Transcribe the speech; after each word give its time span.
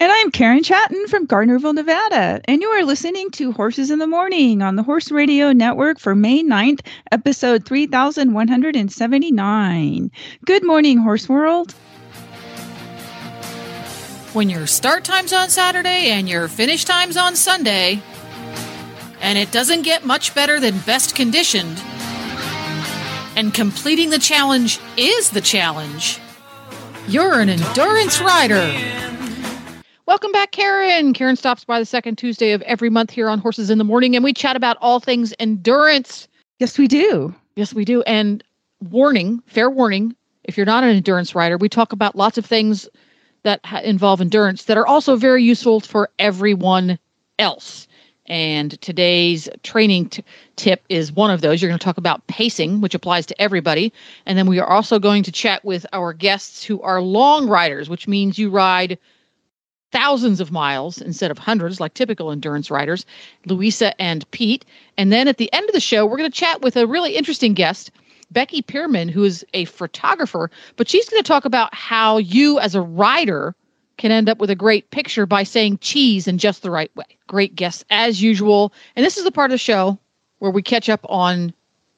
And 0.00 0.10
I'm 0.10 0.30
Karen 0.30 0.62
Chatters 0.62 1.10
from 1.10 1.26
Gardnerville, 1.26 1.74
Nevada. 1.74 2.40
And 2.46 2.62
you 2.62 2.68
are 2.68 2.86
listening 2.86 3.30
to 3.32 3.52
Horses 3.52 3.90
in 3.90 3.98
the 3.98 4.06
Morning 4.06 4.62
on 4.62 4.76
the 4.76 4.82
Horse 4.82 5.10
Radio 5.10 5.52
Network 5.52 6.00
for 6.00 6.14
May 6.14 6.42
9th, 6.42 6.80
episode 7.12 7.66
3179. 7.66 10.10
Good 10.46 10.64
morning, 10.64 10.96
Horse 10.96 11.28
World. 11.28 11.72
When 14.32 14.48
your 14.48 14.66
start 14.66 15.04
time's 15.04 15.34
on 15.34 15.50
Saturday 15.50 16.08
and 16.08 16.30
your 16.30 16.48
finish 16.48 16.86
time's 16.86 17.18
on 17.18 17.36
Sunday, 17.36 18.00
and 19.20 19.36
it 19.36 19.52
doesn't 19.52 19.82
get 19.82 20.06
much 20.06 20.34
better 20.34 20.58
than 20.60 20.78
best 20.78 21.14
conditioned, 21.14 21.78
and 23.36 23.52
completing 23.52 24.08
the 24.08 24.18
challenge 24.18 24.80
is 24.96 25.28
the 25.28 25.42
challenge, 25.42 26.18
you're 27.06 27.38
an 27.38 27.50
endurance 27.50 28.22
rider. 28.22 28.96
Welcome 30.10 30.32
back, 30.32 30.50
Karen. 30.50 31.12
Karen 31.12 31.36
stops 31.36 31.64
by 31.64 31.78
the 31.78 31.86
second 31.86 32.18
Tuesday 32.18 32.50
of 32.50 32.62
every 32.62 32.90
month 32.90 33.12
here 33.12 33.30
on 33.30 33.38
Horses 33.38 33.70
in 33.70 33.78
the 33.78 33.84
Morning, 33.84 34.16
and 34.16 34.24
we 34.24 34.32
chat 34.32 34.56
about 34.56 34.76
all 34.80 34.98
things 34.98 35.32
endurance. 35.38 36.26
Yes, 36.58 36.76
we 36.76 36.88
do. 36.88 37.32
Yes, 37.54 37.72
we 37.72 37.84
do. 37.84 38.02
And 38.02 38.42
warning, 38.80 39.40
fair 39.46 39.70
warning, 39.70 40.16
if 40.42 40.56
you're 40.56 40.66
not 40.66 40.82
an 40.82 40.90
endurance 40.90 41.36
rider, 41.36 41.56
we 41.56 41.68
talk 41.68 41.92
about 41.92 42.16
lots 42.16 42.38
of 42.38 42.44
things 42.44 42.88
that 43.44 43.64
ha- 43.64 43.82
involve 43.84 44.20
endurance 44.20 44.64
that 44.64 44.76
are 44.76 44.84
also 44.84 45.14
very 45.14 45.44
useful 45.44 45.78
for 45.78 46.10
everyone 46.18 46.98
else. 47.38 47.86
And 48.26 48.80
today's 48.80 49.48
training 49.62 50.08
t- 50.08 50.24
tip 50.56 50.82
is 50.88 51.12
one 51.12 51.30
of 51.30 51.40
those. 51.40 51.62
You're 51.62 51.70
going 51.70 51.78
to 51.78 51.84
talk 51.84 51.98
about 51.98 52.26
pacing, 52.26 52.80
which 52.80 52.96
applies 52.96 53.26
to 53.26 53.40
everybody. 53.40 53.92
And 54.26 54.36
then 54.36 54.48
we 54.48 54.58
are 54.58 54.68
also 54.68 54.98
going 54.98 55.22
to 55.22 55.30
chat 55.30 55.64
with 55.64 55.86
our 55.92 56.12
guests 56.12 56.64
who 56.64 56.82
are 56.82 57.00
long 57.00 57.46
riders, 57.46 57.88
which 57.88 58.08
means 58.08 58.40
you 58.40 58.50
ride 58.50 58.98
thousands 59.92 60.40
of 60.40 60.52
miles 60.52 61.00
instead 61.00 61.30
of 61.30 61.38
hundreds, 61.38 61.80
like 61.80 61.94
typical 61.94 62.30
endurance 62.30 62.70
riders, 62.70 63.04
Luisa 63.46 64.00
and 64.00 64.28
Pete. 64.30 64.64
And 64.96 65.12
then 65.12 65.28
at 65.28 65.38
the 65.38 65.52
end 65.52 65.68
of 65.68 65.74
the 65.74 65.80
show, 65.80 66.06
we're 66.06 66.16
going 66.16 66.30
to 66.30 66.38
chat 66.38 66.62
with 66.62 66.76
a 66.76 66.86
really 66.86 67.16
interesting 67.16 67.54
guest, 67.54 67.90
Becky 68.30 68.62
Pearman, 68.62 69.08
who 69.08 69.24
is 69.24 69.44
a 69.54 69.64
photographer, 69.66 70.50
but 70.76 70.88
she's 70.88 71.08
going 71.08 71.22
to 71.22 71.26
talk 71.26 71.44
about 71.44 71.74
how 71.74 72.18
you, 72.18 72.58
as 72.60 72.74
a 72.74 72.80
rider, 72.80 73.54
can 73.98 74.10
end 74.10 74.28
up 74.28 74.38
with 74.38 74.50
a 74.50 74.56
great 74.56 74.90
picture 74.90 75.26
by 75.26 75.42
saying 75.42 75.78
cheese 75.78 76.26
in 76.26 76.38
just 76.38 76.62
the 76.62 76.70
right 76.70 76.94
way. 76.96 77.04
Great 77.26 77.54
guests, 77.54 77.84
as 77.90 78.22
usual. 78.22 78.72
And 78.96 79.04
this 79.04 79.18
is 79.18 79.24
the 79.24 79.32
part 79.32 79.50
of 79.50 79.54
the 79.54 79.58
show 79.58 79.98
where 80.38 80.50
we 80.50 80.62
catch 80.62 80.88
up 80.88 81.04
on 81.08 81.52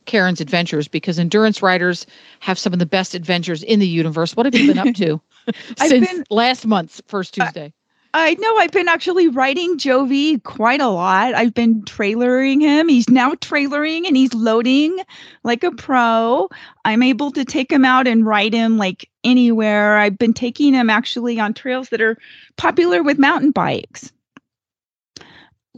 Karen's 0.07 0.41
adventures 0.41 0.89
because 0.89 1.19
endurance 1.19 1.63
riders 1.63 2.07
have 2.41 2.59
some 2.59 2.73
of 2.73 2.81
the 2.81 2.87
best 2.87 3.15
adventures 3.15 3.63
in 3.63 3.79
the 3.79 3.87
universe. 3.87 4.35
What 4.35 4.47
have 4.47 4.55
you 4.55 4.67
been 4.67 4.79
up 4.79 4.95
to 4.97 5.20
since 5.79 6.09
been- 6.09 6.25
last 6.29 6.67
month's 6.67 7.01
first 7.07 7.35
Tuesday? 7.35 7.73
I 8.15 8.35
know 8.35 8.57
I've 8.59 8.73
been 8.73 8.89
actually 8.89 9.29
riding 9.29 9.79
Jovi 9.79 10.43
quite 10.43 10.83
a 10.83 10.89
lot. 10.89 11.35
I've 11.35 11.55
been 11.55 11.83
trailering 11.83 12.61
him. 12.61 12.89
He's 12.89 13.09
now 13.09 13.33
trailering 13.33 14.07
and 14.07 14.14
he's 14.14 14.35
loading 14.35 14.98
like 15.45 15.64
a 15.64 15.70
pro. 15.70 16.51
I'm 16.85 17.03
able 17.03 17.31
to 17.33 17.45
take 17.45 17.73
him 17.73 17.86
out 17.86 18.07
and 18.07 18.27
ride 18.27 18.53
him 18.53 18.77
like 18.77 19.09
anywhere. 19.25 19.97
I've 19.97 20.19
been 20.19 20.35
taking 20.35 20.75
him 20.75 20.91
actually 20.91 21.41
on 21.41 21.55
trails 21.55 21.89
that 21.89 22.03
are 22.03 22.19
popular 22.57 23.03
with 23.03 23.19
mountain 23.19 23.51
bikes. 23.51 24.13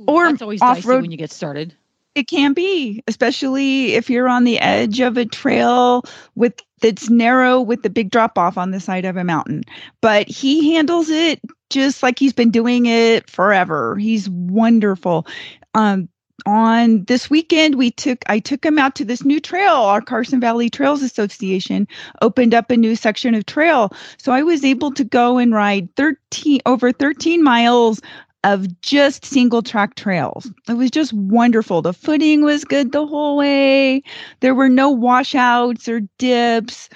or 0.09 0.31
That's 0.31 0.43
always 0.43 0.61
dicey 0.61 0.81
off-road- 0.81 1.03
when 1.03 1.13
you 1.13 1.17
get 1.17 1.31
started. 1.31 1.73
It 2.15 2.29
can 2.29 2.53
be, 2.53 3.03
especially 3.09 3.95
if 3.95 4.09
you're 4.09 4.29
on 4.29 4.45
the 4.45 4.61
edge 4.61 5.01
of 5.01 5.17
a 5.17 5.25
trail 5.25 6.05
with 6.37 6.55
that's 6.81 7.11
narrow 7.11 7.61
with 7.61 7.83
the 7.83 7.91
big 7.91 8.11
drop 8.11 8.39
off 8.39 8.59
on 8.59 8.71
the 8.71 8.79
side 8.79 9.05
of 9.05 9.17
a 9.17 9.25
mountain. 9.25 9.63
But 10.01 10.29
he 10.29 10.75
handles 10.75 11.09
it 11.09 11.41
just 11.71 12.03
like 12.03 12.19
he's 12.19 12.33
been 12.33 12.51
doing 12.51 12.87
it 12.87 13.29
forever. 13.29 13.97
He's 13.97 14.29
wonderful. 14.31 15.27
Um 15.75 16.09
on 16.47 17.05
this 17.05 17.31
weekend 17.31 17.77
we 17.77 17.91
took 17.91 18.19
I 18.29 18.39
took 18.39 18.65
him 18.65 18.79
out 18.79 18.95
to 18.97 19.05
this 19.05 19.25
new 19.25 19.41
trail. 19.41 19.75
Our 19.75 20.03
Carson 20.03 20.41
Valley 20.41 20.69
Trails 20.69 21.03
Association 21.03 21.89
opened 22.23 22.55
up 22.55 22.71
a 22.71 22.77
new 22.77 22.97
section 22.97 23.35
of 23.35 23.47
trail. 23.47 23.93
So 24.19 24.33
I 24.33 24.43
was 24.43 24.65
able 24.65 24.93
to 24.93 25.05
go 25.05 25.39
and 25.39 25.55
ride 25.55 25.89
13 25.97 26.61
over 26.67 26.93
13 26.93 27.43
miles 27.43 28.01
of 28.45 28.81
just 28.83 29.25
single 29.25 29.63
track 29.63 29.97
trails. 29.97 30.51
It 30.69 30.75
was 30.75 30.91
just 30.91 31.13
wonderful. 31.15 31.83
The 31.83 31.95
footing 31.95 32.45
was 32.45 32.65
good 32.65 32.93
the 32.93 33.07
whole 33.07 33.39
way. 33.39 34.03
There 34.41 34.55
were 34.55 34.69
no 34.69 34.91
washouts 34.91 35.89
or 35.89 36.03
dips, 36.19 36.91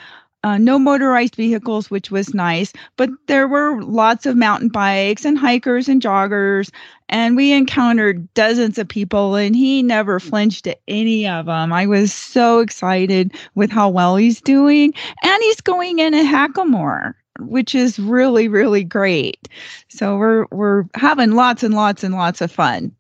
uh, 0.45 0.59
no 0.59 0.79
motorized 0.79 1.35
vehicles, 1.35 1.91
which 1.91 2.11
was 2.11 2.35
nice. 2.35 2.73
But 2.97 3.11
there 3.27 3.49
were 3.49 3.83
lots 3.83 4.27
of 4.27 4.37
mountain 4.37 4.69
bikes 4.69 5.25
and 5.25 5.39
hikers 5.39 5.89
and 5.89 6.01
joggers. 6.03 6.71
And 7.09 7.35
we 7.35 7.53
encountered 7.53 8.33
dozens 8.35 8.77
of 8.77 8.87
people, 8.87 9.35
and 9.35 9.57
he 9.57 9.83
never 9.83 10.21
flinched 10.21 10.67
at 10.67 10.81
any 10.87 11.27
of 11.27 11.47
them. 11.47 11.73
I 11.73 11.87
was 11.87 12.13
so 12.13 12.61
excited 12.61 13.33
with 13.55 13.71
how 13.71 13.89
well 13.89 14.17
he's 14.17 14.43
doing. 14.43 14.93
And 15.25 15.43
he's 15.43 15.63
going 15.63 15.99
in 15.99 16.13
a 16.13 16.23
hackamore 16.23 17.15
which 17.39 17.75
is 17.75 17.99
really 17.99 18.49
really 18.49 18.85
great 18.85 19.49
so 19.89 20.17
we're 20.17 20.47
we're 20.51 20.85
having 20.95 21.33
lots 21.33 21.63
and 21.63 21.75
lots 21.75 22.05
and 22.05 22.15
lots 22.15 22.41
of 22.41 22.51
fun 22.51 22.93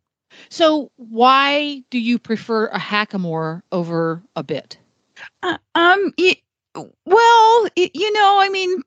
So, 0.51 0.91
why 0.97 1.83
do 1.91 1.99
you 1.99 2.19
prefer 2.19 2.67
a 2.67 2.79
hackamore 2.79 3.63
over 3.73 4.23
a 4.37 4.43
bit? 4.45 4.79
Uh, 5.43 5.59
um 5.75 6.13
y- 6.19 6.37
well 7.07 7.69
y- 7.77 7.91
you 7.95 8.13
know 8.13 8.39
i 8.41 8.49
mean 8.51 8.83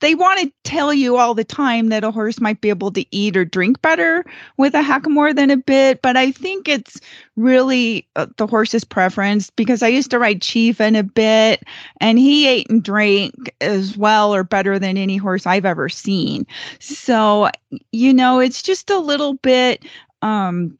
they 0.00 0.14
want 0.14 0.40
to 0.40 0.52
tell 0.64 0.92
you 0.92 1.16
all 1.16 1.34
the 1.34 1.44
time 1.44 1.88
that 1.88 2.04
a 2.04 2.10
horse 2.10 2.40
might 2.40 2.60
be 2.60 2.68
able 2.70 2.90
to 2.92 3.04
eat 3.10 3.36
or 3.36 3.44
drink 3.44 3.80
better 3.82 4.24
with 4.56 4.74
a 4.74 4.82
hackamore 4.82 5.34
than 5.34 5.50
a 5.50 5.56
bit 5.56 6.02
but 6.02 6.16
i 6.16 6.30
think 6.30 6.68
it's 6.68 7.00
really 7.36 8.06
uh, 8.16 8.26
the 8.36 8.46
horse's 8.46 8.84
preference 8.84 9.50
because 9.50 9.82
i 9.82 9.88
used 9.88 10.10
to 10.10 10.18
ride 10.18 10.42
chief 10.42 10.80
in 10.80 10.96
a 10.96 11.02
bit 11.02 11.62
and 12.00 12.18
he 12.18 12.46
ate 12.46 12.68
and 12.70 12.82
drank 12.82 13.54
as 13.60 13.96
well 13.96 14.34
or 14.34 14.44
better 14.44 14.78
than 14.78 14.96
any 14.96 15.16
horse 15.16 15.46
i've 15.46 15.64
ever 15.64 15.88
seen. 15.88 16.46
So 16.78 17.50
you 17.92 18.12
know 18.12 18.40
it's 18.40 18.62
just 18.62 18.90
a 18.90 18.98
little 18.98 19.34
bit 19.34 19.84
um 20.22 20.76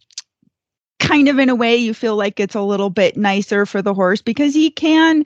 kind 0.99 1.29
of 1.29 1.39
in 1.39 1.49
a 1.49 1.55
way 1.55 1.77
you 1.77 1.95
feel 1.95 2.17
like 2.17 2.41
it's 2.41 2.55
a 2.55 2.61
little 2.61 2.91
bit 2.91 3.17
nicer 3.17 3.67
for 3.67 3.83
the 3.83 3.95
horse 3.95 4.21
because 4.23 4.55
he 4.55 4.71
can 4.71 5.25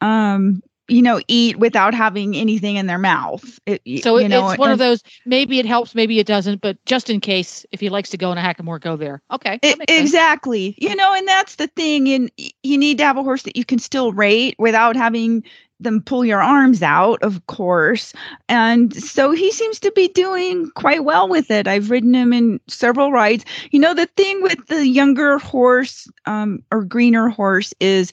um 0.00 0.62
you 0.88 1.02
know 1.02 1.20
eat 1.28 1.58
without 1.58 1.94
having 1.94 2.36
anything 2.36 2.76
in 2.76 2.86
their 2.86 2.98
mouth. 2.98 3.58
It, 3.66 3.82
So, 4.02 4.18
you 4.18 4.26
it, 4.26 4.28
know 4.28 4.50
it's 4.50 4.58
one 4.58 4.70
of 4.70 4.78
those 4.78 5.02
maybe 5.24 5.58
it 5.58 5.66
helps, 5.66 5.94
maybe 5.94 6.18
it 6.18 6.26
doesn't, 6.26 6.60
but 6.60 6.82
just 6.86 7.10
in 7.10 7.20
case, 7.20 7.66
if 7.72 7.80
he 7.80 7.88
likes 7.88 8.10
to 8.10 8.16
go 8.16 8.32
in 8.32 8.38
a 8.38 8.42
hackamore, 8.42 8.80
go 8.80 8.96
there. 8.96 9.22
Okay. 9.32 9.58
it- 9.62 9.78
exactly. 9.88 10.74
You 10.78 10.94
know 10.94 11.12
and 11.14 11.26
that's 11.26 11.56
the 11.56 11.66
thing 11.68 12.08
and 12.08 12.30
you 12.62 12.78
need 12.78 12.98
to 12.98 13.04
have 13.04 13.16
a 13.16 13.22
horse 13.22 13.42
that 13.42 13.56
you 13.56 13.64
can 13.64 13.78
still 13.78 14.12
rate 14.12 14.54
without 14.58 14.96
having 14.96 15.44
them 15.78 16.00
pull 16.00 16.24
your 16.24 16.42
arms 16.42 16.82
out 16.82 17.22
of 17.22 17.46
course. 17.46 18.12
And 18.48 18.94
so 18.94 19.32
he 19.32 19.52
seems 19.52 19.78
to 19.80 19.92
be 19.92 20.08
doing 20.08 20.70
quite 20.74 21.04
well 21.04 21.28
with 21.28 21.50
it. 21.50 21.68
I've 21.68 21.90
ridden 21.90 22.14
him 22.14 22.32
in 22.32 22.60
several 22.68 23.12
rides. 23.12 23.44
You 23.72 23.80
know 23.80 23.92
the 23.92 24.06
thing 24.16 24.42
with 24.42 24.58
the 24.68 24.86
younger 24.86 25.38
horse 25.38 26.08
um, 26.24 26.62
or 26.70 26.84
greener 26.84 27.28
horse 27.28 27.74
is 27.80 28.12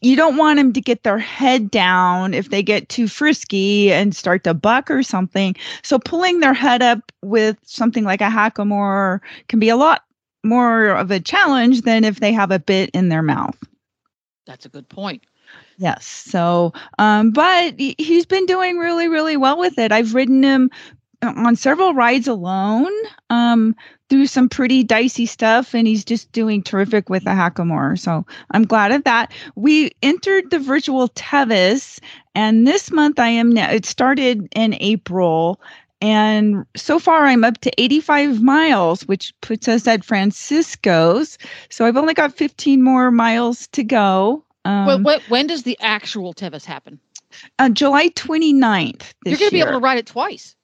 you 0.00 0.16
don't 0.16 0.36
want 0.36 0.56
them 0.58 0.72
to 0.72 0.80
get 0.80 1.02
their 1.02 1.18
head 1.18 1.70
down 1.70 2.34
if 2.34 2.50
they 2.50 2.62
get 2.62 2.88
too 2.88 3.08
frisky 3.08 3.92
and 3.92 4.14
start 4.16 4.44
to 4.44 4.54
buck 4.54 4.90
or 4.90 5.02
something. 5.02 5.54
So 5.82 5.98
pulling 5.98 6.40
their 6.40 6.54
head 6.54 6.82
up 6.82 7.12
with 7.22 7.58
something 7.64 8.04
like 8.04 8.20
a 8.20 8.24
hackamore 8.24 9.20
can 9.48 9.58
be 9.58 9.68
a 9.68 9.76
lot 9.76 10.04
more 10.44 10.88
of 10.90 11.10
a 11.10 11.20
challenge 11.20 11.82
than 11.82 12.04
if 12.04 12.20
they 12.20 12.32
have 12.32 12.50
a 12.50 12.58
bit 12.58 12.90
in 12.90 13.08
their 13.08 13.22
mouth. 13.22 13.56
That's 14.46 14.64
a 14.64 14.70
good 14.70 14.88
point. 14.88 15.22
Yes. 15.76 16.06
So, 16.06 16.72
um, 16.98 17.30
but 17.30 17.78
he- 17.78 17.94
he's 17.98 18.26
been 18.26 18.46
doing 18.46 18.78
really, 18.78 19.08
really 19.08 19.36
well 19.36 19.58
with 19.58 19.78
it. 19.78 19.92
I've 19.92 20.14
ridden 20.14 20.42
him 20.42 20.70
on 21.22 21.56
several 21.56 21.94
rides 21.94 22.28
alone 22.28 22.92
um, 23.30 23.74
through 24.08 24.26
some 24.26 24.48
pretty 24.48 24.82
dicey 24.82 25.26
stuff, 25.26 25.74
and 25.74 25.86
he's 25.86 26.04
just 26.04 26.30
doing 26.32 26.62
terrific 26.62 27.08
with 27.08 27.24
the 27.24 27.30
hackamore. 27.30 27.98
So 27.98 28.24
I'm 28.52 28.64
glad 28.64 28.92
of 28.92 29.04
that. 29.04 29.32
We 29.54 29.90
entered 30.02 30.50
the 30.50 30.58
virtual 30.58 31.08
Tevis, 31.08 32.00
and 32.34 32.66
this 32.66 32.90
month 32.90 33.18
I 33.18 33.28
am 33.28 33.50
now. 33.50 33.70
It 33.70 33.84
started 33.86 34.48
in 34.54 34.74
April. 34.80 35.60
And 36.00 36.64
so 36.76 37.00
far, 37.00 37.24
I'm 37.24 37.42
up 37.42 37.58
to 37.62 37.72
85 37.76 38.40
miles, 38.40 39.02
which 39.08 39.34
puts 39.40 39.66
us 39.66 39.86
at 39.88 40.04
Francisco's. 40.04 41.38
So 41.70 41.84
I've 41.86 41.96
only 41.96 42.14
got 42.14 42.32
15 42.36 42.82
more 42.82 43.10
miles 43.10 43.66
to 43.68 43.82
go. 43.82 44.44
Um, 44.64 44.86
Well, 44.86 45.02
when, 45.02 45.20
when 45.28 45.46
does 45.48 45.64
the 45.64 45.76
actual 45.80 46.32
Tevis 46.32 46.64
happen? 46.64 47.00
uh, 47.58 47.68
July 47.68 48.10
29th. 48.10 49.12
You're 49.24 49.38
going 49.38 49.50
to 49.50 49.52
be 49.52 49.60
able 49.60 49.72
to 49.72 49.78
ride 49.80 49.98
it 49.98 50.06
twice. 50.06 50.54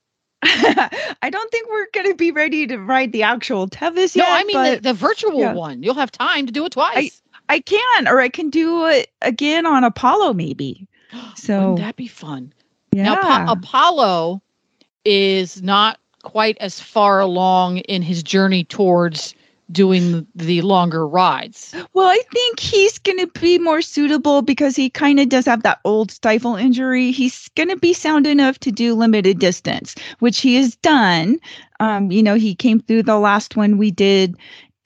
I 1.22 1.30
don't 1.30 1.50
think 1.50 1.68
we're 1.70 1.86
going 1.92 2.08
to 2.08 2.14
be 2.14 2.30
ready 2.30 2.66
to 2.66 2.78
ride 2.78 3.12
the 3.12 3.22
actual 3.22 3.66
Tevis 3.68 4.14
No, 4.14 4.24
yet. 4.24 4.32
I 4.32 4.44
mean 4.44 4.56
the, 4.62 4.70
but 4.76 4.82
the 4.82 4.92
virtual 4.94 5.40
yeah. 5.40 5.54
one. 5.54 5.82
You'll 5.82 5.94
have 5.94 6.12
time 6.12 6.46
to 6.46 6.52
do 6.52 6.64
it 6.66 6.72
twice. 6.72 7.22
I 7.48 7.60
can, 7.60 8.08
or 8.08 8.20
I 8.20 8.28
can 8.28 8.50
do 8.50 8.86
it 8.86 9.10
again 9.22 9.66
on 9.66 9.84
Apollo, 9.84 10.34
maybe. 10.34 10.86
So 11.36 11.58
Wouldn't 11.60 11.78
that 11.78 11.96
be 11.96 12.08
fun? 12.08 12.52
yeah, 12.92 13.04
Now, 13.04 13.16
Pa- 13.22 13.46
Apollo 13.48 14.42
is 15.04 15.62
not 15.62 15.98
quite 16.22 16.56
as 16.58 16.80
far 16.80 17.20
along 17.20 17.78
in 17.78 18.02
his 18.02 18.22
journey 18.22 18.64
towards 18.64 19.34
doing 19.72 20.26
the 20.34 20.62
longer 20.62 21.06
rides. 21.06 21.74
well, 21.94 22.08
I 22.08 22.20
think 22.32 22.60
he's 22.60 22.98
going 22.98 23.18
to 23.18 23.26
be 23.40 23.58
more 23.58 23.82
suitable 23.82 24.42
because 24.42 24.76
he 24.76 24.90
kind 24.90 25.18
of 25.18 25.28
does 25.28 25.46
have 25.46 25.62
that 25.62 25.80
old 25.84 26.10
stifle 26.10 26.56
injury. 26.56 27.10
He's 27.10 27.48
going 27.56 27.70
to 27.70 27.76
be 27.76 27.92
sound 27.92 28.26
enough 28.26 28.58
to 28.60 28.70
do 28.72 28.94
limited 28.94 29.38
distance, 29.38 29.94
which 30.18 30.40
he 30.40 30.56
has 30.56 30.76
done. 30.76 31.38
Um, 31.80 32.12
you 32.12 32.22
know, 32.22 32.34
he 32.34 32.54
came 32.54 32.80
through 32.80 33.04
the 33.04 33.18
last 33.18 33.56
one 33.56 33.78
we 33.78 33.90
did 33.90 34.36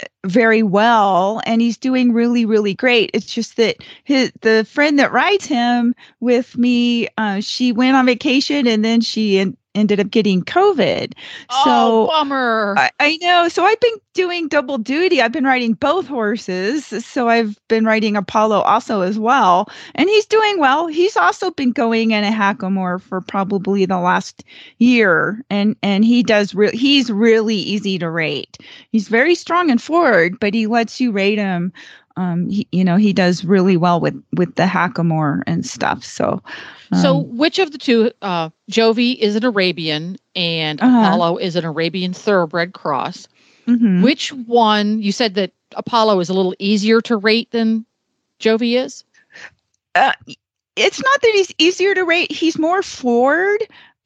uh, 0.03 0.07
very 0.27 0.63
well 0.63 1.41
and 1.45 1.61
he's 1.61 1.77
doing 1.77 2.13
really 2.13 2.45
really 2.45 2.73
great 2.73 3.11
it's 3.15 3.27
just 3.27 3.57
that 3.57 3.77
his 4.05 4.31
the 4.43 4.65
friend 4.71 4.97
that 4.99 5.11
rides 5.11 5.47
him 5.47 5.93
with 6.21 6.57
me 6.57 7.09
uh, 7.19 7.41
she 7.41 7.73
went 7.73 7.97
on 7.97 8.07
vacation 8.07 8.69
and 8.69 8.85
then 8.85 9.01
she 9.01 9.41
en- 9.41 9.57
ended 9.79 10.01
up 10.01 10.11
getting 10.11 10.43
covid 10.43 11.13
oh, 11.51 11.65
so 11.65 12.07
bummer. 12.09 12.75
I, 12.77 12.91
I 13.01 13.19
know. 13.21 13.49
So 13.49 13.65
I've 13.65 13.81
been 13.81 13.99
doing 14.15 14.49
double 14.49 14.79
duty. 14.79 15.23
I've 15.23 15.33
been 15.33 15.45
riding 15.45 15.75
both 15.75 16.07
horses. 16.07 16.87
So 16.87 17.29
I've 17.29 17.59
been 17.69 17.85
riding 17.85 18.17
Apollo 18.17 18.63
also 18.63 19.01
as 19.03 19.19
well. 19.19 19.69
And 19.95 20.09
he's 20.09 20.27
doing 20.27 20.59
well. 20.59 20.87
He's 20.87 21.17
also 21.17 21.51
been 21.51 21.73
going 21.73 22.11
in 22.11 22.25
a 22.25 22.31
hackamore 22.31 23.01
for 23.01 23.21
probably 23.21 23.85
the 23.85 23.99
last 23.99 24.45
year. 24.79 25.43
And 25.51 25.77
and 25.83 26.05
he 26.05 26.23
does 26.23 26.55
real 26.55 26.73
he's 26.73 27.11
really 27.11 27.57
easy 27.57 27.99
to 27.99 28.11
rate. 28.11 28.59
He's 28.91 29.09
very 29.09 29.35
strong 29.35 29.71
and 29.71 29.81
forward, 29.81 30.39
but 30.41 30.55
he 30.55 30.67
lets 30.67 31.01
you 31.01 31.13
rate 31.13 31.39
him. 31.39 31.73
Um, 32.17 32.49
he, 32.49 32.67
you 32.73 32.83
know, 32.83 32.97
he 32.97 33.13
does 33.13 33.45
really 33.45 33.77
well 33.77 34.01
with 34.01 34.21
with 34.33 34.55
the 34.57 34.65
hackamore 34.65 35.43
and 35.47 35.65
stuff. 35.65 36.03
So 36.05 36.43
so, 36.95 37.17
um, 37.19 37.37
which 37.37 37.59
of 37.59 37.73
the 37.73 37.79
two, 37.79 38.11
uh, 38.23 38.51
Jovi 38.71 39.17
is 39.19 39.37
an 39.37 39.45
Arabian 39.45 40.17
and 40.35 40.81
Uh-huh. 40.81 40.99
Apollo 40.99 41.37
is 41.39 41.57
an 41.57 41.65
Arabian 41.65 42.13
thoroughbred 42.13 42.73
cross. 42.73 43.29
mhm. 43.67 44.03
Which 44.03 44.33
one, 44.33 45.01
you 45.03 45.13
said 45.13 45.35
that 45.35 45.53
Apollo 45.77 46.21
is 46.21 46.29
a 46.29 46.35
little 46.35 46.55
easier 46.59 47.01
to 47.03 47.17
rate 47.17 47.51
than 47.51 47.85
Jovi 48.41 48.83
is? 48.83 49.05
it's 50.77 51.03
not 51.03 51.21
that 51.21 51.33
he's 51.35 51.53
easier 51.59 51.95
to 51.95 52.05
rate 52.05 52.31
he's 52.31 52.59
more 52.59 52.83
forward 52.83 53.59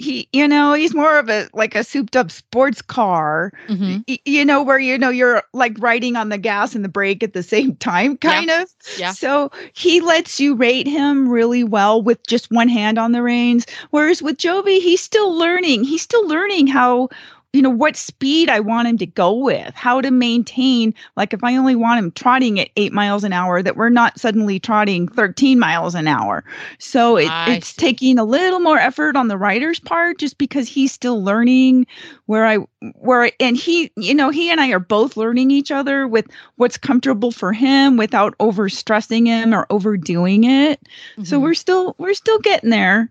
he 0.02 0.28
you 0.32 0.46
know 0.48 0.72
he's 0.74 0.94
more 0.94 1.18
of 1.18 1.28
a 1.28 1.48
like 1.54 1.74
a 1.74 1.84
souped 1.84 2.16
up 2.16 2.30
sports 2.30 2.82
car 2.82 3.52
Mhm. 3.68 4.04
y- 4.08 4.18
you 4.24 4.44
know 4.44 4.62
where 4.62 4.78
you 4.78 4.98
know 4.98 5.10
you're 5.10 5.42
like 5.52 5.76
riding 5.78 6.16
on 6.16 6.28
the 6.28 6.38
gas 6.38 6.74
and 6.74 6.84
the 6.84 6.88
brake 6.88 7.22
at 7.22 7.32
the 7.32 7.42
same 7.42 7.76
time 7.90 8.16
kind 8.18 8.50
of 8.50 8.68
Yeah. 8.98 9.12
so 9.12 9.50
he 9.74 10.00
lets 10.00 10.40
you 10.40 10.54
rate 10.54 10.86
him 10.86 11.28
really 11.28 11.64
well 11.64 12.02
with 12.02 12.26
just 12.26 12.50
one 12.50 12.68
hand 12.68 12.98
on 12.98 13.12
the 13.12 13.22
reins 13.22 13.66
whereas 13.90 14.22
with 14.22 14.36
jovi 14.38 14.80
he's 14.80 15.00
still 15.00 15.32
learning 15.36 15.84
he's 15.84 16.02
still 16.02 16.26
learning 16.26 16.66
how 16.66 17.08
you 17.52 17.60
know 17.60 17.70
what 17.70 17.96
speed 17.96 18.48
i 18.48 18.60
want 18.60 18.88
him 18.88 18.96
to 18.98 19.06
go 19.06 19.32
with 19.34 19.74
how 19.74 20.00
to 20.00 20.10
maintain 20.10 20.94
like 21.16 21.32
if 21.34 21.44
i 21.44 21.56
only 21.56 21.76
want 21.76 21.98
him 21.98 22.10
trotting 22.12 22.58
at 22.58 22.70
eight 22.76 22.92
miles 22.92 23.24
an 23.24 23.32
hour 23.32 23.62
that 23.62 23.76
we're 23.76 23.90
not 23.90 24.18
suddenly 24.18 24.58
trotting 24.58 25.06
13 25.08 25.58
miles 25.58 25.94
an 25.94 26.08
hour 26.08 26.44
so 26.78 27.16
it, 27.16 27.30
it's 27.46 27.68
see. 27.68 27.80
taking 27.80 28.18
a 28.18 28.24
little 28.24 28.60
more 28.60 28.78
effort 28.78 29.16
on 29.16 29.28
the 29.28 29.36
rider's 29.36 29.78
part 29.80 30.18
just 30.18 30.38
because 30.38 30.66
he's 30.68 30.92
still 30.92 31.22
learning 31.22 31.86
where 32.26 32.46
i 32.46 32.56
where 33.00 33.24
I- 33.24 33.32
and 33.40 33.56
he 33.56 33.90
you 33.96 34.14
know 34.14 34.30
he 34.30 34.50
and 34.50 34.60
i 34.60 34.70
are 34.70 34.78
both 34.80 35.16
learning 35.16 35.50
each 35.50 35.70
other 35.70 36.08
with 36.08 36.26
what's 36.56 36.78
comfortable 36.78 37.32
for 37.32 37.52
him 37.52 37.96
without 37.96 38.34
over 38.40 38.68
stressing 38.68 39.26
him 39.26 39.54
or 39.54 39.66
overdoing 39.70 40.44
it 40.44 40.80
so 41.22 41.38
Mhm. 41.38 41.42
we're 41.42 41.54
still 41.54 41.94
we're 41.98 42.14
still 42.14 42.38
getting 42.38 42.70
there 42.70 43.10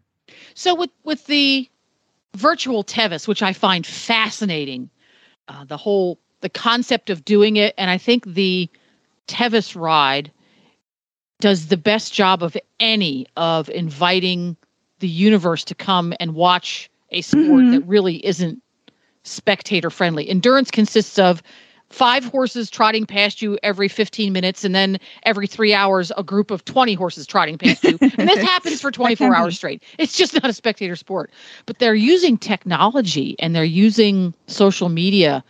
So 0.56 0.76
with 0.76 0.90
with 1.04 1.26
the 1.28 1.68
virtual 2.36 2.84
Tevis, 2.84 3.28
which 3.28 3.44
I 3.44 3.54
find 3.54 3.86
fascinating, 3.86 4.90
uh, 5.48 5.66
the 5.66 5.78
whole 5.78 6.20
the 6.42 6.50
concept 6.50 7.10
of 7.12 7.24
doing 7.24 7.58
it, 7.58 7.76
and 7.78 7.90
I 7.92 7.98
think 8.00 8.26
the 8.26 8.68
Tevis 9.28 9.76
ride 9.76 10.32
does 11.40 11.68
the 11.68 11.78
best 11.78 12.14
job 12.14 12.42
of 12.42 12.58
any 12.80 13.28
of 13.38 13.70
inviting 13.70 14.56
the 15.00 15.08
universe 15.08 15.64
to 15.66 15.76
come 15.76 16.14
and 16.20 16.34
watch 16.34 16.90
a 17.12 17.22
sport 17.22 17.64
Mhm. 17.64 17.72
that 17.72 17.82
really 17.88 18.26
isn't 18.26 18.62
spectator 19.24 19.90
friendly. 19.90 20.28
Endurance 20.30 20.72
consists 20.72 21.20
of 21.20 21.44
five 21.92 22.26
horses 22.26 22.70
trotting 22.70 23.06
past 23.06 23.42
you 23.42 23.58
every 23.64 23.88
15 23.88 24.32
minutes 24.34 24.64
and 24.64 24.74
then 24.74 24.98
every 25.24 25.48
3 25.48 25.74
hours 25.74 26.12
a 26.18 26.24
group 26.24 26.52
of 26.52 26.66
20 26.66 26.94
horses 26.94 27.28
trotting 27.28 27.58
past 27.58 27.84
you. 27.84 27.98
And 28.02 28.30
this 28.30 28.42
happens 28.42 28.82
for 28.82 28.92
24 28.92 29.36
hours 29.36 29.56
straight. 29.56 29.84
It's 29.98 30.18
just 30.18 30.34
not 30.34 30.46
a 30.46 30.54
spectator 30.54 30.96
sport. 30.96 31.32
But 31.66 31.80
they're 31.80 31.94
using 31.94 32.38
technology 32.38 33.36
and 33.40 33.56
they're 33.56 33.64
using 33.64 34.34
social 34.48 34.90
media 34.90 35.44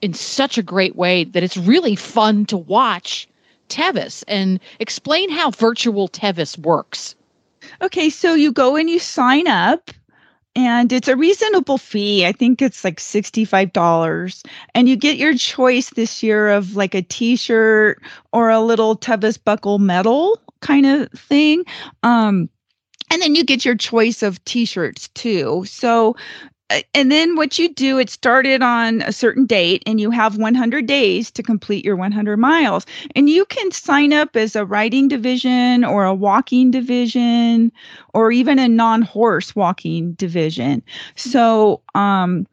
in 0.00 0.14
such 0.14 0.58
a 0.58 0.62
great 0.62 0.96
way 0.96 1.24
that 1.24 1.42
it's 1.42 1.56
really 1.56 1.94
fun 1.94 2.44
to 2.46 2.56
watch 2.56 3.28
Tevis 3.68 4.24
and 4.28 4.60
explain 4.80 5.30
how 5.30 5.50
virtual 5.50 6.08
Tevis 6.08 6.58
works. 6.58 7.14
Okay, 7.80 8.10
so 8.10 8.34
you 8.34 8.52
go 8.52 8.76
and 8.76 8.90
you 8.90 8.98
sign 8.98 9.46
up, 9.46 9.90
and 10.54 10.92
it's 10.92 11.08
a 11.08 11.16
reasonable 11.16 11.78
fee. 11.78 12.26
I 12.26 12.32
think 12.32 12.60
it's 12.60 12.84
like 12.84 12.98
$65. 12.98 14.44
And 14.74 14.88
you 14.88 14.96
get 14.96 15.16
your 15.16 15.34
choice 15.34 15.90
this 15.90 16.22
year 16.22 16.50
of 16.50 16.76
like 16.76 16.94
a 16.94 17.02
t 17.02 17.36
shirt 17.36 18.02
or 18.32 18.50
a 18.50 18.60
little 18.60 18.96
Tevis 18.96 19.38
buckle 19.38 19.78
medal 19.78 20.38
kind 20.60 20.86
of 20.86 21.10
thing. 21.12 21.64
Um, 22.02 22.50
and 23.10 23.20
then 23.20 23.34
you 23.34 23.44
get 23.44 23.64
your 23.64 23.76
choice 23.76 24.22
of 24.22 24.42
t 24.44 24.64
shirts 24.64 25.08
too. 25.08 25.64
So, 25.66 26.16
and 26.94 27.10
then 27.10 27.36
what 27.36 27.58
you 27.58 27.68
do, 27.72 27.98
it 27.98 28.10
started 28.10 28.62
on 28.62 29.02
a 29.02 29.12
certain 29.12 29.46
date, 29.46 29.82
and 29.86 30.00
you 30.00 30.10
have 30.10 30.36
100 30.36 30.86
days 30.86 31.30
to 31.32 31.42
complete 31.42 31.84
your 31.84 31.96
100 31.96 32.36
miles. 32.38 32.86
And 33.14 33.28
you 33.28 33.44
can 33.46 33.70
sign 33.70 34.12
up 34.12 34.36
as 34.36 34.56
a 34.56 34.64
riding 34.64 35.08
division 35.08 35.84
or 35.84 36.04
a 36.04 36.14
walking 36.14 36.70
division 36.70 37.72
or 38.14 38.32
even 38.32 38.58
a 38.58 38.68
non-horse 38.68 39.54
walking 39.56 40.12
division. 40.14 40.82
So 41.16 41.82
um 41.94 42.46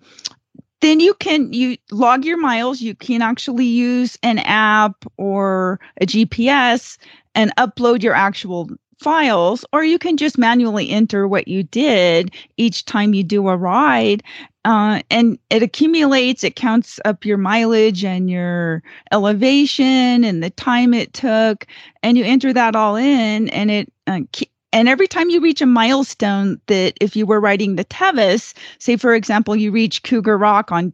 then 0.81 0.99
you 0.99 1.13
can 1.15 1.51
you 1.51 1.77
log 1.91 2.23
your 2.23 2.37
miles, 2.37 2.81
you 2.81 2.95
can 2.95 3.21
actually 3.21 3.65
use 3.65 4.17
an 4.23 4.39
app 4.39 5.05
or 5.17 5.79
a 6.01 6.05
GPS 6.05 6.97
and 7.35 7.55
upload 7.57 8.01
your 8.01 8.13
actual 8.13 8.69
files 8.99 9.65
or 9.71 9.83
you 9.83 9.97
can 9.97 10.17
just 10.17 10.37
manually 10.37 10.89
enter 10.89 11.27
what 11.27 11.47
you 11.47 11.63
did 11.63 12.31
each 12.57 12.83
time 12.85 13.13
you 13.13 13.23
do 13.23 13.47
a 13.47 13.55
ride 13.55 14.21
uh, 14.65 15.01
and 15.09 15.39
it 15.49 15.63
accumulates 15.63 16.43
it 16.43 16.55
counts 16.55 16.99
up 17.05 17.23
your 17.23 17.37
mileage 17.37 18.03
and 18.03 18.29
your 18.29 18.83
elevation 19.11 20.23
and 20.23 20.43
the 20.43 20.49
time 20.49 20.93
it 20.93 21.13
took 21.13 21.65
and 22.03 22.17
you 22.17 22.25
enter 22.25 22.51
that 22.51 22.75
all 22.75 22.97
in 22.97 23.47
and 23.49 23.71
it 23.71 23.91
uh, 24.07 24.19
ke- 24.33 24.49
and 24.71 24.87
every 24.87 25.07
time 25.07 25.29
you 25.29 25.39
reach 25.39 25.61
a 25.61 25.65
milestone 25.65 26.59
that 26.67 26.93
if 27.01 27.15
you 27.15 27.25
were 27.25 27.39
riding 27.39 27.75
the 27.75 27.83
Tevis, 27.85 28.53
say 28.77 28.97
for 28.97 29.15
example 29.15 29.55
you 29.55 29.71
reach 29.71 30.03
Cougar 30.03 30.37
Rock 30.37 30.71
on, 30.71 30.93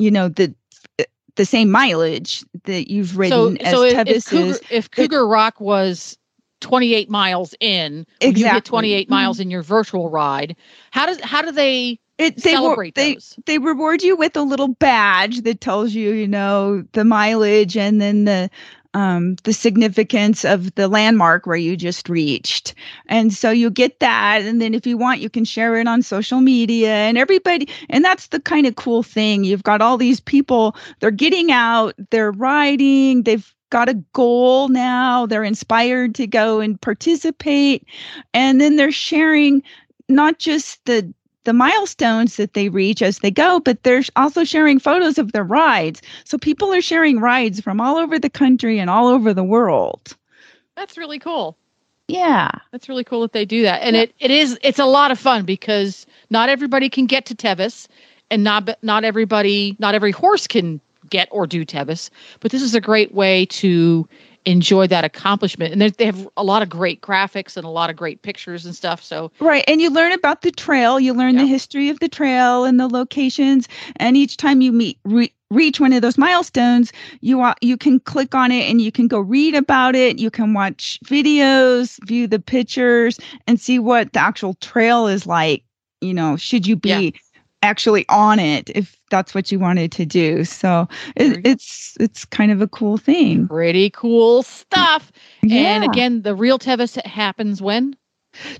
you 0.00 0.10
know 0.10 0.28
the 0.28 0.52
the 1.36 1.44
same 1.44 1.70
mileage 1.70 2.44
that 2.64 2.90
you've 2.90 3.18
ridden 3.18 3.58
as 3.58 3.72
so 3.72 3.82
if, 3.82 4.08
if 4.08 4.24
Cougar, 4.24 4.50
is. 4.50 4.60
if 4.70 4.90
Cougar 4.90 5.26
Rock 5.26 5.60
was 5.60 6.18
28 6.64 7.10
miles 7.10 7.54
in, 7.60 8.06
when 8.24 8.36
you 8.36 8.48
hit 8.50 8.64
Exactly. 8.64 8.70
28 8.70 9.08
Mhm. 9.08 9.10
miles 9.10 9.40
in 9.40 9.50
your 9.50 9.62
virtual 9.62 10.10
ride, 10.10 10.56
how 10.92 11.06
does 11.06 11.20
how 11.22 11.42
do 11.42 11.52
they 11.52 12.00
It, 12.18 12.42
they 12.42 12.52
celebrate 12.52 12.94
they 12.94 13.14
those? 13.14 13.38
they 13.46 13.58
reward 13.58 14.02
you 14.02 14.16
with 14.16 14.36
a 14.36 14.42
little 14.42 14.68
badge 14.68 15.42
that 15.42 15.60
tells 15.60 15.94
you, 15.94 16.12
you 16.12 16.28
know, 16.28 16.84
the 16.92 17.04
mileage 17.04 17.76
and 17.76 18.00
then 18.00 18.24
the 18.24 18.50
um, 18.94 19.36
the 19.44 19.52
significance 19.52 20.44
of 20.44 20.74
the 20.76 20.88
landmark 20.88 21.46
where 21.46 21.56
you 21.56 21.76
just 21.76 22.08
reached. 22.08 22.74
And 23.08 23.32
so 23.34 23.50
you 23.50 23.70
get 23.70 24.00
that. 24.00 24.42
And 24.42 24.60
then 24.62 24.74
if 24.74 24.86
you 24.86 24.98
want, 24.98 25.20
you 25.20 25.30
can 25.30 25.44
share 25.44 25.76
it 25.76 25.88
on 25.88 26.02
social 26.02 26.40
media 26.40 26.94
and 26.94 27.18
everybody. 27.18 27.68
And 27.90 28.04
that's 28.04 28.28
the 28.28 28.40
kind 28.40 28.66
of 28.66 28.76
cool 28.76 29.02
thing. 29.02 29.44
You've 29.44 29.64
got 29.64 29.82
all 29.82 29.98
these 29.98 30.20
people, 30.20 30.76
they're 31.00 31.10
getting 31.10 31.52
out, 31.52 31.94
they're 32.10 32.32
riding, 32.32 33.24
they've 33.24 33.53
got 33.70 33.88
a 33.88 33.94
goal 34.12 34.68
now, 34.68 35.26
they're 35.26 35.44
inspired 35.44 36.14
to 36.16 36.26
go 36.26 36.60
and 36.60 36.80
participate. 36.80 37.86
And 38.32 38.60
then 38.60 38.76
they're 38.76 38.92
sharing 38.92 39.62
not 40.08 40.38
just 40.38 40.84
the 40.84 41.12
the 41.44 41.52
milestones 41.52 42.36
that 42.36 42.54
they 42.54 42.70
reach 42.70 43.02
as 43.02 43.18
they 43.18 43.30
go, 43.30 43.60
but 43.60 43.82
they're 43.82 44.02
also 44.16 44.44
sharing 44.44 44.78
photos 44.78 45.18
of 45.18 45.32
their 45.32 45.44
rides. 45.44 46.00
So 46.24 46.38
people 46.38 46.72
are 46.72 46.80
sharing 46.80 47.20
rides 47.20 47.60
from 47.60 47.82
all 47.82 47.98
over 47.98 48.18
the 48.18 48.30
country 48.30 48.78
and 48.78 48.88
all 48.88 49.08
over 49.08 49.34
the 49.34 49.44
world. 49.44 50.16
That's 50.74 50.96
really 50.96 51.18
cool. 51.18 51.56
Yeah. 52.08 52.50
That's 52.72 52.88
really 52.88 53.04
cool 53.04 53.22
that 53.22 53.32
they 53.32 53.44
do 53.44 53.62
that. 53.62 53.82
And 53.82 53.96
it, 53.96 54.14
it 54.18 54.30
is 54.30 54.58
it's 54.62 54.78
a 54.78 54.86
lot 54.86 55.10
of 55.10 55.18
fun 55.18 55.44
because 55.44 56.06
not 56.30 56.48
everybody 56.48 56.88
can 56.88 57.06
get 57.06 57.26
to 57.26 57.34
Tevis 57.34 57.88
and 58.30 58.42
not 58.42 58.78
not 58.82 59.04
everybody 59.04 59.76
not 59.78 59.94
every 59.94 60.10
horse 60.10 60.46
can 60.46 60.80
get 61.10 61.28
or 61.30 61.46
do 61.46 61.64
Tevis, 61.64 62.10
but 62.40 62.50
this 62.50 62.62
is 62.62 62.74
a 62.74 62.80
great 62.80 63.14
way 63.14 63.46
to 63.46 64.08
enjoy 64.46 64.86
that 64.86 65.04
accomplishment. 65.04 65.72
And 65.72 65.80
they 65.80 66.04
have 66.04 66.28
a 66.36 66.44
lot 66.44 66.62
of 66.62 66.68
great 66.68 67.00
graphics 67.00 67.56
and 67.56 67.64
a 67.64 67.70
lot 67.70 67.88
of 67.88 67.96
great 67.96 68.22
pictures 68.22 68.66
and 68.66 68.74
stuff. 68.76 69.02
So 69.02 69.32
right, 69.40 69.64
and 69.66 69.80
you 69.80 69.90
learn 69.90 70.12
about 70.12 70.42
the 70.42 70.50
trail. 70.50 71.00
You 71.00 71.14
learn 71.14 71.34
Yeah. 71.34 71.42
the 71.42 71.46
history 71.46 71.88
of 71.88 71.98
the 72.00 72.08
trail 72.08 72.64
and 72.64 72.78
the 72.78 72.88
locations. 72.88 73.68
And 73.96 74.16
each 74.16 74.36
time 74.36 74.60
you 74.60 74.70
meet 74.72 74.98
re- 75.04 75.32
reach 75.50 75.80
one 75.80 75.92
of 75.94 76.02
those 76.02 76.18
milestones, 76.18 76.92
you 77.20 77.38
wa- 77.38 77.54
you 77.62 77.76
can 77.78 78.00
click 78.00 78.34
on 78.34 78.50
it 78.52 78.68
and 78.68 78.80
you 78.82 78.92
can 78.92 79.08
go 79.08 79.18
read 79.20 79.54
about 79.54 79.94
it. 79.94 80.18
You 80.18 80.30
can 80.30 80.52
watch 80.52 80.98
videos, 81.06 81.98
view 82.06 82.26
the 82.26 82.38
pictures, 82.38 83.18
and 83.46 83.58
see 83.58 83.78
what 83.78 84.12
the 84.12 84.20
actual 84.20 84.54
trail 84.54 85.06
is 85.06 85.26
like. 85.26 85.64
You 86.00 86.12
know, 86.12 86.36
should 86.36 86.66
you 86.66 86.76
be 86.76 86.88
Yeah. 86.90 87.10
Actually 87.64 88.04
on 88.08 88.38
it 88.38 88.70
if 88.74 88.96
that's 89.10 89.34
what 89.34 89.50
you 89.50 89.58
wanted 89.58 89.90
to 89.92 90.04
do? 90.04 90.44
So 90.44 90.86
it, 91.16 91.44
it's 91.44 91.96
it's 91.98 92.24
kind 92.24 92.52
of 92.52 92.60
a 92.60 92.68
cool 92.68 92.98
thing. 92.98 93.48
pretty 93.48 93.90
cool 93.90 94.42
stuff. 94.42 95.10
Yeah. 95.42 95.74
And 95.74 95.84
again, 95.84 96.22
the 96.22 96.34
real 96.34 96.58
Tevis 96.58 96.96
happens 97.04 97.60
when? 97.60 97.96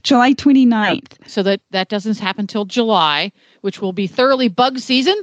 July 0.03 0.33
29th. 0.35 1.29
So 1.29 1.43
that 1.43 1.61
that 1.71 1.89
doesn't 1.89 2.19
happen 2.19 2.47
till 2.47 2.65
July, 2.65 3.31
which 3.61 3.81
will 3.81 3.93
be 3.93 4.07
thoroughly 4.07 4.49
bug 4.49 4.79
season. 4.79 5.17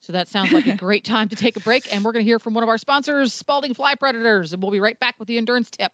So 0.00 0.12
that 0.12 0.28
sounds 0.28 0.52
like 0.52 0.66
a 0.66 0.76
great 0.86 1.04
time 1.04 1.28
to 1.28 1.36
take 1.36 1.56
a 1.56 1.60
break. 1.60 1.92
And 1.92 2.04
we're 2.04 2.12
going 2.12 2.24
to 2.24 2.28
hear 2.28 2.40
from 2.40 2.54
one 2.54 2.64
of 2.64 2.68
our 2.68 2.78
sponsors, 2.78 3.32
Spalding 3.32 3.72
Fly 3.72 3.94
Predators. 3.94 4.52
And 4.52 4.60
we'll 4.60 4.72
be 4.72 4.80
right 4.80 4.98
back 4.98 5.16
with 5.18 5.28
the 5.28 5.38
endurance 5.38 5.70
tip. 5.70 5.92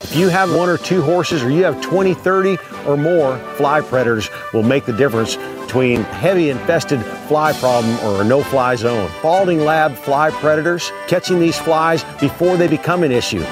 If 0.00 0.16
you 0.16 0.28
have 0.28 0.54
one 0.54 0.68
or 0.68 0.78
two 0.78 1.02
horses 1.02 1.42
or 1.42 1.50
you 1.50 1.64
have 1.64 1.80
20, 1.82 2.14
30 2.14 2.56
or 2.86 2.96
more, 2.96 3.36
fly 3.56 3.80
predators 3.80 4.30
will 4.54 4.62
make 4.62 4.86
the 4.86 4.92
difference 4.92 5.36
between 5.68 6.02
heavy 6.04 6.48
infested 6.48 6.98
fly 7.28 7.52
problem 7.52 7.94
or 8.00 8.22
a 8.22 8.24
no-fly 8.24 8.74
zone. 8.74 9.06
Spalding 9.18 9.60
Lab 9.66 9.94
fly 9.94 10.30
predators, 10.30 10.90
catching 11.08 11.38
these 11.38 11.58
flies 11.58 12.02
before 12.20 12.56
they 12.56 12.66
become 12.66 13.02
an 13.02 13.12
issue. 13.12 13.44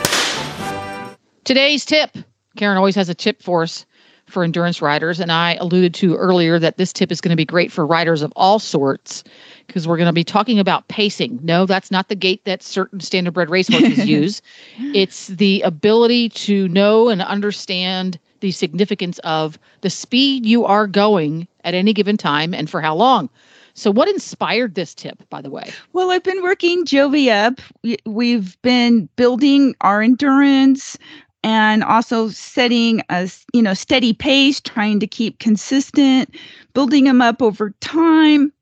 Today's 1.44 1.84
tip. 1.84 2.16
Karen 2.56 2.78
always 2.78 2.94
has 2.94 3.10
a 3.10 3.14
tip 3.14 3.42
for 3.42 3.64
us 3.64 3.84
for 4.24 4.42
endurance 4.42 4.80
riders. 4.80 5.20
And 5.20 5.30
I 5.30 5.56
alluded 5.56 5.92
to 5.94 6.16
earlier 6.16 6.58
that 6.58 6.78
this 6.78 6.90
tip 6.90 7.12
is 7.12 7.20
going 7.20 7.30
to 7.30 7.36
be 7.36 7.44
great 7.44 7.70
for 7.70 7.84
riders 7.84 8.22
of 8.22 8.32
all 8.34 8.58
sorts 8.58 9.22
because 9.66 9.86
we're 9.86 9.98
going 9.98 10.06
to 10.06 10.12
be 10.14 10.24
talking 10.24 10.58
about 10.58 10.88
pacing. 10.88 11.38
No, 11.42 11.66
that's 11.66 11.90
not 11.90 12.08
the 12.08 12.16
gait 12.16 12.46
that 12.46 12.62
certain 12.62 12.98
standardbred 12.98 13.50
racehorses 13.50 14.08
use. 14.08 14.40
It's 14.78 15.26
the 15.26 15.60
ability 15.60 16.30
to 16.30 16.66
know 16.68 17.10
and 17.10 17.20
understand 17.20 18.18
the 18.40 18.50
significance 18.50 19.18
of 19.20 19.58
the 19.82 19.90
speed 19.90 20.46
you 20.46 20.64
are 20.64 20.86
going 20.86 21.48
at 21.64 21.74
any 21.74 21.92
given 21.92 22.16
time 22.16 22.54
and 22.54 22.68
for 22.70 22.80
how 22.80 22.94
long. 22.94 23.28
So, 23.74 23.90
what 23.90 24.08
inspired 24.08 24.74
this 24.74 24.94
tip, 24.94 25.22
by 25.28 25.42
the 25.42 25.50
way? 25.50 25.70
Well, 25.92 26.10
I've 26.10 26.22
been 26.22 26.42
working 26.42 26.84
Jovi 26.86 27.28
up. 27.28 27.60
We- 27.82 27.98
We've 28.06 28.60
been 28.62 29.08
building 29.16 29.74
our 29.82 30.00
endurance 30.02 30.96
and 31.44 31.84
also 31.84 32.28
setting 32.28 33.02
a 33.10 33.30
you 33.52 33.62
know 33.62 33.74
steady 33.74 34.12
pace, 34.12 34.60
trying 34.60 35.00
to 35.00 35.06
keep 35.06 35.38
consistent, 35.38 36.34
building 36.74 37.04
them 37.04 37.20
up 37.22 37.42
over 37.42 37.70
time. 37.80 38.52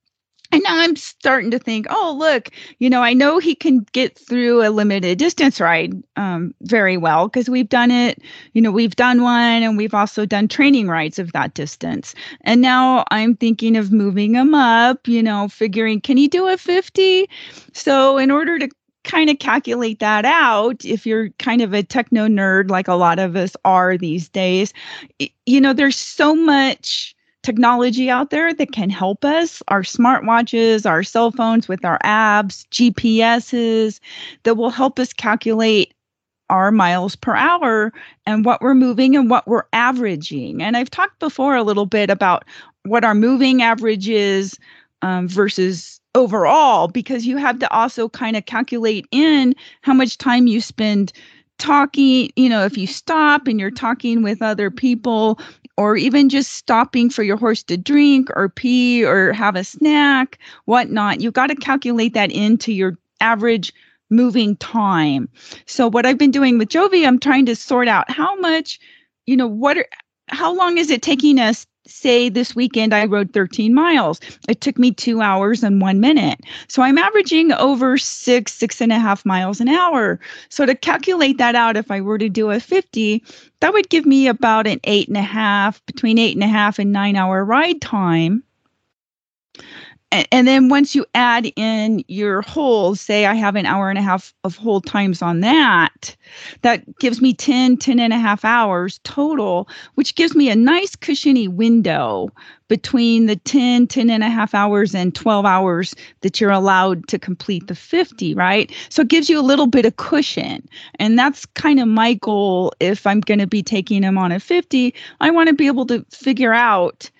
And 0.54 0.62
now 0.62 0.78
I'm 0.78 0.94
starting 0.94 1.50
to 1.50 1.58
think, 1.58 1.88
oh, 1.90 2.14
look, 2.16 2.48
you 2.78 2.88
know, 2.88 3.02
I 3.02 3.12
know 3.12 3.40
he 3.40 3.56
can 3.56 3.80
get 3.90 4.16
through 4.16 4.64
a 4.64 4.70
limited 4.70 5.18
distance 5.18 5.60
ride 5.60 6.00
um, 6.14 6.54
very 6.60 6.96
well 6.96 7.26
because 7.26 7.50
we've 7.50 7.68
done 7.68 7.90
it. 7.90 8.22
You 8.52 8.62
know, 8.62 8.70
we've 8.70 8.94
done 8.94 9.22
one 9.22 9.64
and 9.64 9.76
we've 9.76 9.94
also 9.94 10.24
done 10.24 10.46
training 10.46 10.86
rides 10.86 11.18
of 11.18 11.32
that 11.32 11.54
distance. 11.54 12.14
And 12.42 12.60
now 12.60 13.04
I'm 13.10 13.34
thinking 13.34 13.76
of 13.76 13.90
moving 13.90 14.36
him 14.36 14.54
up, 14.54 15.08
you 15.08 15.24
know, 15.24 15.48
figuring, 15.48 16.00
can 16.00 16.16
he 16.16 16.28
do 16.28 16.46
a 16.46 16.56
50? 16.56 17.28
So, 17.72 18.16
in 18.16 18.30
order 18.30 18.56
to 18.60 18.68
kind 19.02 19.30
of 19.30 19.40
calculate 19.40 19.98
that 19.98 20.24
out, 20.24 20.84
if 20.84 21.04
you're 21.04 21.30
kind 21.40 21.62
of 21.62 21.74
a 21.74 21.82
techno 21.82 22.28
nerd 22.28 22.70
like 22.70 22.86
a 22.86 22.94
lot 22.94 23.18
of 23.18 23.34
us 23.34 23.56
are 23.64 23.98
these 23.98 24.28
days, 24.28 24.72
you 25.46 25.60
know, 25.60 25.72
there's 25.72 25.96
so 25.96 26.32
much 26.36 27.16
technology 27.44 28.10
out 28.10 28.30
there 28.30 28.52
that 28.54 28.72
can 28.72 28.90
help 28.90 29.24
us 29.24 29.62
our 29.68 29.82
smartwatches, 29.82 30.86
our 30.86 31.02
cell 31.02 31.30
phones 31.30 31.68
with 31.68 31.84
our 31.84 31.98
apps, 32.04 32.66
GPSs 32.70 34.00
that 34.42 34.56
will 34.56 34.70
help 34.70 34.98
us 34.98 35.12
calculate 35.12 35.94
our 36.50 36.70
miles 36.70 37.16
per 37.16 37.34
hour 37.34 37.92
and 38.26 38.44
what 38.44 38.60
we're 38.60 38.74
moving 38.74 39.16
and 39.16 39.30
what 39.30 39.46
we're 39.46 39.64
averaging. 39.72 40.62
And 40.62 40.76
I've 40.76 40.90
talked 40.90 41.18
before 41.20 41.54
a 41.54 41.62
little 41.62 41.86
bit 41.86 42.10
about 42.10 42.44
what 42.84 43.04
our 43.04 43.14
moving 43.14 43.62
average 43.62 44.08
is 44.08 44.58
um, 45.02 45.28
versus 45.28 46.00
overall, 46.14 46.88
because 46.88 47.26
you 47.26 47.36
have 47.36 47.58
to 47.58 47.72
also 47.72 48.08
kind 48.08 48.36
of 48.36 48.46
calculate 48.46 49.06
in 49.10 49.54
how 49.82 49.94
much 49.94 50.18
time 50.18 50.46
you 50.46 50.60
spend 50.60 51.12
talking. 51.58 52.30
You 52.36 52.48
know, 52.48 52.64
if 52.64 52.76
you 52.76 52.86
stop 52.86 53.46
and 53.46 53.58
you're 53.58 53.70
talking 53.70 54.22
with 54.22 54.42
other 54.42 54.70
people, 54.70 55.38
or 55.76 55.96
even 55.96 56.28
just 56.28 56.52
stopping 56.52 57.10
for 57.10 57.22
your 57.22 57.36
horse 57.36 57.62
to 57.64 57.76
drink 57.76 58.28
or 58.36 58.48
pee 58.48 59.04
or 59.04 59.32
have 59.32 59.56
a 59.56 59.64
snack, 59.64 60.38
whatnot, 60.66 61.20
you've 61.20 61.32
got 61.32 61.48
to 61.48 61.56
calculate 61.56 62.14
that 62.14 62.30
into 62.30 62.72
your 62.72 62.96
average 63.20 63.72
moving 64.10 64.56
time. 64.56 65.28
So 65.66 65.88
what 65.88 66.06
I've 66.06 66.18
been 66.18 66.30
doing 66.30 66.58
with 66.58 66.68
Jovi, 66.68 67.06
I'm 67.06 67.18
trying 67.18 67.46
to 67.46 67.56
sort 67.56 67.88
out 67.88 68.10
how 68.10 68.36
much, 68.36 68.78
you 69.26 69.36
know, 69.36 69.46
what 69.46 69.78
are 69.78 69.86
how 70.28 70.54
long 70.54 70.78
is 70.78 70.90
it 70.90 71.02
taking 71.02 71.38
us? 71.38 71.66
Say 71.86 72.30
this 72.30 72.56
weekend 72.56 72.94
I 72.94 73.04
rode 73.04 73.32
13 73.32 73.74
miles. 73.74 74.18
It 74.48 74.62
took 74.62 74.78
me 74.78 74.90
two 74.90 75.20
hours 75.20 75.62
and 75.62 75.82
one 75.82 76.00
minute. 76.00 76.40
So 76.66 76.82
I'm 76.82 76.96
averaging 76.96 77.52
over 77.52 77.98
six, 77.98 78.54
six 78.54 78.80
and 78.80 78.90
a 78.90 78.98
half 78.98 79.26
miles 79.26 79.60
an 79.60 79.68
hour. 79.68 80.18
So 80.48 80.64
to 80.64 80.74
calculate 80.74 81.36
that 81.38 81.54
out, 81.54 81.76
if 81.76 81.90
I 81.90 82.00
were 82.00 82.18
to 82.18 82.30
do 82.30 82.50
a 82.50 82.58
50, 82.58 83.22
that 83.60 83.72
would 83.74 83.90
give 83.90 84.06
me 84.06 84.28
about 84.28 84.66
an 84.66 84.80
eight 84.84 85.08
and 85.08 85.16
a 85.18 85.22
half, 85.22 85.84
between 85.84 86.18
eight 86.18 86.34
and 86.34 86.44
a 86.44 86.48
half 86.48 86.78
and 86.78 86.90
nine 86.90 87.16
hour 87.16 87.44
ride 87.44 87.82
time. 87.82 88.42
And, 90.14 90.28
and 90.30 90.46
then 90.46 90.68
once 90.68 90.94
you 90.94 91.04
add 91.16 91.50
in 91.56 92.04
your 92.06 92.40
holes, 92.42 93.00
say 93.00 93.26
I 93.26 93.34
have 93.34 93.56
an 93.56 93.66
hour 93.66 93.90
and 93.90 93.98
a 93.98 94.02
half 94.02 94.32
of 94.44 94.56
hold 94.56 94.86
times 94.86 95.22
on 95.22 95.40
that, 95.40 96.14
that 96.62 96.98
gives 97.00 97.20
me 97.20 97.34
10, 97.34 97.78
10 97.78 97.98
and 97.98 98.12
a 98.12 98.18
half 98.18 98.44
hours 98.44 99.00
total, 99.02 99.68
which 99.96 100.14
gives 100.14 100.36
me 100.36 100.50
a 100.50 100.54
nice 100.54 100.94
cushiony 100.94 101.48
window 101.48 102.30
between 102.68 103.26
the 103.26 103.34
10, 103.34 103.88
10 103.88 104.08
and 104.08 104.22
a 104.22 104.28
half 104.28 104.54
hours 104.54 104.94
and 104.94 105.16
12 105.16 105.44
hours 105.44 105.96
that 106.20 106.40
you're 106.40 106.50
allowed 106.50 107.08
to 107.08 107.18
complete 107.18 107.66
the 107.66 107.74
50, 107.74 108.34
right? 108.36 108.72
So 108.90 109.02
it 109.02 109.08
gives 109.08 109.28
you 109.28 109.38
a 109.38 109.42
little 109.42 109.66
bit 109.66 109.84
of 109.84 109.96
cushion. 109.96 110.66
And 111.00 111.18
that's 111.18 111.44
kind 111.44 111.80
of 111.80 111.88
my 111.88 112.14
goal 112.14 112.72
if 112.78 113.04
I'm 113.04 113.20
going 113.20 113.40
to 113.40 113.48
be 113.48 113.64
taking 113.64 114.04
him 114.04 114.16
on 114.16 114.30
a 114.30 114.38
50. 114.38 114.94
I 115.20 115.30
want 115.32 115.48
to 115.48 115.54
be 115.54 115.66
able 115.66 115.86
to 115.86 116.06
figure 116.10 116.54
out 116.54 117.10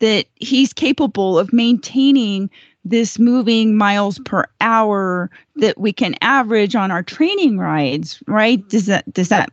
that 0.00 0.26
he's 0.36 0.72
capable 0.72 1.38
of 1.38 1.52
maintaining 1.52 2.50
this 2.84 3.18
moving 3.18 3.76
miles 3.76 4.18
per 4.20 4.46
hour 4.60 5.30
that 5.56 5.78
we 5.78 5.92
can 5.92 6.14
average 6.20 6.74
on 6.74 6.90
our 6.90 7.02
training 7.02 7.58
rides, 7.58 8.22
right? 8.26 8.66
Does 8.68 8.86
that 8.86 9.10
does 9.12 9.28
that 9.28 9.50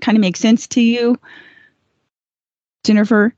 kind 0.00 0.16
of 0.16 0.20
make 0.20 0.36
sense 0.36 0.66
to 0.68 0.80
you? 0.80 1.18
Jennifer? 2.84 3.34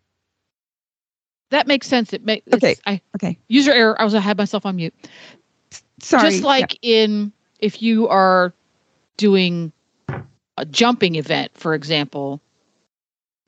That 1.50 1.66
makes 1.66 1.86
sense. 1.86 2.12
It 2.12 2.24
makes 2.24 2.52
Okay. 2.52 2.76
I 2.86 3.00
Okay. 3.14 3.38
user 3.48 3.72
error. 3.72 4.00
I 4.00 4.04
was 4.04 4.14
I 4.14 4.20
had 4.20 4.36
myself 4.38 4.66
on 4.66 4.76
mute. 4.76 4.94
Sorry. 6.00 6.30
Just 6.30 6.42
like 6.42 6.78
in 6.82 7.32
if 7.60 7.80
you 7.80 8.08
are 8.08 8.52
doing 9.16 9.72
a 10.56 10.64
jumping 10.64 11.14
event, 11.14 11.52
for 11.54 11.74
example, 11.74 12.40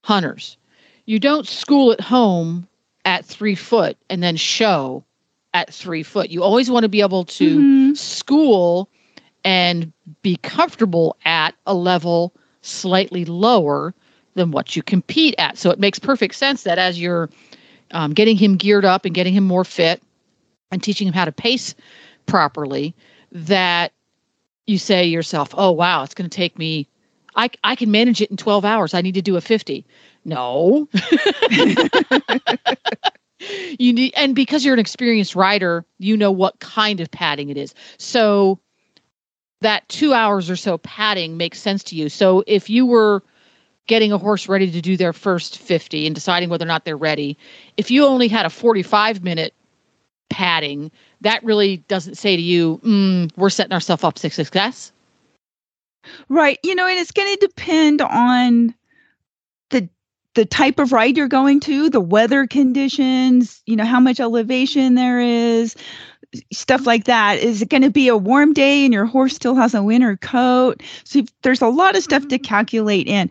hunters, 0.04 0.56
you 1.07 1.19
don't 1.19 1.47
school 1.47 1.93
at 1.93 2.01
home 2.01 2.69
at 3.05 3.25
three 3.25 3.55
foot 3.55 3.97
and 4.11 4.23
then 4.23 4.37
show 4.37 5.05
at 5.55 5.73
three 5.73 6.03
foot. 6.03 6.31
You 6.31 6.43
always 6.43 6.71
want 6.71 6.83
to 6.83 6.89
be 6.89 7.01
able 7.01 7.25
to 7.25 7.61
Mhm. 7.61 7.97
school 7.97 8.89
and 9.45 9.93
be 10.23 10.37
comfortable 10.37 11.17
at 11.25 11.55
a 11.67 11.75
level 11.75 12.33
slightly 12.63 13.25
lower 13.25 13.95
than 14.35 14.51
what 14.51 14.77
you 14.77 14.83
compete 14.83 15.35
at. 15.39 15.57
So 15.57 15.71
it 15.71 15.79
makes 15.79 15.99
perfect 15.99 16.35
sense 16.35 16.65
that 16.65 16.79
as 16.79 17.01
you're 17.01 17.31
um, 17.93 18.13
getting 18.13 18.37
him 18.37 18.57
geared 18.57 18.85
up 18.85 19.05
and 19.05 19.15
getting 19.15 19.33
him 19.33 19.45
more 19.45 19.65
fit 19.65 20.03
and 20.73 20.83
teaching 20.83 21.07
him 21.07 21.15
how 21.15 21.25
to 21.25 21.33
pace 21.33 21.75
properly, 22.27 22.95
that 23.31 23.93
you 24.67 24.79
say 24.79 25.05
to 25.05 25.09
yourself, 25.09 25.51
oh, 25.57 25.71
wow, 25.71 26.03
it's 26.03 26.15
going 26.15 26.29
to 26.29 26.37
take 26.37 26.59
me, 26.59 26.89
I, 27.37 27.49
I 27.63 27.77
can 27.77 27.93
manage 27.93 28.21
it 28.21 28.31
in 28.31 28.37
12 28.37 28.65
hours. 28.65 28.95
I 28.95 29.01
need 29.01 29.15
to 29.15 29.23
do 29.23 29.37
a 29.37 29.41
50. 29.41 29.87
No. 30.26 30.88
you 33.78 33.92
need 33.92 34.12
and 34.16 34.35
because 34.35 34.64
you're 34.64 34.75
an 34.75 34.80
experienced 34.80 35.37
rider 35.37 35.85
you 35.99 36.16
know 36.16 36.33
what 36.33 36.59
kind 36.59 37.00
of 37.00 37.11
padding 37.11 37.50
it 37.50 37.56
is 37.56 37.75
so 37.99 38.59
that 39.61 39.88
two 39.88 40.14
hours 40.14 40.50
or 40.50 40.56
so 40.56 40.78
padding 40.78 41.37
makes 41.37 41.61
sense 41.61 41.85
to 41.85 41.95
you 41.95 42.09
so 42.09 42.42
if 42.47 42.71
you 42.71 42.87
were 42.87 43.23
getting 43.87 44.11
a 44.11 44.18
horse 44.18 44.49
ready 44.49 44.71
to 44.71 44.80
do 44.80 44.97
their 44.97 45.12
first 45.12 45.59
50 45.59 46.06
and 46.06 46.14
deciding 46.14 46.49
whether 46.49 46.64
or 46.64 46.68
not 46.68 46.87
they're 46.87 46.97
ready 46.97 47.37
if 47.76 47.90
you 47.90 48.06
only 48.06 48.26
had 48.26 48.47
a 48.47 48.50
45 48.50 49.23
minute 49.23 49.52
padding 50.30 50.90
that 51.21 51.45
really 51.45 51.76
doesn't 51.88 52.16
say 52.16 52.35
to 52.37 52.42
you 52.42 52.78
mm, 52.78 53.30
we're 53.37 53.50
setting 53.50 53.73
ourselves 53.73 54.02
up 54.02 54.18
for 54.18 54.30
success 54.30 54.92
Right. 56.28 56.59
You 56.62 56.75
know, 56.75 56.87
and 56.87 56.99
it's 56.99 57.12
going 57.12 57.33
to 57.37 57.47
depend 57.47 58.00
on 58.00 58.75
the 60.37 60.45
type 60.45 60.78
of 60.78 60.93
ride 60.93 61.16
you're 61.16 61.28
going 61.28 61.61
to, 61.61 61.88
the 61.88 62.00
weather 62.00 62.47
conditions, 62.47 63.62
you 63.64 63.75
know, 63.75 63.87
how 63.87 63.99
much 63.99 64.21
elevation 64.21 64.95
there 64.95 65.19
is, 65.19 65.75
stuff 66.52 66.85
like 66.87 67.05
that. 67.05 67.38
Is 67.38 67.62
it 67.62 67.71
going 67.71 67.83
to 67.83 67.90
be 67.90 68.07
a 68.09 68.19
warm 68.19 68.52
day 68.52 68.85
and 68.85 68.93
your 68.93 69.07
horse 69.07 69.35
still 69.35 69.55
has 69.55 69.75
a 69.75 69.83
winter 69.83 70.19
coat? 70.19 70.83
So 71.05 71.23
there's 71.40 71.62
a 71.62 71.69
lot 71.69 71.97
of 71.97 72.02
stuff 72.02 72.28
to 72.28 72.37
mm-hmm. 72.37 72.45
calculate 72.45 73.09
in. 73.09 73.31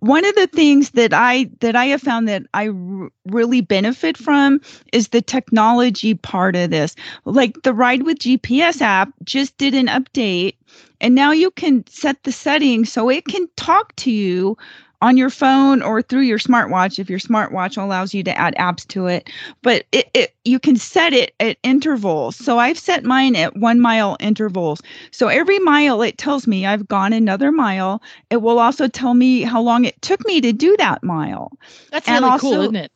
One 0.00 0.26
of 0.26 0.34
the 0.34 0.46
things 0.46 0.90
that 0.90 1.14
I 1.14 1.48
that 1.60 1.74
I 1.74 1.86
have 1.86 2.02
found 2.02 2.28
that 2.28 2.42
I 2.52 2.68
r- 2.68 3.08
really 3.24 3.62
benefit 3.62 4.18
from 4.18 4.60
is 4.92 5.08
the 5.08 5.22
technology 5.22 6.12
part 6.12 6.54
of 6.54 6.68
this. 6.68 6.94
Like 7.24 7.62
the 7.62 7.72
Ride 7.72 8.02
with 8.02 8.18
GPS 8.18 8.82
app 8.82 9.08
just 9.24 9.56
did 9.56 9.72
an 9.72 9.86
update 9.86 10.56
and 11.00 11.14
now 11.14 11.30
you 11.30 11.50
can 11.50 11.86
set 11.88 12.22
the 12.24 12.32
settings 12.32 12.92
so 12.92 13.08
it 13.08 13.24
can 13.26 13.48
talk 13.56 13.94
to 13.96 14.10
you 14.10 14.56
on 15.02 15.16
your 15.16 15.30
phone 15.30 15.82
or 15.82 16.02
through 16.02 16.22
your 16.22 16.38
smartwatch 16.38 16.98
if 16.98 17.10
your 17.10 17.18
smartwatch 17.18 17.80
allows 17.80 18.14
you 18.14 18.22
to 18.24 18.36
add 18.38 18.54
apps 18.56 18.86
to 18.88 19.06
it. 19.06 19.28
But 19.62 19.84
it, 19.92 20.08
it 20.14 20.34
you 20.44 20.58
can 20.58 20.76
set 20.76 21.12
it 21.12 21.34
at 21.40 21.58
intervals. 21.62 22.36
So 22.36 22.58
i've 22.58 22.78
set 22.78 23.04
mine 23.04 23.36
at 23.36 23.56
one 23.56 23.80
mile 23.80 24.16
intervals. 24.20 24.80
So 25.10 25.28
every 25.28 25.58
mile 25.58 26.02
it 26.02 26.18
tells 26.18 26.46
me 26.46 26.66
i've 26.66 26.88
gone 26.88 27.12
another 27.12 27.52
mile. 27.52 28.02
It 28.30 28.38
will 28.38 28.58
also 28.58 28.88
tell 28.88 29.14
me 29.14 29.42
how 29.42 29.60
long 29.60 29.84
it 29.84 30.00
took 30.02 30.24
me 30.26 30.40
to 30.40 30.52
do 30.52 30.76
that 30.78 31.02
mile. 31.02 31.52
That's 31.90 32.08
And 32.08 32.22
really 32.22 32.32
also- 32.32 32.50
cool 32.50 32.60
isn't 32.62 32.76
it? 32.76 32.92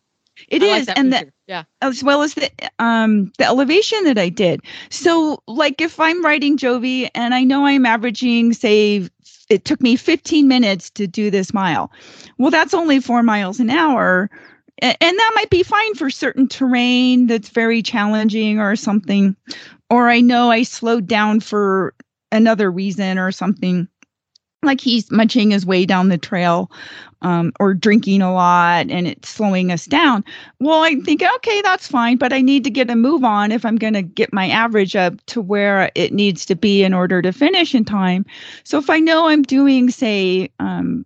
It 0.49 0.63
I 0.63 0.67
is, 0.67 0.73
like 0.73 0.87
that 0.87 0.99
and 0.99 1.13
the, 1.13 1.33
yeah. 1.49 1.65
as 1.83 2.03
well 2.03 2.23
as 2.23 2.33
the 2.33 2.51
um 2.79 3.31
the 3.37 3.45
elevation 3.45 4.05
that 4.05 4.17
I 4.17 4.31
did. 4.31 4.63
So 4.89 5.43
like 5.47 5.83
if 5.83 6.01
I'm 6.01 6.25
riding 6.25 6.57
Jovi 6.57 7.11
and 7.15 7.35
I 7.35 7.45
know 7.45 7.67
I'm 7.67 7.85
averaging 7.85 8.55
say 8.55 9.07
it 9.51 9.67
took 9.67 9.83
me 9.83 9.97
15 9.97 10.49
minutes 10.49 10.89
to 10.91 11.07
do 11.07 11.31
this 11.31 11.53
mile. 11.53 11.93
Well, 12.39 12.51
that's 12.51 12.73
only 12.73 13.01
4 13.01 13.23
miles 13.23 13.61
an 13.61 13.69
hour. 13.69 14.31
And 14.81 14.97
that 15.01 15.33
might 15.35 15.51
be 15.51 15.63
fine 15.63 15.95
for 15.95 16.09
certain 16.09 16.49
terrain 16.49 17.27
that's 17.27 17.51
very 17.51 17.83
challenging 17.83 18.59
or 18.61 18.77
something. 18.77 19.37
Or 19.91 20.09
I 20.09 20.23
know 20.23 20.51
I 20.51 20.63
slowed 20.63 21.07
down 21.07 21.41
for 21.41 21.93
another 22.33 22.71
reason 22.71 23.19
or 23.19 23.31
something 23.33 23.89
like 24.63 24.81
he's 24.81 25.11
munching 25.11 25.51
his 25.51 25.67
way 25.67 25.85
down 25.85 26.09
the 26.09 26.17
trail 26.17 26.71
um, 27.23 27.53
or 27.61 27.75
drinking 27.75 28.23
a 28.23 28.33
lot 28.33 28.91
and 28.91 29.07
it's 29.07 29.29
slowing 29.29 29.71
us 29.71 29.87
down. 29.87 30.25
Well, 30.59 30.83
I 30.83 30.97
think, 30.97 31.23
okay, 31.23 31.61
that's 31.63 31.87
fine, 31.87 32.17
but 32.17 32.33
I 32.33 32.41
need 32.41 32.65
to 32.65 32.71
get 32.71 32.91
a 32.91 32.97
move 32.97 33.25
on 33.25 33.53
if 33.53 33.65
I'm 33.65 33.77
going 33.77 33.95
to 33.95 34.03
get 34.03 34.33
my 34.33 34.49
average 34.49 34.97
up 34.97 35.25
to 35.27 35.41
where 35.41 35.91
it 35.95 36.13
needs 36.13 36.47
to 36.47 36.57
be 36.57 36.83
in 36.83 36.95
order 36.95 37.23
to 37.23 37.33
finish 37.33 37.75
in 37.75 37.85
time. 37.85 38.25
So 38.65 38.79
if 38.79 38.89
I 38.91 38.99
know 38.99 39.29
I'm 39.29 39.43
doing, 39.43 39.91
say, 39.91 40.51
um, 40.59 41.05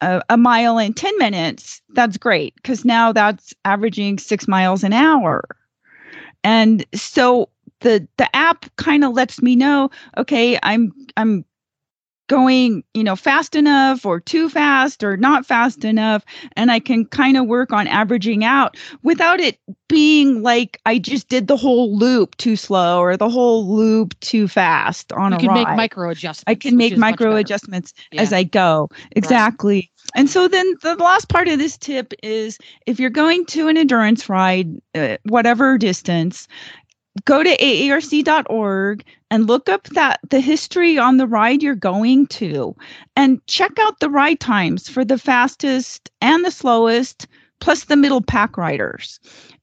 a, 0.00 0.22
a 0.28 0.36
mile 0.36 0.78
in 0.78 0.92
10 0.92 1.16
minutes, 1.18 1.80
that's 1.90 2.16
great 2.18 2.54
because 2.56 2.84
now 2.84 3.12
that's 3.12 3.54
averaging 3.64 4.18
six 4.18 4.46
miles 4.46 4.84
an 4.84 4.92
hour. 4.92 5.44
And 6.42 6.84
so 6.94 7.48
the 7.80 8.06
the 8.18 8.34
app 8.36 8.66
kind 8.76 9.04
of 9.04 9.12
lets 9.12 9.40
me 9.40 9.56
know, 9.56 9.90
okay, 10.18 10.58
I'm 10.62 10.92
I'm 11.16 11.44
going 12.28 12.82
you 12.94 13.04
know 13.04 13.16
fast 13.16 13.54
enough 13.54 14.06
or 14.06 14.18
too 14.18 14.48
fast 14.48 15.04
or 15.04 15.16
not 15.16 15.44
fast 15.44 15.84
enough 15.84 16.24
and 16.56 16.70
i 16.70 16.80
can 16.80 17.04
kind 17.04 17.36
of 17.36 17.46
work 17.46 17.72
on 17.72 17.86
averaging 17.86 18.44
out 18.44 18.76
without 19.02 19.40
it 19.40 19.58
being 19.88 20.42
like 20.42 20.80
i 20.86 20.98
just 20.98 21.28
did 21.28 21.48
the 21.48 21.56
whole 21.56 21.96
loop 21.96 22.34
too 22.36 22.56
slow 22.56 23.00
or 23.00 23.16
the 23.16 23.28
whole 23.28 23.66
loop 23.66 24.18
too 24.20 24.48
fast 24.48 25.12
on 25.12 25.32
you 25.32 25.36
a 25.36 25.40
can 25.40 25.48
ride 25.48 25.68
make 25.68 25.76
micro 25.76 26.10
adjustments 26.10 26.44
I 26.46 26.54
can 26.54 26.76
make 26.76 26.96
micro 26.96 27.36
adjustments 27.36 27.94
as 28.16 28.32
I 28.32 28.42
go. 28.44 28.88
Exactly. 29.12 29.90
And 30.14 30.28
so 30.28 30.48
then 30.48 30.74
the 30.82 30.94
last 30.96 31.28
part 31.28 31.48
of 31.48 31.58
this 31.58 31.76
tip 31.76 32.12
is 32.22 32.58
if 32.86 33.00
you're 33.00 33.10
going 33.10 33.46
to 33.46 33.68
an 33.68 33.76
endurance 33.76 34.28
ride, 34.28 34.70
uh, 34.94 35.16
whatever 35.24 35.78
distance, 35.78 36.46
go 37.24 37.42
to 37.42 37.56
aerc.org 37.56 39.04
and 39.34 39.48
look 39.48 39.68
up 39.68 39.82
that 39.88 40.20
the 40.30 40.38
history 40.38 40.96
on 40.96 41.16
the 41.16 41.26
ride 41.26 41.60
you're 41.60 41.74
going 41.74 42.24
to 42.28 42.72
and 43.16 43.44
check 43.48 43.76
out 43.80 43.98
the 43.98 44.08
ride 44.08 44.38
times 44.38 44.88
for 44.88 45.04
the 45.04 45.18
fastest 45.18 46.08
and 46.20 46.44
the 46.44 46.52
slowest 46.52 47.26
plus 47.58 47.84
the 47.84 47.96
middle 47.96 48.22
pack 48.22 48.56
riders 48.56 49.18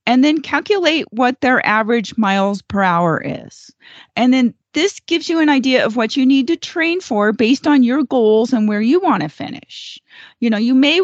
and 0.06 0.26
then 0.26 0.42
calculate 0.42 1.06
what 1.12 1.40
their 1.40 1.66
average 1.66 2.18
miles 2.18 2.62
per 2.62 2.84
hour 2.84 3.22
is 3.24 3.72
and 4.18 4.34
then 4.34 4.54
this 4.74 5.00
gives 5.00 5.30
you 5.30 5.40
an 5.40 5.48
idea 5.48 5.86
of 5.86 5.96
what 5.96 6.18
you 6.18 6.26
need 6.26 6.48
to 6.48 6.58
train 6.58 7.00
for 7.00 7.32
based 7.32 7.66
on 7.66 7.82
your 7.82 8.04
goals 8.04 8.52
and 8.52 8.68
where 8.68 8.82
you 8.82 9.00
want 9.02 9.22
to 9.22 9.28
finish. 9.28 10.00
You 10.40 10.50
know, 10.50 10.58
you 10.58 10.74
may 10.74 11.02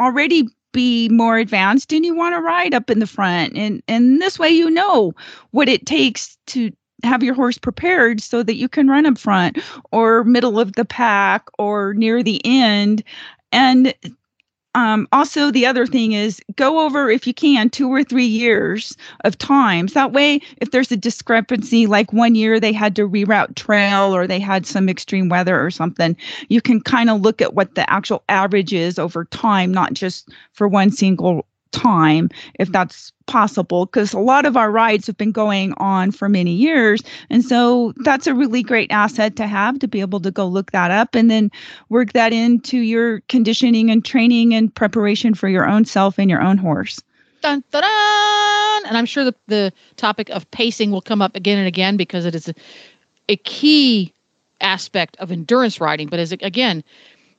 already 0.00 0.48
be 0.72 1.08
more 1.10 1.38
advanced 1.38 1.92
and 1.92 2.04
you 2.04 2.14
want 2.14 2.34
to 2.34 2.40
ride 2.40 2.74
up 2.74 2.90
in 2.90 2.98
the 2.98 3.06
front 3.06 3.56
and 3.56 3.80
and 3.86 4.20
this 4.20 4.38
way 4.38 4.48
you 4.48 4.68
know 4.68 5.14
what 5.52 5.68
it 5.68 5.86
takes 5.86 6.36
to 6.46 6.72
have 7.04 7.22
your 7.22 7.34
horse 7.34 7.58
prepared 7.58 8.20
so 8.20 8.42
that 8.42 8.56
you 8.56 8.68
can 8.68 8.88
run 8.88 9.06
up 9.06 9.18
front 9.18 9.58
or 9.92 10.24
middle 10.24 10.58
of 10.58 10.72
the 10.74 10.84
pack 10.84 11.46
or 11.58 11.94
near 11.94 12.22
the 12.22 12.40
end. 12.44 13.02
And 13.52 13.94
um, 14.74 15.06
also 15.12 15.50
the 15.50 15.66
other 15.66 15.86
thing 15.86 16.12
is 16.12 16.40
go 16.56 16.84
over 16.84 17.08
if 17.08 17.26
you 17.26 17.34
can 17.34 17.70
two 17.70 17.88
or 17.88 18.02
three 18.02 18.26
years 18.26 18.96
of 19.24 19.38
times. 19.38 19.92
That 19.92 20.12
way 20.12 20.40
if 20.58 20.72
there's 20.72 20.90
a 20.90 20.96
discrepancy 20.96 21.86
like 21.86 22.12
one 22.12 22.34
year 22.34 22.58
they 22.58 22.72
had 22.72 22.96
to 22.96 23.08
reroute 23.08 23.54
trail 23.54 24.14
or 24.14 24.26
they 24.26 24.40
had 24.40 24.66
some 24.66 24.88
extreme 24.88 25.28
weather 25.28 25.64
or 25.64 25.70
something 25.70 26.16
you 26.48 26.60
can 26.60 26.80
kind 26.80 27.08
of 27.08 27.20
look 27.20 27.40
at 27.40 27.54
what 27.54 27.74
the 27.74 27.88
actual 27.90 28.24
average 28.28 28.72
is 28.72 28.98
over 28.98 29.24
time 29.26 29.72
not 29.72 29.92
just 29.92 30.28
for 30.52 30.66
one 30.66 30.90
single 30.90 31.46
time 31.74 32.28
if 32.58 32.70
that's 32.70 33.12
possible 33.26 33.86
because 33.86 34.12
a 34.12 34.18
lot 34.18 34.46
of 34.46 34.56
our 34.56 34.70
rides 34.70 35.06
have 35.06 35.16
been 35.16 35.32
going 35.32 35.72
on 35.78 36.12
for 36.12 36.28
many 36.28 36.52
years 36.52 37.02
and 37.30 37.44
so 37.44 37.92
that's 38.04 38.26
a 38.26 38.34
really 38.34 38.62
great 38.62 38.90
asset 38.92 39.34
to 39.36 39.46
have 39.46 39.78
to 39.78 39.88
be 39.88 40.00
able 40.00 40.20
to 40.20 40.30
go 40.30 40.46
look 40.46 40.70
that 40.72 40.90
up 40.90 41.14
and 41.14 41.30
then 41.30 41.50
work 41.88 42.12
that 42.12 42.32
into 42.32 42.78
your 42.78 43.20
conditioning 43.28 43.90
and 43.90 44.04
training 44.04 44.54
and 44.54 44.74
preparation 44.74 45.34
for 45.34 45.48
your 45.48 45.68
own 45.68 45.84
self 45.84 46.18
and 46.18 46.30
your 46.30 46.42
own 46.42 46.58
horse 46.58 47.00
dun, 47.44 47.62
dun, 47.70 47.82
dun. 47.82 48.86
And 48.86 48.96
I'm 48.96 49.06
sure 49.06 49.24
the, 49.24 49.34
the 49.46 49.72
topic 49.96 50.30
of 50.30 50.50
pacing 50.50 50.90
will 50.90 51.02
come 51.02 51.20
up 51.20 51.36
again 51.36 51.58
and 51.58 51.68
again 51.68 51.96
because 51.96 52.24
it 52.24 52.34
is 52.34 52.48
a, 52.48 52.54
a 53.28 53.36
key 53.36 54.12
aspect 54.60 55.16
of 55.18 55.30
endurance 55.30 55.80
riding. 55.80 56.08
But 56.08 56.20
as 56.20 56.32
again, 56.32 56.82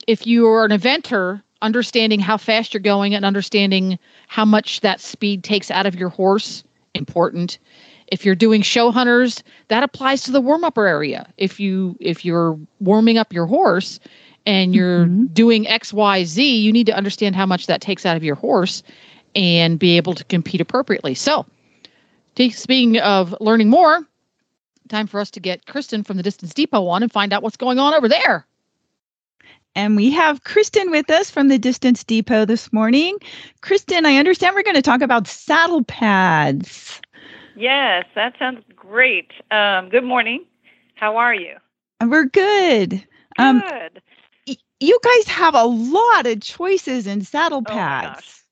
if 0.08 0.28
you 0.28 0.48
are 0.48 0.66
an 0.66 0.72
eventer, 0.72 1.42
understanding 1.66 2.20
how 2.20 2.38
fast 2.38 2.74
you're 2.74 2.82
going 2.82 3.16
and 3.16 3.26
understanding 3.26 3.98
how 4.28 4.46
much 4.46 4.82
that 4.82 5.02
speed 5.02 5.44
takes 5.44 5.72
out 5.72 5.86
of 5.86 5.96
your 5.96 6.10
horse, 6.10 6.64
important. 6.94 7.58
If 8.08 8.24
you're 8.24 8.36
doing 8.36 8.62
show 8.62 8.92
hunters, 8.92 9.44
that 9.70 9.84
applies 9.84 10.22
to 10.24 10.32
the 10.32 10.40
warm 10.40 10.64
up 10.64 10.78
area. 10.78 11.28
If 11.38 11.60
you 11.60 11.98
if 12.00 12.24
you're 12.24 12.58
warming 12.80 13.18
up 13.18 13.34
your 13.34 13.48
horse 13.48 14.00
and 14.46 14.76
you're 14.76 15.08
Mhm. 15.08 15.34
doing 15.34 15.68
X, 15.68 15.92
Y, 15.92 16.24
Z, 16.24 16.58
you 16.58 16.72
need 16.72 16.86
to 16.86 16.96
understand 16.96 17.36
how 17.36 17.48
much 17.48 17.66
that 17.66 17.82
takes 17.82 18.06
out 18.06 18.16
of 18.16 18.24
your 18.24 18.36
horse 18.36 18.84
and 19.36 19.80
be 19.80 19.98
able 19.98 20.14
to 20.14 20.24
compete 20.26 20.62
appropriately. 20.62 21.16
So, 21.16 21.48
speaking 22.38 23.00
of 23.00 23.36
learning 23.42 23.70
more, 23.72 24.06
time 24.88 25.08
for 25.08 25.20
us 25.20 25.32
to 25.32 25.40
get 25.40 25.66
Kristen 25.66 26.04
from 26.04 26.18
the 26.18 26.24
Distance 26.24 26.54
Depot 26.54 26.86
on 26.88 27.02
and 27.02 27.12
find 27.12 27.34
out 27.34 27.42
what's 27.42 27.58
going 27.58 27.80
on 27.80 27.96
over 27.96 28.08
there. 28.08 28.46
And 29.76 29.96
we 29.96 30.10
have 30.12 30.44
Kristen 30.44 30.90
with 30.90 31.10
us 31.10 31.30
from 31.30 31.50
the 31.50 31.58
Distance 31.60 32.04
Depot 32.04 32.46
this 32.46 32.72
morning. 32.72 33.18
Kristen, 33.62 34.06
I 34.06 34.16
understand 34.18 34.56
we're 34.56 34.64
going 34.64 34.76
to 34.76 34.82
talk 34.82 35.02
about 35.02 35.28
saddle 35.28 35.84
pads. 35.84 37.02
Yes, 37.58 38.06
that 38.16 38.36
sounds 38.40 38.64
great. 38.76 39.32
Um, 39.52 39.90
good 39.90 40.04
morning. 40.06 40.46
How 40.96 41.18
are 41.18 41.34
you? 41.34 41.56
We're 42.02 42.26
good. 42.26 43.06
Um, 43.38 43.60
Good. 43.60 44.02
y- 44.48 44.56
you 44.80 45.00
guys 45.04 45.28
have 45.28 45.56
a 45.56 45.64
lot 45.66 46.26
of 46.26 46.40
choices 46.42 47.06
in 47.08 47.22
saddle 47.22 47.64
Oh 47.66 47.70
pads. 47.70 48.44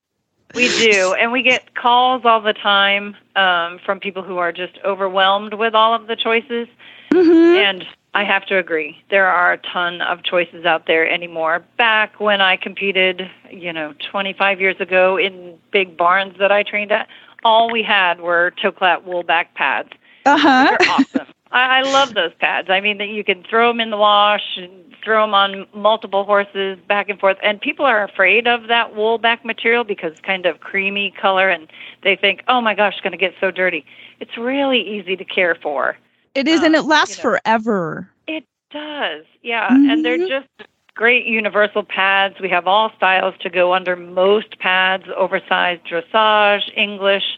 we 0.56 0.68
do, 0.68 1.14
and 1.20 1.32
we 1.32 1.42
get 1.42 1.74
calls 1.76 2.24
all 2.26 2.42
the 2.42 2.54
time 2.54 3.16
um, 3.38 3.80
from 3.86 4.00
people 4.02 4.24
who 4.24 4.38
are 4.38 4.52
just 4.52 4.78
overwhelmed 4.84 5.54
with 5.54 5.74
all 5.74 5.94
of 5.94 6.08
the 6.08 6.16
choices. 6.18 6.68
Mhm. 7.14 7.56
And 7.56 7.86
I 8.16 8.24
have 8.24 8.46
to 8.48 8.58
agree. 8.58 8.98
There 9.10 9.28
are 9.28 9.54
a 9.54 9.58
ton 9.58 10.02
of 10.02 10.24
choices 10.24 10.66
out 10.66 10.86
there 10.86 11.10
anymore. 11.10 11.64
Back 11.78 12.20
when 12.20 12.42
I 12.42 12.58
competed, 12.58 13.30
you 13.50 13.74
know, 13.74 13.94
25 14.12 14.62
years 14.62 14.80
ago 14.80 15.18
in 15.18 15.58
big 15.72 15.98
barns 15.98 16.38
that 16.38 16.52
I 16.52 16.62
trained 16.64 16.92
at, 16.92 17.08
all 17.44 17.72
we 17.72 17.82
had 17.82 18.22
were 18.22 18.54
Toklat 18.62 19.04
wool 19.04 19.24
back 19.24 19.56
pads. 19.56 19.90
Uh 20.26 20.38
huh. 20.38 20.78
They're 20.80 20.90
awesome. 20.90 21.28
I, 21.52 21.80
I 21.80 21.82
love 21.82 22.14
those 22.14 22.34
pads. 22.40 22.70
I 22.70 22.82
mean, 22.82 23.00
that 23.00 23.10
you 23.10 23.24
can 23.24 23.44
throw 23.44 23.70
them 23.70 23.80
in 23.80 23.90
the 23.90 23.98
wash 23.98 24.58
and 24.58 24.72
throw 25.04 25.24
them 25.24 25.34
on 25.34 25.66
multiple 25.74 26.24
horses 26.24 26.78
back 26.88 27.10
and 27.10 27.20
forth. 27.20 27.38
And 27.44 27.60
people 27.60 27.86
are 27.86 28.04
afraid 28.04 28.48
of 28.48 28.68
that 28.68 28.96
wool 28.96 29.18
back 29.18 29.44
material 29.44 29.84
because 29.84 30.14
it's 30.14 30.22
kind 30.22 30.46
of 30.46 30.62
creamy 30.62 31.14
color, 31.20 31.50
and 31.50 31.68
they 32.04 32.16
think, 32.16 32.44
"Oh 32.48 32.62
my 32.62 32.74
gosh, 32.76 32.94
it's 32.94 33.02
going 33.02 33.12
to 33.12 33.18
get 33.18 33.34
so 33.40 33.52
dirty." 33.52 33.86
It's 34.20 34.38
really 34.38 34.82
easy 34.82 35.16
to 35.16 35.26
care 35.26 35.56
for. 35.56 35.98
It 36.36 36.48
is, 36.48 36.64
and 36.64 36.76
Um, 36.76 36.84
it 36.84 36.88
lasts 36.88 37.18
you 37.18 37.24
know. 37.24 37.40
forever. 37.40 38.10
It 38.28 38.46
does, 38.72 39.26
yeah. 39.44 39.78
And 39.88 40.04
they're 40.04 40.18
Mhm. 40.18 40.28
just 40.28 40.48
great 40.96 41.26
universal 41.26 41.84
pads. 41.84 42.40
We 42.40 42.50
have 42.50 42.68
all 42.68 42.92
styles 42.98 43.36
to 43.40 43.50
go 43.50 43.74
under 43.74 43.96
most 43.96 44.60
pads, 44.60 45.06
oversized 45.16 45.84
dressage, 45.86 46.72
English. 46.76 47.38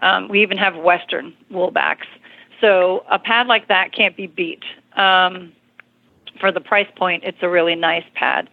Um, 0.00 0.28
we 0.28 0.42
even 0.42 0.58
have 0.58 0.76
Western 0.76 1.32
woolbacks. 1.52 2.06
So 2.60 3.04
a 3.10 3.18
pad 3.18 3.46
like 3.46 3.68
that 3.68 3.92
can't 3.92 4.16
be 4.16 4.26
beat. 4.26 4.62
Um, 4.96 5.52
for 6.40 6.50
the 6.50 6.60
price 6.60 6.88
point, 6.96 7.24
it's 7.24 7.38
a 7.42 7.48
really 7.48 7.74
nice 7.74 8.04
pad. 8.14 8.48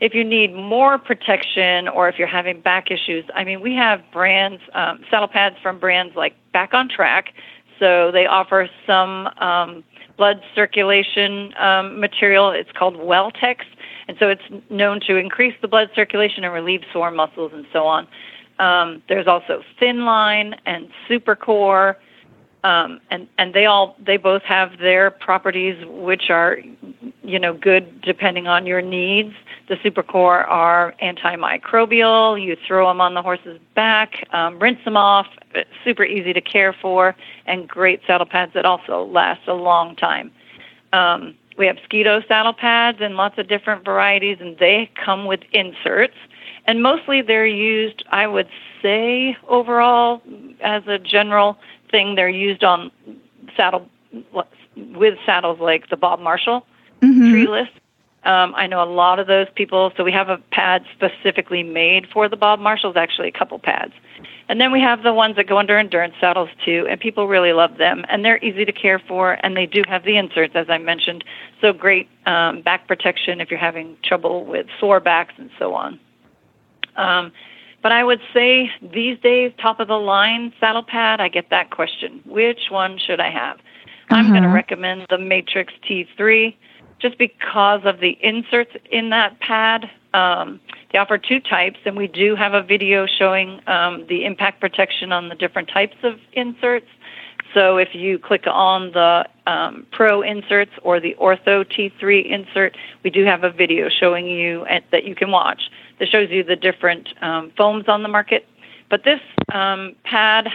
If 0.00 0.14
you 0.14 0.24
need 0.24 0.52
more 0.54 0.98
protection 0.98 1.86
or 1.88 2.08
if 2.08 2.18
you're 2.18 2.26
having 2.26 2.60
back 2.60 2.90
issues, 2.90 3.24
I 3.34 3.44
mean, 3.44 3.60
we 3.60 3.74
have 3.76 4.02
brands, 4.12 4.60
um, 4.74 5.04
saddle 5.10 5.28
pads 5.28 5.56
from 5.62 5.78
brands 5.78 6.16
like 6.16 6.34
Back 6.52 6.74
on 6.74 6.88
Track. 6.88 7.32
So 7.82 8.12
they 8.12 8.26
offer 8.26 8.70
some 8.86 9.26
um, 9.38 9.82
blood 10.16 10.40
circulation 10.54 11.52
um, 11.58 11.98
material. 11.98 12.52
It's 12.52 12.70
called 12.70 12.94
Welltex. 12.94 13.56
And 14.06 14.16
so 14.20 14.28
it's 14.28 14.42
known 14.70 15.00
to 15.08 15.16
increase 15.16 15.54
the 15.60 15.66
blood 15.66 15.90
circulation 15.92 16.44
and 16.44 16.54
relieve 16.54 16.82
sore 16.92 17.10
muscles 17.10 17.50
and 17.52 17.66
so 17.72 17.84
on. 17.84 18.06
Um, 18.60 19.02
there's 19.08 19.26
also 19.26 19.64
Thin 19.80 20.04
Line 20.04 20.54
and 20.64 20.90
Supracor 21.08 21.96
um, 22.64 23.00
and 23.10 23.26
and 23.38 23.54
they 23.54 23.66
all 23.66 23.96
they 24.04 24.16
both 24.16 24.42
have 24.42 24.78
their 24.78 25.10
properties 25.10 25.76
which 25.86 26.30
are 26.30 26.58
you 27.22 27.38
know 27.38 27.54
good 27.54 28.00
depending 28.02 28.46
on 28.46 28.66
your 28.66 28.80
needs. 28.80 29.34
The 29.68 29.76
supracor 29.76 30.46
are 30.48 30.94
antimicrobial. 31.02 32.42
You 32.42 32.56
throw 32.66 32.88
them 32.88 33.00
on 33.00 33.14
the 33.14 33.22
horse's 33.22 33.58
back 33.74 34.26
um, 34.32 34.58
rinse 34.58 34.82
them 34.84 34.96
off 34.96 35.26
super 35.84 36.04
easy 36.04 36.32
to 36.32 36.40
care 36.40 36.72
for 36.72 37.16
and 37.46 37.68
great 37.68 38.00
saddle 38.06 38.26
pads 38.26 38.52
that 38.54 38.64
also 38.64 39.04
last 39.06 39.46
a 39.48 39.54
long 39.54 39.96
time. 39.96 40.30
Um, 40.92 41.34
we 41.58 41.66
have 41.66 41.76
Skito 41.88 42.26
saddle 42.26 42.52
pads 42.52 42.98
and 43.00 43.16
lots 43.16 43.38
of 43.38 43.48
different 43.48 43.84
varieties 43.84 44.38
and 44.40 44.56
they 44.58 44.90
come 45.04 45.26
with 45.26 45.40
inserts. 45.52 46.16
And 46.64 46.80
mostly 46.80 47.22
they're 47.22 47.44
used 47.44 48.04
i 48.10 48.26
would 48.26 48.48
say 48.80 49.36
overall 49.48 50.22
as 50.60 50.86
a 50.86 50.98
general 50.98 51.58
thing 51.92 52.16
they're 52.16 52.28
used 52.28 52.64
on 52.64 52.90
saddle 53.56 53.88
with 54.32 55.18
saddles 55.24 55.60
like 55.60 55.88
the 55.90 55.96
Bob 55.96 56.18
Marshall 56.18 56.66
Mhm. 57.02 57.30
treeless. 57.30 57.68
Um, 58.24 58.54
I 58.56 58.66
know 58.66 58.82
a 58.82 58.86
lot 58.86 59.18
of 59.18 59.26
those 59.26 59.48
people. 59.54 59.92
So 59.96 60.04
we 60.04 60.12
have 60.12 60.28
a 60.28 60.38
pad 60.52 60.84
specifically 60.92 61.62
made 61.62 62.06
for 62.08 62.28
the 62.28 62.36
Bob 62.36 62.60
Marshalls, 62.60 62.96
actually 62.96 63.28
a 63.28 63.32
couple 63.32 63.58
pads. 63.58 63.92
And 64.48 64.60
then 64.60 64.70
we 64.70 64.80
have 64.80 65.02
the 65.02 65.12
ones 65.12 65.36
that 65.36 65.46
go 65.46 65.58
under 65.58 65.78
endurance 65.78 66.14
saddles 66.20 66.50
too, 66.64 66.86
and 66.88 67.00
people 67.00 67.26
really 67.26 67.52
love 67.52 67.78
them. 67.78 68.04
And 68.08 68.24
they're 68.24 68.38
easy 68.38 68.64
to 68.64 68.72
care 68.72 68.98
for, 68.98 69.38
and 69.42 69.56
they 69.56 69.66
do 69.66 69.82
have 69.88 70.04
the 70.04 70.16
inserts, 70.16 70.54
as 70.54 70.68
I 70.68 70.78
mentioned. 70.78 71.24
So 71.60 71.72
great 71.72 72.08
um, 72.26 72.60
back 72.60 72.86
protection 72.86 73.40
if 73.40 73.50
you're 73.50 73.60
having 73.60 73.96
trouble 74.04 74.44
with 74.44 74.66
sore 74.78 75.00
backs 75.00 75.34
and 75.38 75.50
so 75.58 75.74
on. 75.74 75.98
Um, 76.96 77.32
but 77.82 77.92
I 77.92 78.04
would 78.04 78.20
say 78.32 78.70
these 78.80 79.18
days, 79.18 79.52
top 79.60 79.80
of 79.80 79.88
the 79.88 79.98
line 79.98 80.52
saddle 80.60 80.82
pad, 80.84 81.20
I 81.20 81.28
get 81.28 81.50
that 81.50 81.70
question. 81.70 82.20
Which 82.24 82.70
one 82.70 82.98
should 82.98 83.20
I 83.20 83.30
have? 83.30 83.58
I'm 84.10 84.28
going 84.30 84.42
to 84.42 84.48
Uh-huh. 84.48 84.54
recommend 84.54 85.06
the 85.10 85.18
Matrix 85.18 85.72
T3 85.88 86.54
just 87.00 87.18
because 87.18 87.80
of 87.84 87.98
the 88.00 88.16
inserts 88.20 88.72
in 88.90 89.10
that 89.10 89.40
pad. 89.40 89.90
Um, 90.14 90.60
they 90.92 90.98
offer 90.98 91.18
two 91.18 91.40
types, 91.40 91.78
and 91.84 91.96
we 91.96 92.06
do 92.06 92.36
have 92.36 92.54
a 92.54 92.62
video 92.62 93.06
showing 93.06 93.60
um, 93.66 94.06
the 94.08 94.24
impact 94.24 94.60
protection 94.60 95.10
on 95.10 95.28
the 95.28 95.34
different 95.34 95.68
types 95.68 95.96
of 96.02 96.20
inserts. 96.34 96.86
So 97.54 97.78
if 97.78 97.94
you 97.94 98.18
click 98.18 98.44
on 98.46 98.92
the 98.92 99.26
um, 99.46 99.86
Pro 99.90 100.22
inserts 100.22 100.72
or 100.82 101.00
the 101.00 101.14
Ortho 101.20 101.64
T3 101.64 102.24
insert, 102.30 102.76
we 103.02 103.10
do 103.10 103.24
have 103.24 103.42
a 103.44 103.50
video 103.50 103.88
showing 103.88 104.26
you 104.26 104.64
at, 104.66 104.84
that 104.90 105.04
you 105.04 105.14
can 105.14 105.30
watch 105.30 105.70
that 105.98 106.08
shows 106.08 106.30
you 106.30 106.42
the 106.42 106.56
different 106.56 107.08
um, 107.22 107.52
foams 107.56 107.88
on 107.88 108.02
the 108.02 108.08
market. 108.08 108.46
But 108.90 109.04
this 109.04 109.20
um, 109.52 109.94
pad 110.04 110.48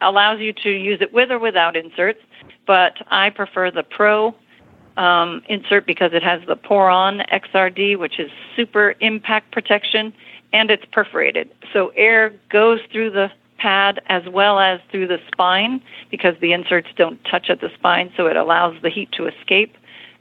allows 0.00 0.40
you 0.40 0.52
to 0.52 0.70
use 0.70 1.00
it 1.00 1.12
with 1.12 1.30
or 1.30 1.38
without 1.38 1.76
inserts, 1.76 2.20
but 2.66 2.96
I 3.08 3.30
prefer 3.30 3.70
the 3.70 3.82
Pro 3.82 4.34
um, 4.96 5.42
insert 5.48 5.86
because 5.86 6.12
it 6.12 6.22
has 6.22 6.40
the 6.46 6.56
Poron 6.56 7.22
XRD, 7.32 7.98
which 7.98 8.18
is 8.18 8.30
super 8.56 8.94
impact 9.00 9.52
protection, 9.52 10.12
and 10.52 10.70
it's 10.70 10.84
perforated. 10.92 11.50
So 11.72 11.88
air 11.96 12.34
goes 12.50 12.80
through 12.92 13.10
the 13.10 13.30
pad 13.58 14.00
as 14.06 14.22
well 14.28 14.58
as 14.58 14.80
through 14.90 15.06
the 15.06 15.18
spine 15.30 15.82
because 16.10 16.34
the 16.40 16.52
inserts 16.52 16.88
don't 16.96 17.22
touch 17.24 17.50
at 17.50 17.60
the 17.60 17.70
spine, 17.74 18.12
so 18.16 18.26
it 18.26 18.36
allows 18.36 18.76
the 18.82 18.90
heat 18.90 19.10
to 19.12 19.26
escape. 19.26 19.76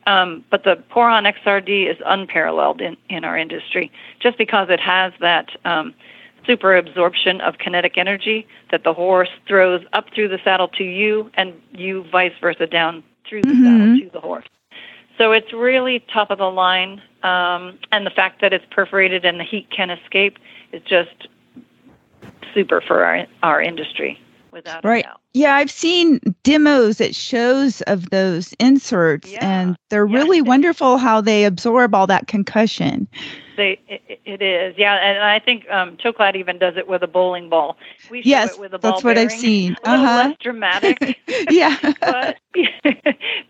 Um, 0.10 0.44
but 0.50 0.64
the 0.64 0.76
Poron 0.90 1.26
XRD 1.26 1.88
is 1.90 1.98
unparalleled 2.04 2.82
in, 2.82 2.98
in 3.10 3.24
our 3.24 3.38
industry 3.38 3.92
just 4.20 4.40
because 4.40 4.68
it 4.70 4.80
has 4.80 5.14
that 5.20 5.50
um, 5.66 5.94
super 6.48 6.76
absorption 6.76 7.42
of 7.42 7.60
kinetic 7.60 7.96
energy 7.96 8.48
that 8.72 8.84
the 8.84 8.94
horse 8.94 9.30
throws 9.48 9.84
up 9.94 10.06
through 10.14 10.30
the 10.30 10.40
saddle 10.44 10.68
to 10.70 10.84
you 10.84 11.30
and 11.36 11.54
you 11.74 12.06
vice 12.12 12.34
versa 12.42 12.66
down 12.66 13.04
through 13.28 13.44
the 13.44 13.50
saddle 13.50 13.88
Mhm. 13.88 14.00
to 14.00 14.10
the 14.10 14.20
horse. 14.20 14.46
So 15.20 15.32
it's 15.32 15.54
really 15.54 16.00
top 16.00 16.32
of 16.32 16.40
the 16.40 16.50
line. 16.50 17.02
Um, 17.22 17.78
and 17.92 18.04
the 18.04 18.10
fact 18.10 18.42
that 18.42 18.52
it's 18.52 18.66
perforated 18.72 19.26
and 19.26 19.40
the 19.40 19.44
heat 19.44 19.70
can 19.70 19.92
escape 19.92 20.40
is 20.72 20.82
just 20.84 21.28
super 22.56 22.82
for 22.82 23.06
our, 23.06 23.28
our 23.44 23.62
industry, 23.62 24.20
without 24.52 24.84
Right. 24.84 25.06
Yeah, 25.34 25.56
I've 25.56 25.72
seen 25.72 26.20
demos 26.44 27.00
at 27.02 27.16
shows 27.16 27.82
of 27.82 28.10
those 28.10 28.54
inserts, 28.60 29.32
Yeah. 29.32 29.40
and 29.42 29.76
they're 29.90 30.06
Yeah. 30.06 30.20
really 30.20 30.42
wonderful 30.42 30.98
how 30.98 31.22
they 31.22 31.46
absorb 31.46 31.94
all 31.96 32.08
that 32.08 32.28
concussion. 32.28 33.08
They, 33.56 33.80
it, 33.88 34.20
it 34.26 34.42
is, 34.42 34.76
yeah, 34.78 34.96
and 34.96 35.22
I 35.24 35.40
think 35.40 35.70
um, 35.70 35.98
even 36.36 36.60
does 36.60 36.78
it 36.78 36.88
with 36.88 37.04
a 37.04 37.08
bowling 37.08 37.50
ball. 37.50 37.78
We 38.10 38.22
show 38.22 38.28
Yes, 38.30 38.50
it 38.50 38.58
with 38.58 38.74
a 38.74 38.78
ball 38.80 39.02
that's 39.02 39.04
what 39.04 39.18
I've 39.18 39.32
seen. 39.32 39.76
A 39.84 39.88
little 39.88 40.06
Uh-huh. 40.06 40.16
less 40.16 40.36
dramatic, 40.42 41.00
yeah. 41.50 41.78
but 42.06 42.38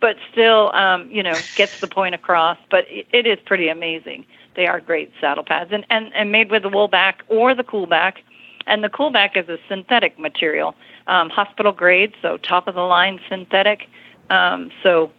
but 0.01 0.15
still, 0.31 0.71
um, 0.73 1.09
you 1.12 1.23
know, 1.23 1.43
gets 1.55 1.73
the 1.81 1.88
point 1.88 2.15
across. 2.15 2.57
But 2.71 2.85
it, 2.89 3.07
it 3.12 3.27
is 3.27 3.38
pretty 3.45 3.69
amazing. 3.69 4.25
They 4.55 4.67
are 4.67 4.79
great 4.79 5.12
saddle 5.21 5.43
pads, 5.43 5.71
and, 5.71 5.85
and 5.89 6.12
and 6.15 6.31
made 6.31 6.49
with 6.51 6.63
the 6.63 6.69
wool 6.69 6.88
back 6.88 7.23
or 7.29 7.53
the 7.53 7.63
cool 7.63 7.85
back, 7.85 8.23
and 8.69 8.84
the 8.84 8.89
cool 8.89 9.10
back 9.10 9.36
is 9.36 9.49
a 9.49 9.58
synthetic 9.67 10.17
material, 10.17 10.75
um, 11.08 11.29
hospital 11.29 11.71
grade, 11.71 12.13
so 12.21 12.38
top 12.38 12.67
of 12.67 12.75
the 12.75 12.82
line 12.82 13.19
synthetic. 13.27 13.88
Um, 14.29 14.71
so 14.84 15.12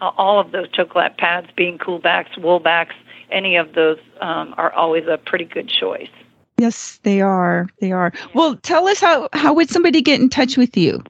all 0.00 0.38
of 0.38 0.52
those 0.52 0.70
Toklat 0.70 1.16
pads 1.16 1.48
being 1.56 1.78
cool 1.78 1.98
backs, 1.98 2.36
wool 2.36 2.60
backs, 2.60 2.94
any 3.30 3.56
of 3.56 3.72
those 3.74 3.98
um, 4.20 4.54
are 4.58 4.72
always 4.74 5.04
a 5.08 5.16
pretty 5.16 5.46
good 5.46 5.68
choice. 5.68 6.10
Yes, 6.58 7.00
they 7.02 7.22
are. 7.22 7.68
They 7.80 7.90
are. 7.90 8.12
Well, 8.34 8.56
tell 8.56 8.86
us 8.86 9.00
how 9.00 9.30
how 9.32 9.54
would 9.54 9.70
somebody 9.70 10.02
get 10.02 10.20
in 10.20 10.28
touch 10.28 10.56
with 10.56 10.76
you? 10.76 11.02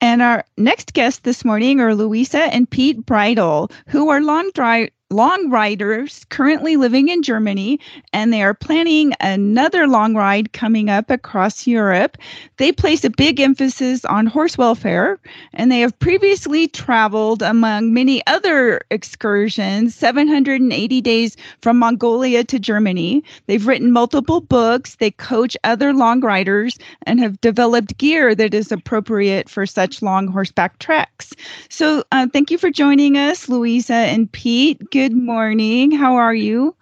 And 0.00 0.22
our 0.22 0.46
next 0.56 0.94
guests 0.94 1.20
this 1.20 1.44
morning 1.44 1.80
are 1.80 1.94
Luisa 1.94 2.44
and 2.54 2.68
Pete 2.70 3.04
Breidahl, 3.04 3.70
who 3.88 4.08
are 4.08 4.22
long 4.22 4.50
dri- 4.54 4.92
long 5.10 5.50
riders 5.50 6.24
currently 6.30 6.76
living 6.76 7.08
in 7.08 7.22
Germany, 7.22 7.78
and 8.12 8.32
they 8.32 8.42
are 8.42 8.54
planning 8.54 9.12
another 9.20 9.86
long 9.86 10.14
ride 10.14 10.52
coming 10.52 10.90
up 10.90 11.10
across 11.10 11.66
Europe. 11.66 12.18
They 12.56 12.72
place 12.72 13.04
a 13.04 13.10
big 13.10 13.38
emphasis 13.38 14.04
on 14.04 14.26
horse 14.26 14.58
welfare, 14.58 15.20
and 15.52 15.70
they 15.70 15.80
have 15.80 15.98
previously 15.98 16.66
traveled 16.68 17.42
among 17.42 17.92
many 17.92 18.26
other 18.26 18.80
excursions 18.90 19.94
780 19.94 21.00
days 21.00 21.36
from 21.60 21.78
Mongolia 21.78 22.42
to 22.44 22.58
Germany. 22.58 23.22
They've 23.46 23.66
written 23.66 23.92
multiple 23.92 24.40
books, 24.40 24.96
they 24.96 25.10
coach 25.10 25.56
other 25.64 25.92
long 25.92 26.20
riders, 26.20 26.78
and 27.06 27.20
have 27.20 27.40
developed 27.40 27.98
gear 27.98 28.34
that 28.34 28.54
is 28.54 28.72
appropriate 28.72 29.48
for 29.48 29.66
such 29.66 30.02
long 30.02 30.26
horseback 30.28 30.78
treks. 30.78 31.32
So, 31.68 32.02
uh, 32.10 32.26
thank 32.32 32.50
you 32.50 32.58
for 32.58 32.70
joining 32.70 33.16
us, 33.16 33.48
Luisa 33.48 33.94
and 33.94 34.30
Pete. 34.32 34.80
Good 34.90 35.03
morning. 35.12 35.90
How 35.90 36.14
are 36.16 36.34
you? 36.34 36.74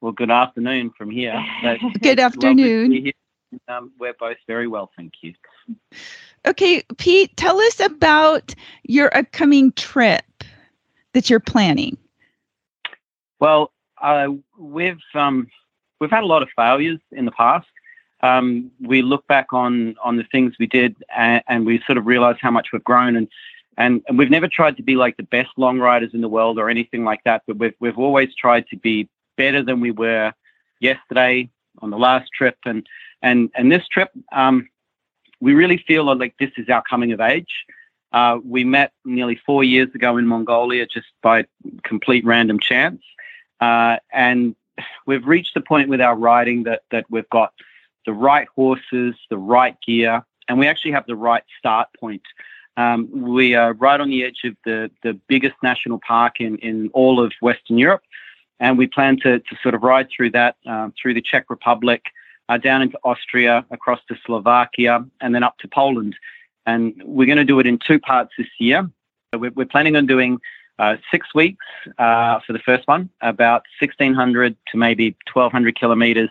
Well, 0.00 0.12
good 0.12 0.30
afternoon 0.30 0.92
from 0.96 1.10
here. 1.10 1.34
good 2.00 2.20
afternoon. 2.20 3.12
Um, 3.68 3.92
we're 3.98 4.14
both 4.14 4.36
very 4.46 4.68
well, 4.68 4.90
thank 4.96 5.12
you. 5.22 5.34
Okay, 6.46 6.82
Pete, 6.98 7.36
tell 7.36 7.58
us 7.58 7.80
about 7.80 8.54
your 8.84 9.14
upcoming 9.16 9.72
trip 9.72 10.24
that 11.12 11.28
you're 11.28 11.40
planning. 11.40 11.98
Well, 13.40 13.72
uh, 14.00 14.28
we've 14.58 15.02
um, 15.14 15.48
we've 16.00 16.10
had 16.10 16.22
a 16.22 16.26
lot 16.26 16.42
of 16.42 16.48
failures 16.56 17.00
in 17.12 17.24
the 17.24 17.32
past. 17.32 17.66
Um, 18.22 18.70
we 18.80 19.02
look 19.02 19.26
back 19.26 19.52
on 19.52 19.96
on 20.02 20.16
the 20.16 20.24
things 20.24 20.54
we 20.58 20.66
did, 20.66 20.96
and, 21.14 21.42
and 21.48 21.66
we 21.66 21.82
sort 21.86 21.98
of 21.98 22.06
realize 22.06 22.36
how 22.40 22.50
much 22.50 22.68
we've 22.72 22.84
grown. 22.84 23.16
And 23.16 23.28
and, 23.76 24.02
and 24.08 24.18
we've 24.18 24.30
never 24.30 24.48
tried 24.48 24.76
to 24.76 24.82
be 24.82 24.96
like 24.96 25.16
the 25.16 25.22
best 25.22 25.50
long 25.56 25.78
riders 25.78 26.10
in 26.12 26.20
the 26.20 26.28
world 26.28 26.58
or 26.58 26.68
anything 26.68 27.04
like 27.04 27.22
that, 27.24 27.42
but 27.46 27.56
we've, 27.58 27.74
we've 27.80 27.98
always 27.98 28.34
tried 28.34 28.66
to 28.68 28.76
be 28.76 29.08
better 29.36 29.62
than 29.62 29.80
we 29.80 29.90
were 29.90 30.32
yesterday 30.80 31.48
on 31.80 31.90
the 31.90 31.98
last 31.98 32.30
trip. 32.36 32.56
And, 32.64 32.86
and, 33.22 33.50
and 33.54 33.70
this 33.70 33.86
trip, 33.88 34.10
um, 34.32 34.68
we 35.40 35.54
really 35.54 35.78
feel 35.78 36.04
like 36.04 36.34
this 36.38 36.50
is 36.56 36.68
our 36.68 36.82
coming 36.82 37.12
of 37.12 37.20
age. 37.20 37.64
Uh, 38.12 38.38
we 38.44 38.64
met 38.64 38.92
nearly 39.04 39.40
four 39.46 39.62
years 39.62 39.88
ago 39.94 40.16
in 40.16 40.26
Mongolia 40.26 40.86
just 40.86 41.06
by 41.22 41.46
complete 41.84 42.24
random 42.24 42.58
chance. 42.58 43.02
Uh, 43.60 43.96
and 44.12 44.56
we've 45.06 45.26
reached 45.26 45.54
the 45.54 45.60
point 45.60 45.88
with 45.88 46.00
our 46.00 46.16
riding 46.16 46.64
that, 46.64 46.82
that 46.90 47.04
we've 47.08 47.28
got 47.30 47.52
the 48.06 48.12
right 48.12 48.48
horses, 48.54 49.14
the 49.28 49.38
right 49.38 49.76
gear, 49.86 50.24
and 50.48 50.58
we 50.58 50.66
actually 50.66 50.90
have 50.90 51.06
the 51.06 51.16
right 51.16 51.44
start 51.58 51.88
point. 51.98 52.22
Um, 52.80 53.08
we 53.12 53.54
are 53.54 53.74
right 53.74 54.00
on 54.00 54.08
the 54.08 54.24
edge 54.24 54.40
of 54.44 54.56
the, 54.64 54.90
the 55.02 55.12
biggest 55.28 55.56
national 55.62 56.00
park 56.06 56.40
in, 56.40 56.56
in 56.58 56.88
all 56.94 57.22
of 57.22 57.32
Western 57.42 57.76
Europe, 57.76 58.02
and 58.58 58.78
we 58.78 58.86
plan 58.86 59.18
to, 59.18 59.38
to 59.38 59.56
sort 59.62 59.74
of 59.74 59.82
ride 59.82 60.08
through 60.14 60.30
that, 60.30 60.56
uh, 60.66 60.88
through 61.00 61.12
the 61.12 61.20
Czech 61.20 61.50
Republic, 61.50 62.06
uh, 62.48 62.56
down 62.56 62.80
into 62.80 62.98
Austria, 63.04 63.66
across 63.70 64.00
to 64.08 64.16
Slovakia, 64.24 65.04
and 65.20 65.34
then 65.34 65.42
up 65.42 65.58
to 65.58 65.68
Poland. 65.68 66.16
And 66.64 66.94
we're 67.04 67.26
going 67.26 67.44
to 67.44 67.44
do 67.44 67.60
it 67.60 67.66
in 67.66 67.78
two 67.78 67.98
parts 67.98 68.32
this 68.38 68.48
year. 68.58 68.88
We're, 69.34 69.50
we're 69.50 69.66
planning 69.66 69.96
on 69.96 70.06
doing 70.06 70.40
uh, 70.78 70.96
six 71.10 71.34
weeks 71.34 71.66
uh, 71.98 72.40
for 72.46 72.54
the 72.54 72.60
first 72.60 72.88
one, 72.88 73.10
about 73.20 73.64
1,600 73.78 74.56
to 74.68 74.78
maybe 74.78 75.14
1,200 75.34 75.78
kilometers. 75.78 76.30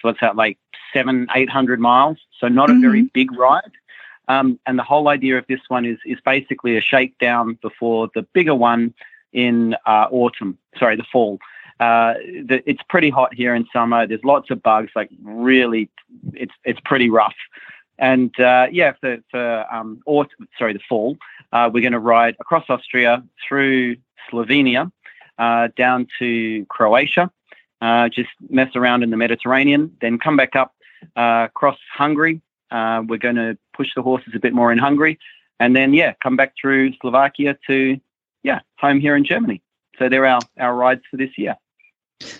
So 0.00 0.08
it's 0.08 0.22
at 0.22 0.34
like 0.34 0.56
seven, 0.94 1.26
800 1.34 1.78
miles. 1.78 2.16
So 2.40 2.48
not 2.48 2.70
mm-hmm. 2.70 2.78
a 2.78 2.80
very 2.80 3.02
big 3.02 3.36
ride. 3.36 3.72
Um, 4.28 4.58
and 4.66 4.78
the 4.78 4.82
whole 4.82 5.08
idea 5.08 5.38
of 5.38 5.46
this 5.48 5.60
one 5.68 5.84
is 5.84 5.98
is 6.04 6.18
basically 6.24 6.76
a 6.76 6.80
shakedown 6.80 7.58
before 7.60 8.10
the 8.14 8.22
bigger 8.22 8.54
one 8.54 8.94
in 9.32 9.74
uh, 9.86 10.06
autumn. 10.10 10.58
Sorry, 10.78 10.96
the 10.96 11.04
fall. 11.12 11.38
Uh, 11.80 12.14
the, 12.44 12.62
it's 12.66 12.82
pretty 12.88 13.10
hot 13.10 13.34
here 13.34 13.54
in 13.54 13.66
summer. 13.72 14.06
There's 14.06 14.24
lots 14.24 14.50
of 14.50 14.62
bugs. 14.62 14.90
Like 14.94 15.10
really, 15.22 15.90
it's 16.32 16.54
it's 16.64 16.80
pretty 16.84 17.10
rough. 17.10 17.34
And 17.98 18.38
uh, 18.40 18.68
yeah, 18.70 18.92
for 19.00 19.18
for 19.30 19.66
um, 19.72 20.00
autumn, 20.06 20.48
sorry, 20.58 20.72
the 20.72 20.80
fall, 20.88 21.18
uh, 21.52 21.70
we're 21.72 21.82
going 21.82 21.92
to 21.92 21.98
ride 21.98 22.36
across 22.40 22.64
Austria 22.68 23.22
through 23.46 23.96
Slovenia 24.30 24.90
uh, 25.38 25.68
down 25.76 26.06
to 26.18 26.64
Croatia. 26.66 27.30
Uh, 27.80 28.08
just 28.08 28.30
mess 28.48 28.74
around 28.76 29.02
in 29.02 29.10
the 29.10 29.16
Mediterranean, 29.16 29.94
then 30.00 30.18
come 30.18 30.36
back 30.36 30.56
up 30.56 30.74
across 31.16 31.76
Hungary 31.92 32.40
uh, 32.74 33.02
we're 33.06 33.18
going 33.18 33.36
to 33.36 33.56
push 33.72 33.88
the 33.94 34.02
horses 34.02 34.32
a 34.34 34.40
bit 34.40 34.52
more 34.52 34.72
in 34.72 34.78
Hungary, 34.78 35.18
and 35.60 35.76
then 35.76 35.94
yeah, 35.94 36.12
come 36.22 36.36
back 36.36 36.54
through 36.60 36.92
Slovakia 37.00 37.56
to 37.68 37.98
yeah, 38.42 38.60
home 38.78 39.00
here 39.00 39.16
in 39.16 39.24
Germany. 39.24 39.62
So 39.98 40.08
they're 40.08 40.26
our 40.26 40.40
our 40.58 40.74
rides 40.74 41.02
for 41.10 41.16
this 41.16 41.38
year. 41.38 41.56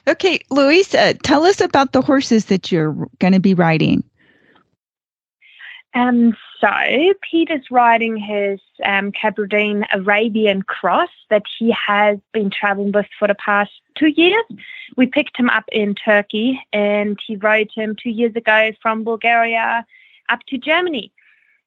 Okay, 0.08 0.40
Luisa, 0.50 1.14
tell 1.14 1.44
us 1.44 1.60
about 1.60 1.92
the 1.92 2.02
horses 2.02 2.46
that 2.46 2.72
you're 2.72 2.92
going 3.18 3.32
to 3.32 3.40
be 3.40 3.54
riding. 3.54 4.02
Um, 5.94 6.36
so 6.60 6.68
Peter's 7.30 7.70
riding 7.70 8.16
his 8.16 8.58
um, 8.84 9.12
Kabardin 9.12 9.86
Arabian 9.92 10.62
Cross 10.62 11.10
that 11.30 11.42
he 11.58 11.70
has 11.70 12.18
been 12.32 12.50
traveling 12.50 12.90
with 12.90 13.06
for 13.18 13.28
the 13.28 13.34
past 13.36 13.70
two 13.94 14.08
years. 14.08 14.42
We 14.96 15.06
picked 15.06 15.36
him 15.36 15.50
up 15.50 15.64
in 15.70 15.94
Turkey 15.94 16.60
and 16.72 17.18
he 17.24 17.36
rode 17.36 17.70
him 17.72 17.94
two 17.94 18.10
years 18.10 18.34
ago 18.34 18.72
from 18.82 19.04
Bulgaria 19.04 19.86
up 20.28 20.40
to 20.48 20.58
Germany. 20.58 21.12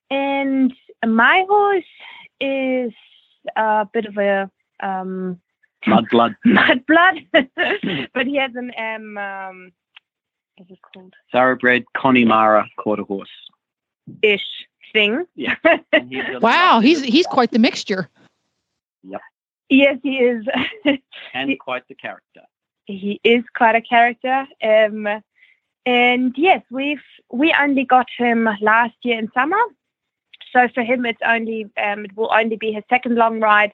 And 0.10 0.74
my 1.06 1.46
horse 1.48 1.84
is 2.40 2.94
a 3.56 3.88
bit 3.92 4.06
of 4.06 4.18
a 4.18 4.50
um, 4.82 5.40
mudblood. 5.86 6.36
mudblood, 6.46 7.28
but 8.14 8.28
he 8.28 8.36
has 8.38 8.52
an 8.56 8.72
um, 8.78 9.18
um 9.18 9.72
what's 10.58 10.72
it 10.72 10.80
called? 10.94 11.14
Thoroughbred 11.32 11.86
Connemara 11.96 12.68
quarter 12.78 13.04
horse. 13.04 13.30
Ish 14.22 14.68
thing. 14.94 15.26
Yeah. 15.36 15.56
wow, 16.42 16.80
he's 16.80 17.04
he's 17.04 17.28
quite 17.28 17.52
the 17.52 17.60
mixture. 17.60 18.10
Yep. 19.04 19.22
Yes, 19.70 19.98
he 20.02 20.18
is. 20.18 20.46
and 21.34 21.60
quite 21.60 21.88
the 21.88 21.96
character. 21.96 22.42
He 22.86 23.20
is 23.24 23.44
quite 23.56 23.76
a 23.76 23.82
character. 23.82 24.48
Um, 24.64 25.22
and 25.88 26.34
yes, 26.36 26.62
we've 26.70 27.02
we 27.32 27.56
only 27.58 27.86
got 27.86 28.08
him 28.18 28.50
last 28.60 28.96
year 29.04 29.18
in 29.18 29.32
summer. 29.34 29.58
So 30.52 30.68
for 30.76 30.84
him, 30.84 31.06
it's 31.06 31.22
only 31.26 31.70
um, 31.82 32.04
it 32.04 32.16
will 32.18 32.30
only 32.34 32.58
be 32.58 32.74
his 32.74 32.84
second 32.90 33.16
long 33.16 33.40
ride. 33.40 33.72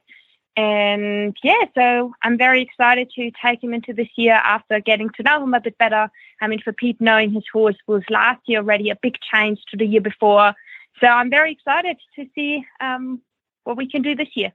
And 0.56 1.36
yeah, 1.44 1.66
so 1.74 2.14
I'm 2.22 2.38
very 2.38 2.62
excited 2.62 3.10
to 3.16 3.32
take 3.44 3.64
him 3.64 3.74
into 3.74 3.94
this 3.94 4.10
year 4.16 4.36
after 4.36 4.80
getting 4.80 5.10
to 5.16 5.24
know 5.24 5.44
him 5.44 5.56
a 5.56 5.60
bit 5.60 5.76
better. 5.80 6.12
I 6.40 6.48
mean, 6.48 6.62
for 6.62 6.72
Pete, 6.72 7.02
knowing 7.02 7.32
his 7.32 7.46
horse 7.52 7.78
was 7.88 8.04
last 8.12 8.42
year 8.46 8.60
already 8.60 8.92
a 8.92 8.96
big 9.02 9.16
change 9.20 9.62
to 9.72 9.78
the 9.78 9.88
year 9.88 10.02
before. 10.02 10.54
So 11.00 11.08
I'm 11.08 11.32
very 11.32 11.52
excited 11.52 11.98
to 12.16 12.28
see 12.36 12.64
um, 12.80 13.22
what 13.64 13.76
we 13.76 13.90
can 13.90 14.04
do 14.04 14.16
this 14.16 14.36
year. 14.36 14.54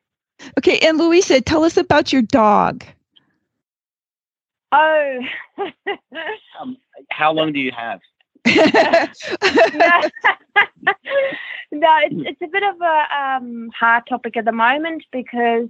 Okay, 0.57 0.79
and 0.87 0.97
Luisa, 0.97 1.40
tell 1.40 1.64
us 1.64 1.77
about 1.77 2.12
your 2.12 2.23
dog. 2.23 2.85
Oh. 4.72 5.18
um, 6.61 6.76
how 7.11 7.33
long 7.33 7.52
do 7.52 7.61
you 7.61 7.72
have? 7.72 8.00
no, 8.46 8.52
it's, 11.72 12.14
it's 12.28 12.42
a 12.42 12.46
bit 12.46 12.62
of 12.62 12.81
a 12.81 13.07
um, 13.18 13.70
hard 13.78 14.07
topic 14.07 14.37
at 14.37 14.44
the 14.44 14.52
moment 14.52 15.04
because 15.12 15.68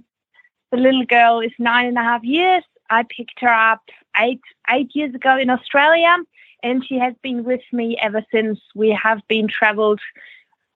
the 0.71 0.77
little 0.77 1.05
girl 1.05 1.39
is 1.39 1.51
nine 1.59 1.87
and 1.87 1.97
a 1.97 2.03
half 2.03 2.23
years. 2.23 2.63
I 2.89 3.03
picked 3.03 3.39
her 3.39 3.53
up 3.53 3.81
eight 4.17 4.41
eight 4.69 4.91
years 4.93 5.13
ago 5.13 5.37
in 5.37 5.49
Australia, 5.49 6.17
and 6.63 6.85
she 6.85 6.97
has 6.99 7.13
been 7.21 7.43
with 7.43 7.61
me 7.71 7.97
ever 8.01 8.23
since. 8.31 8.59
We 8.75 8.89
have 8.91 9.21
been 9.27 9.47
travelled 9.47 9.99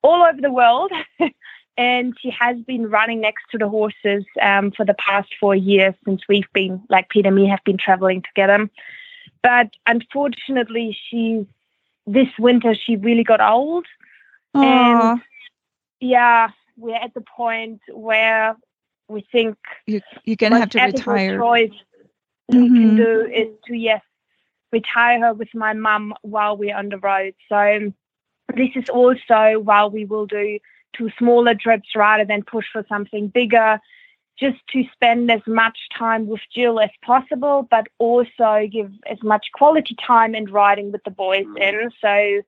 all 0.02 0.22
over 0.22 0.40
the 0.40 0.52
world, 0.52 0.92
and 1.76 2.14
she 2.20 2.30
has 2.38 2.56
been 2.60 2.88
running 2.88 3.20
next 3.20 3.44
to 3.50 3.58
the 3.58 3.68
horses 3.68 4.24
um, 4.40 4.70
for 4.70 4.84
the 4.84 4.94
past 4.94 5.28
four 5.40 5.54
years 5.54 5.94
since 6.04 6.22
we've 6.28 6.50
been, 6.52 6.82
like 6.88 7.08
Peter 7.08 7.28
and 7.28 7.36
me, 7.36 7.48
have 7.48 7.64
been 7.64 7.78
traveling 7.78 8.22
together. 8.22 8.70
But 9.42 9.70
unfortunately, 9.86 10.96
she's 11.08 11.44
this 12.06 12.28
winter 12.38 12.74
she 12.74 12.96
really 12.96 13.24
got 13.24 13.40
old, 13.40 13.86
Aww. 14.54 14.62
and 14.64 15.20
yeah, 16.00 16.50
we're 16.76 16.96
at 16.96 17.14
the 17.14 17.22
point 17.22 17.80
where 17.92 18.56
we 19.08 19.26
think 19.32 19.56
you, 19.86 20.00
you're 20.24 20.36
going 20.36 20.52
to 20.52 20.58
have 20.58 20.70
to 20.70 20.82
retire. 20.82 21.38
Choice 21.38 21.70
mm-hmm. 22.50 22.62
we 22.62 22.68
can 22.68 22.96
do 22.96 23.20
is 23.22 23.48
to 23.66 23.74
yes 23.74 24.02
retire 24.72 25.20
her 25.20 25.34
with 25.34 25.54
my 25.54 25.72
mum 25.72 26.14
while 26.22 26.56
we're 26.56 26.76
on 26.76 26.88
the 26.88 26.98
road. 26.98 27.34
So 27.48 27.92
this 28.54 28.70
is 28.74 28.88
also 28.88 29.58
while 29.60 29.90
we 29.90 30.04
will 30.04 30.26
do 30.26 30.58
to 30.98 31.10
smaller 31.18 31.54
trips 31.54 31.88
rather 31.94 32.24
than 32.24 32.42
push 32.42 32.66
for 32.72 32.84
something 32.88 33.28
bigger, 33.28 33.78
just 34.38 34.58
to 34.72 34.84
spend 34.92 35.30
as 35.30 35.40
much 35.46 35.78
time 35.96 36.26
with 36.26 36.40
Jill 36.54 36.80
as 36.80 36.90
possible, 37.04 37.66
but 37.70 37.86
also 37.98 38.66
give 38.70 38.90
as 39.08 39.18
much 39.22 39.46
quality 39.54 39.96
time 40.04 40.34
and 40.34 40.50
riding 40.50 40.90
with 40.92 41.04
the 41.04 41.10
boys 41.10 41.46
mm. 41.46 41.60
in. 41.60 41.90
So 42.00 42.42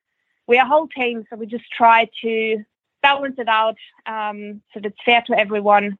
we're 0.47 0.63
a 0.63 0.67
whole 0.67 0.89
team, 0.89 1.25
so 1.31 1.37
we 1.37 1.47
just 1.47 1.71
try 1.71 2.09
to 2.23 2.65
balance 3.03 3.37
it 3.39 3.49
out 3.49 3.77
um, 4.07 4.63
so 4.75 4.81
that 4.81 4.87
it's 4.87 4.99
fair 5.05 5.23
to 5.29 5.39
everyone. 5.39 5.97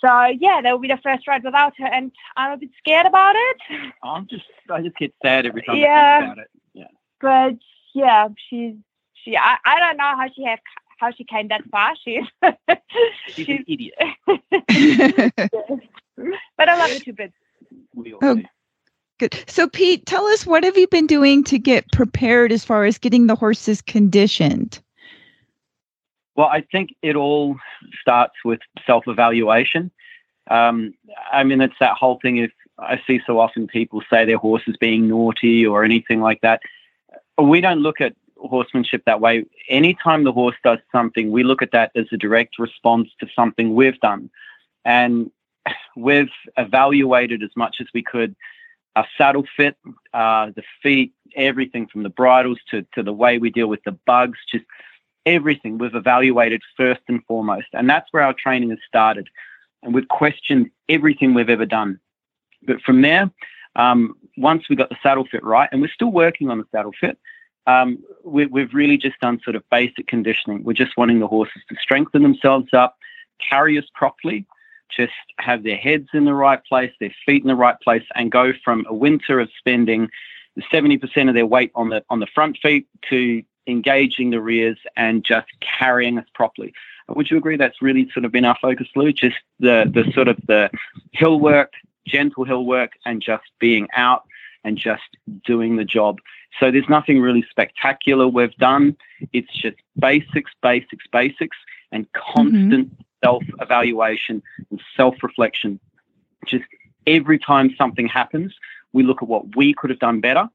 so 0.00 0.24
yeah, 0.38 0.60
that 0.62 0.70
will 0.72 0.78
be 0.78 0.88
the 0.88 0.98
first 1.02 1.26
ride 1.26 1.44
without 1.44 1.74
her, 1.78 1.86
and 1.86 2.10
I'm 2.36 2.52
a 2.52 2.56
bit 2.56 2.70
scared 2.78 3.06
about 3.06 3.34
it. 3.36 3.56
I'm 4.02 4.26
just 4.28 4.44
I 4.70 4.80
just 4.82 4.96
get 4.96 5.14
sad 5.22 5.46
every 5.46 5.62
time 5.62 5.76
I 5.76 5.78
Yeah. 5.78 6.18
think 6.20 6.32
about 6.32 6.44
it. 6.44 6.50
Yeah. 6.74 6.86
But 7.20 7.54
yeah, 7.94 8.28
she's 8.48 8.74
she. 9.22 9.36
I, 9.36 9.56
I 9.64 9.78
don't 9.80 9.96
know 9.96 10.12
how 10.16 10.28
she 10.34 10.44
have 10.44 10.58
how 10.98 11.10
she 11.12 11.24
came 11.24 11.48
that 11.48 11.62
far. 11.70 11.94
She, 12.04 12.22
She's 13.44 13.48
an 13.48 13.64
idiot. 13.66 13.94
but 16.56 16.68
I 16.68 16.78
love 16.78 16.90
her 16.90 17.00
to 17.00 17.12
bits. 17.12 17.34
We 17.94 18.14
Oh. 18.22 18.40
Good. 19.18 19.44
So, 19.46 19.68
Pete, 19.68 20.06
tell 20.06 20.26
us 20.26 20.44
what 20.44 20.64
have 20.64 20.76
you 20.76 20.88
been 20.88 21.06
doing 21.06 21.44
to 21.44 21.58
get 21.58 21.90
prepared 21.92 22.50
as 22.50 22.64
far 22.64 22.84
as 22.84 22.98
getting 22.98 23.28
the 23.28 23.36
horses 23.36 23.80
conditioned? 23.80 24.80
Well, 26.36 26.48
I 26.48 26.62
think 26.72 26.94
it 27.00 27.14
all 27.14 27.56
starts 28.00 28.34
with 28.44 28.58
self 28.86 29.06
evaluation. 29.06 29.92
Um, 30.50 30.94
I 31.32 31.44
mean, 31.44 31.60
it's 31.60 31.78
that 31.78 31.96
whole 31.96 32.18
thing. 32.20 32.38
If 32.38 32.50
I 32.78 33.00
see 33.06 33.20
so 33.24 33.38
often 33.38 33.68
people 33.68 34.02
say 34.10 34.24
their 34.24 34.38
horse 34.38 34.62
is 34.66 34.76
being 34.76 35.08
naughty 35.08 35.64
or 35.64 35.84
anything 35.84 36.20
like 36.20 36.40
that, 36.40 36.60
we 37.40 37.60
don't 37.60 37.80
look 37.80 38.00
at 38.00 38.14
horsemanship 38.48 39.02
that 39.06 39.20
way. 39.20 39.44
Anytime 39.68 40.24
the 40.24 40.32
horse 40.32 40.56
does 40.62 40.78
something, 40.92 41.30
we 41.30 41.42
look 41.42 41.62
at 41.62 41.72
that 41.72 41.90
as 41.94 42.06
a 42.12 42.16
direct 42.16 42.58
response 42.58 43.08
to 43.20 43.26
something 43.34 43.74
we've 43.74 43.98
done. 44.00 44.30
And 44.84 45.30
we've 45.96 46.30
evaluated 46.56 47.42
as 47.42 47.50
much 47.56 47.76
as 47.80 47.86
we 47.94 48.02
could 48.02 48.34
our 48.96 49.06
saddle 49.18 49.44
fit, 49.56 49.76
uh, 50.12 50.50
the 50.54 50.62
feet, 50.82 51.12
everything 51.34 51.86
from 51.86 52.02
the 52.02 52.08
bridles 52.08 52.58
to, 52.70 52.86
to 52.94 53.02
the 53.02 53.12
way 53.12 53.38
we 53.38 53.50
deal 53.50 53.66
with 53.66 53.82
the 53.84 53.98
bugs, 54.06 54.38
just 54.50 54.64
everything 55.26 55.78
we've 55.78 55.94
evaluated 55.94 56.62
first 56.76 57.00
and 57.08 57.24
foremost. 57.24 57.66
And 57.72 57.88
that's 57.88 58.06
where 58.12 58.22
our 58.22 58.34
training 58.34 58.70
has 58.70 58.78
started. 58.86 59.28
And 59.82 59.94
we've 59.94 60.08
questioned 60.08 60.70
everything 60.88 61.34
we've 61.34 61.50
ever 61.50 61.66
done. 61.66 61.98
But 62.62 62.80
from 62.82 63.02
there, 63.02 63.30
um, 63.76 64.16
once 64.36 64.68
we 64.68 64.76
got 64.76 64.90
the 64.90 64.96
saddle 65.02 65.26
fit 65.30 65.44
right, 65.44 65.68
and 65.72 65.80
we're 65.80 65.88
still 65.88 66.12
working 66.12 66.50
on 66.50 66.58
the 66.58 66.64
saddle 66.70 66.92
fit, 66.98 67.18
um, 67.66 67.98
we, 68.24 68.46
we've 68.46 68.74
really 68.74 68.96
just 68.96 69.18
done 69.20 69.40
sort 69.42 69.56
of 69.56 69.68
basic 69.70 70.06
conditioning. 70.06 70.64
We're 70.64 70.74
just 70.74 70.96
wanting 70.96 71.20
the 71.20 71.26
horses 71.26 71.62
to 71.68 71.76
strengthen 71.80 72.22
themselves 72.22 72.72
up, 72.72 72.96
carry 73.38 73.78
us 73.78 73.86
properly, 73.94 74.46
just 74.94 75.12
have 75.38 75.62
their 75.62 75.76
heads 75.76 76.08
in 76.12 76.24
the 76.24 76.34
right 76.34 76.62
place, 76.64 76.92
their 77.00 77.14
feet 77.24 77.42
in 77.42 77.48
the 77.48 77.54
right 77.54 77.80
place, 77.80 78.04
and 78.14 78.30
go 78.30 78.52
from 78.64 78.84
a 78.88 78.94
winter 78.94 79.40
of 79.40 79.50
spending 79.58 80.08
70% 80.72 81.28
of 81.28 81.34
their 81.34 81.46
weight 81.46 81.72
on 81.74 81.88
the 81.88 82.04
on 82.10 82.20
the 82.20 82.26
front 82.26 82.58
feet 82.58 82.86
to 83.10 83.42
engaging 83.66 84.30
the 84.30 84.40
rears 84.40 84.78
and 84.96 85.24
just 85.24 85.48
carrying 85.60 86.18
us 86.18 86.26
properly. 86.34 86.72
Would 87.08 87.30
you 87.30 87.36
agree 87.36 87.56
that's 87.56 87.82
really 87.82 88.08
sort 88.12 88.24
of 88.24 88.32
been 88.32 88.44
our 88.44 88.56
focus, 88.60 88.88
Lou? 88.94 89.12
Just 89.12 89.36
the 89.58 89.90
the 89.92 90.10
sort 90.12 90.28
of 90.28 90.38
the 90.46 90.70
hill 91.12 91.40
work, 91.40 91.72
gentle 92.06 92.44
hill 92.44 92.64
work, 92.64 92.92
and 93.04 93.20
just 93.20 93.44
being 93.58 93.88
out 93.96 94.24
and 94.64 94.78
just 94.78 95.16
doing 95.44 95.76
the 95.76 95.84
job. 95.84 96.18
So 96.60 96.70
there's 96.70 96.88
nothing 96.88 97.20
really 97.20 97.44
spectacular 97.50 98.28
we've 98.28 98.54
done. 98.56 98.96
It's 99.32 99.52
just 99.52 99.76
basics, 99.98 100.52
basics, 100.62 101.04
basics, 101.12 101.56
and 101.92 102.06
mm-hmm. 102.12 102.32
constant 102.32 102.92
self-evaluation 103.24 104.42
and 104.70 104.80
self-reflection. 104.96 105.80
Just 106.46 106.64
every 107.06 107.38
time 107.38 107.74
something 107.76 108.06
happens, 108.06 108.54
we 108.92 109.02
look 109.02 109.22
at 109.22 109.28
what 109.28 109.56
we 109.56 109.74
could 109.74 109.90
have 109.90 109.98
done 109.98 110.20
better. 110.20 110.48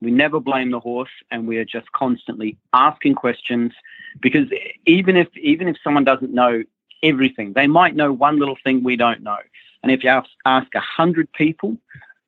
We 0.00 0.10
never 0.10 0.38
blame 0.38 0.70
the 0.70 0.78
horse, 0.80 1.10
and 1.30 1.48
we 1.48 1.58
are 1.58 1.64
just 1.64 1.90
constantly 1.92 2.56
asking 2.72 3.16
questions 3.16 3.72
because 4.20 4.46
even 4.86 5.16
if 5.16 5.28
even 5.36 5.66
if 5.66 5.76
someone 5.82 6.04
doesn't 6.04 6.32
know 6.32 6.62
everything, 7.02 7.52
they 7.54 7.66
might 7.66 7.96
know 7.96 8.12
one 8.12 8.38
little 8.38 8.56
thing 8.62 8.84
we 8.84 8.96
don't 8.96 9.22
know. 9.22 9.38
And 9.82 9.92
if 9.92 10.04
you 10.04 10.10
ask, 10.10 10.28
ask 10.44 10.72
a 10.74 10.80
hundred 10.80 11.32
people, 11.32 11.76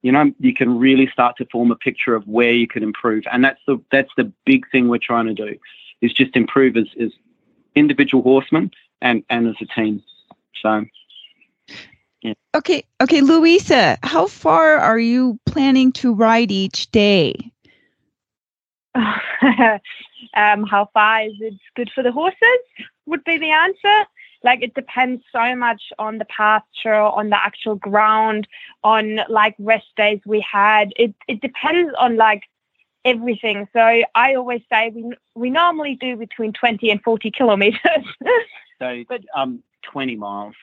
you 0.02 0.12
know, 0.12 0.32
you 0.38 0.54
can 0.54 0.78
really 0.78 1.08
start 1.12 1.36
to 1.36 1.46
form 1.46 1.70
a 1.70 1.76
picture 1.76 2.14
of 2.14 2.26
where 2.26 2.52
you 2.52 2.66
can 2.66 2.82
improve. 2.82 3.24
And 3.30 3.44
that's 3.44 3.60
the 3.66 3.78
that's 3.90 4.10
the 4.16 4.32
big 4.46 4.70
thing 4.70 4.88
we're 4.88 4.98
trying 4.98 5.26
to 5.26 5.34
do 5.34 5.56
is 6.00 6.12
just 6.12 6.36
improve 6.36 6.76
as, 6.76 6.86
as 6.98 7.10
individual 7.74 8.22
horsemen 8.22 8.70
and, 9.02 9.22
and 9.28 9.48
as 9.48 9.56
a 9.60 9.66
team. 9.66 10.02
So 10.62 10.84
yeah. 12.22 12.34
Okay, 12.54 12.84
okay, 13.00 13.20
Luisa, 13.20 13.98
how 14.02 14.26
far 14.26 14.76
are 14.78 14.98
you 14.98 15.38
planning 15.46 15.92
to 15.92 16.14
ride 16.14 16.50
each 16.50 16.90
day? 16.90 17.34
um, 18.94 20.64
how 20.64 20.88
far 20.92 21.22
is 21.22 21.34
it 21.40 21.54
good 21.76 21.90
for 21.94 22.02
the 22.02 22.12
horses? 22.12 22.38
Would 23.06 23.24
be 23.24 23.38
the 23.38 23.50
answer. 23.50 24.06
Like 24.42 24.62
it 24.62 24.74
depends 24.74 25.22
so 25.32 25.54
much 25.54 25.82
on 25.98 26.18
the 26.18 26.24
pasture, 26.24 26.94
on 26.94 27.30
the 27.30 27.36
actual 27.36 27.74
ground, 27.74 28.48
on 28.82 29.20
like 29.28 29.54
rest 29.58 29.88
days 29.96 30.20
we 30.24 30.44
had. 30.50 30.92
It 30.96 31.14
it 31.28 31.40
depends 31.40 31.92
on 31.98 32.16
like 32.16 32.44
everything. 33.04 33.68
So 33.72 33.80
I 33.80 34.34
always 34.34 34.62
say 34.70 34.92
we 34.94 35.12
we 35.34 35.50
normally 35.50 35.96
do 36.00 36.16
between 36.16 36.52
twenty 36.52 36.90
and 36.90 37.02
forty 37.02 37.30
kilometers. 37.30 38.04
so 38.78 39.04
but 39.08 39.22
um, 39.36 39.62
20 39.82 40.16
miles. 40.16 40.54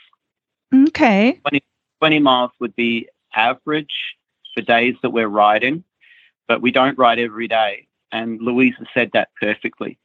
Okay. 0.74 1.40
20, 1.42 1.64
20 2.00 2.20
miles 2.20 2.52
would 2.60 2.76
be 2.76 3.08
average 3.36 4.16
for 4.54 4.62
days 4.62 4.96
that 5.02 5.12
we're 5.12 5.28
riding, 5.28 5.84
but 6.48 6.62
we 6.62 6.72
don't 6.72 6.98
ride 6.98 7.20
every 7.20 7.48
day. 7.48 7.88
And 8.12 8.42
Luisa 8.42 8.86
said 8.94 9.12
that 9.14 9.30
perfectly. 9.40 9.98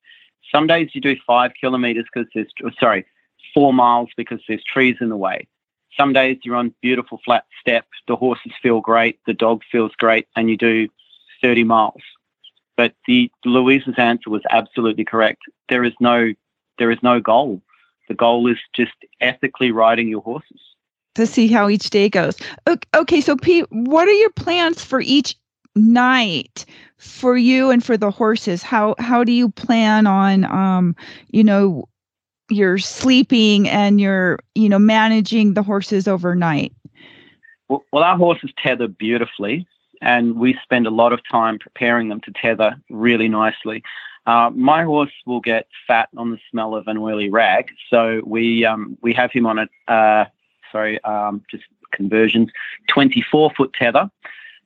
Some 0.53 0.67
days 0.67 0.91
you 0.93 1.01
do 1.01 1.17
five 1.27 1.53
kilometers 1.59 2.05
because 2.13 2.29
there's, 2.35 2.53
sorry, 2.79 3.07
four 3.55 3.73
miles 3.73 4.09
because 4.17 4.41
there's 4.49 4.65
trees 4.65 4.97
in 5.01 5.09
the 5.09 5.17
way. 5.17 5.47
Some 5.97 6.13
days 6.13 6.39
you're 6.43 6.57
on 6.57 6.75
beautiful 6.81 7.21
flat 7.25 7.45
step, 7.61 7.87
the 8.09 8.17
horses 8.17 8.53
feel 8.63 8.81
great, 8.81 9.19
the 9.27 9.35
dog 9.35 9.63
feels 9.71 9.93
great, 9.99 10.27
and 10.37 10.49
you 10.49 10.57
do 10.57 10.89
30 11.43 11.65
miles. 11.65 12.01
But 12.77 12.95
the 13.07 13.31
Louise's 13.45 13.95
answer 13.99 14.31
was 14.31 14.43
absolutely 14.51 15.05
correct. 15.05 15.43
There 15.69 15.85
is 15.85 15.93
no, 16.01 16.33
there 16.79 16.91
is 16.91 16.99
no 17.03 17.21
goal. 17.21 17.61
The 18.09 18.15
goal 18.15 18.51
is 18.51 18.59
just 18.75 18.93
ethically 19.21 19.71
riding 19.71 20.09
your 20.09 20.23
horses. 20.23 20.61
To 21.17 21.27
see 21.27 21.49
how 21.49 21.69
each 21.69 21.91
day 21.91 22.09
goes. 22.09 22.37
Ok- 22.67 22.89
Okay, 22.95 23.21
so 23.21 23.37
Pete, 23.37 23.67
what 23.71 24.09
are 24.09 24.13
your 24.13 24.31
plans 24.31 24.83
for 24.83 25.01
each 25.03 25.37
night 25.77 26.65
for 26.97 27.37
you 27.37 27.71
and 27.71 27.85
for 27.85 27.97
the 27.99 28.11
horses? 28.11 28.63
How 28.63 28.95
how 28.99 29.23
do 29.25 29.33
you 29.33 29.51
plan 29.51 30.07
on 30.07 30.45
um, 30.47 30.97
you 31.31 31.45
know, 31.45 31.87
your 32.51 32.79
sleeping 32.79 33.69
and 33.69 34.01
you're 34.01 34.39
you 34.55 34.69
know, 34.69 34.79
managing 34.79 35.55
the 35.55 35.63
horses 35.63 36.07
overnight? 36.07 36.73
Well, 37.69 37.85
well, 37.93 38.03
our 38.03 38.17
horses 38.17 38.53
tether 38.63 38.89
beautifully, 38.89 39.67
and 40.01 40.37
we 40.37 40.59
spend 40.63 40.87
a 40.87 40.91
lot 40.91 41.13
of 41.13 41.21
time 41.31 41.59
preparing 41.59 42.09
them 42.09 42.21
to 42.23 42.33
tether 42.33 42.77
really 42.91 43.29
nicely. 43.29 43.83
Uh, 44.27 44.51
my 44.55 44.85
horse 44.85 45.13
will 45.27 45.41
get 45.41 45.67
fat 45.87 46.09
on 46.17 46.31
the 46.31 46.39
smell 46.51 46.75
of 46.75 46.87
an 46.87 46.97
oily 46.97 47.29
rag, 47.29 47.71
so 47.91 48.21
we 48.25 48.65
um, 48.65 48.97
we 49.03 49.13
have 49.13 49.33
him 49.33 49.47
on 49.47 49.59
a 49.59 49.93
uh, 49.93 50.27
sorry, 50.71 51.03
um, 51.05 51.43
just 51.51 51.65
conversions, 51.93 52.51
24 52.89 53.53
foot 53.57 53.73
tether, 53.73 54.11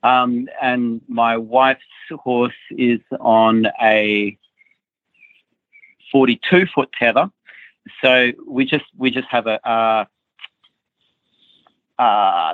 um, 0.03 0.47
and 0.61 1.01
my 1.07 1.37
wife's 1.37 1.81
horse 2.11 2.53
is 2.71 2.99
on 3.19 3.67
a 3.81 4.37
42 6.11 6.67
foot 6.67 6.89
tether. 6.97 7.29
So 8.03 8.31
we 8.47 8.65
just 8.65 8.85
we 8.97 9.11
just 9.11 9.27
have 9.29 9.47
a 9.47 9.59
uh, 9.69 10.05
uh, 11.99 12.53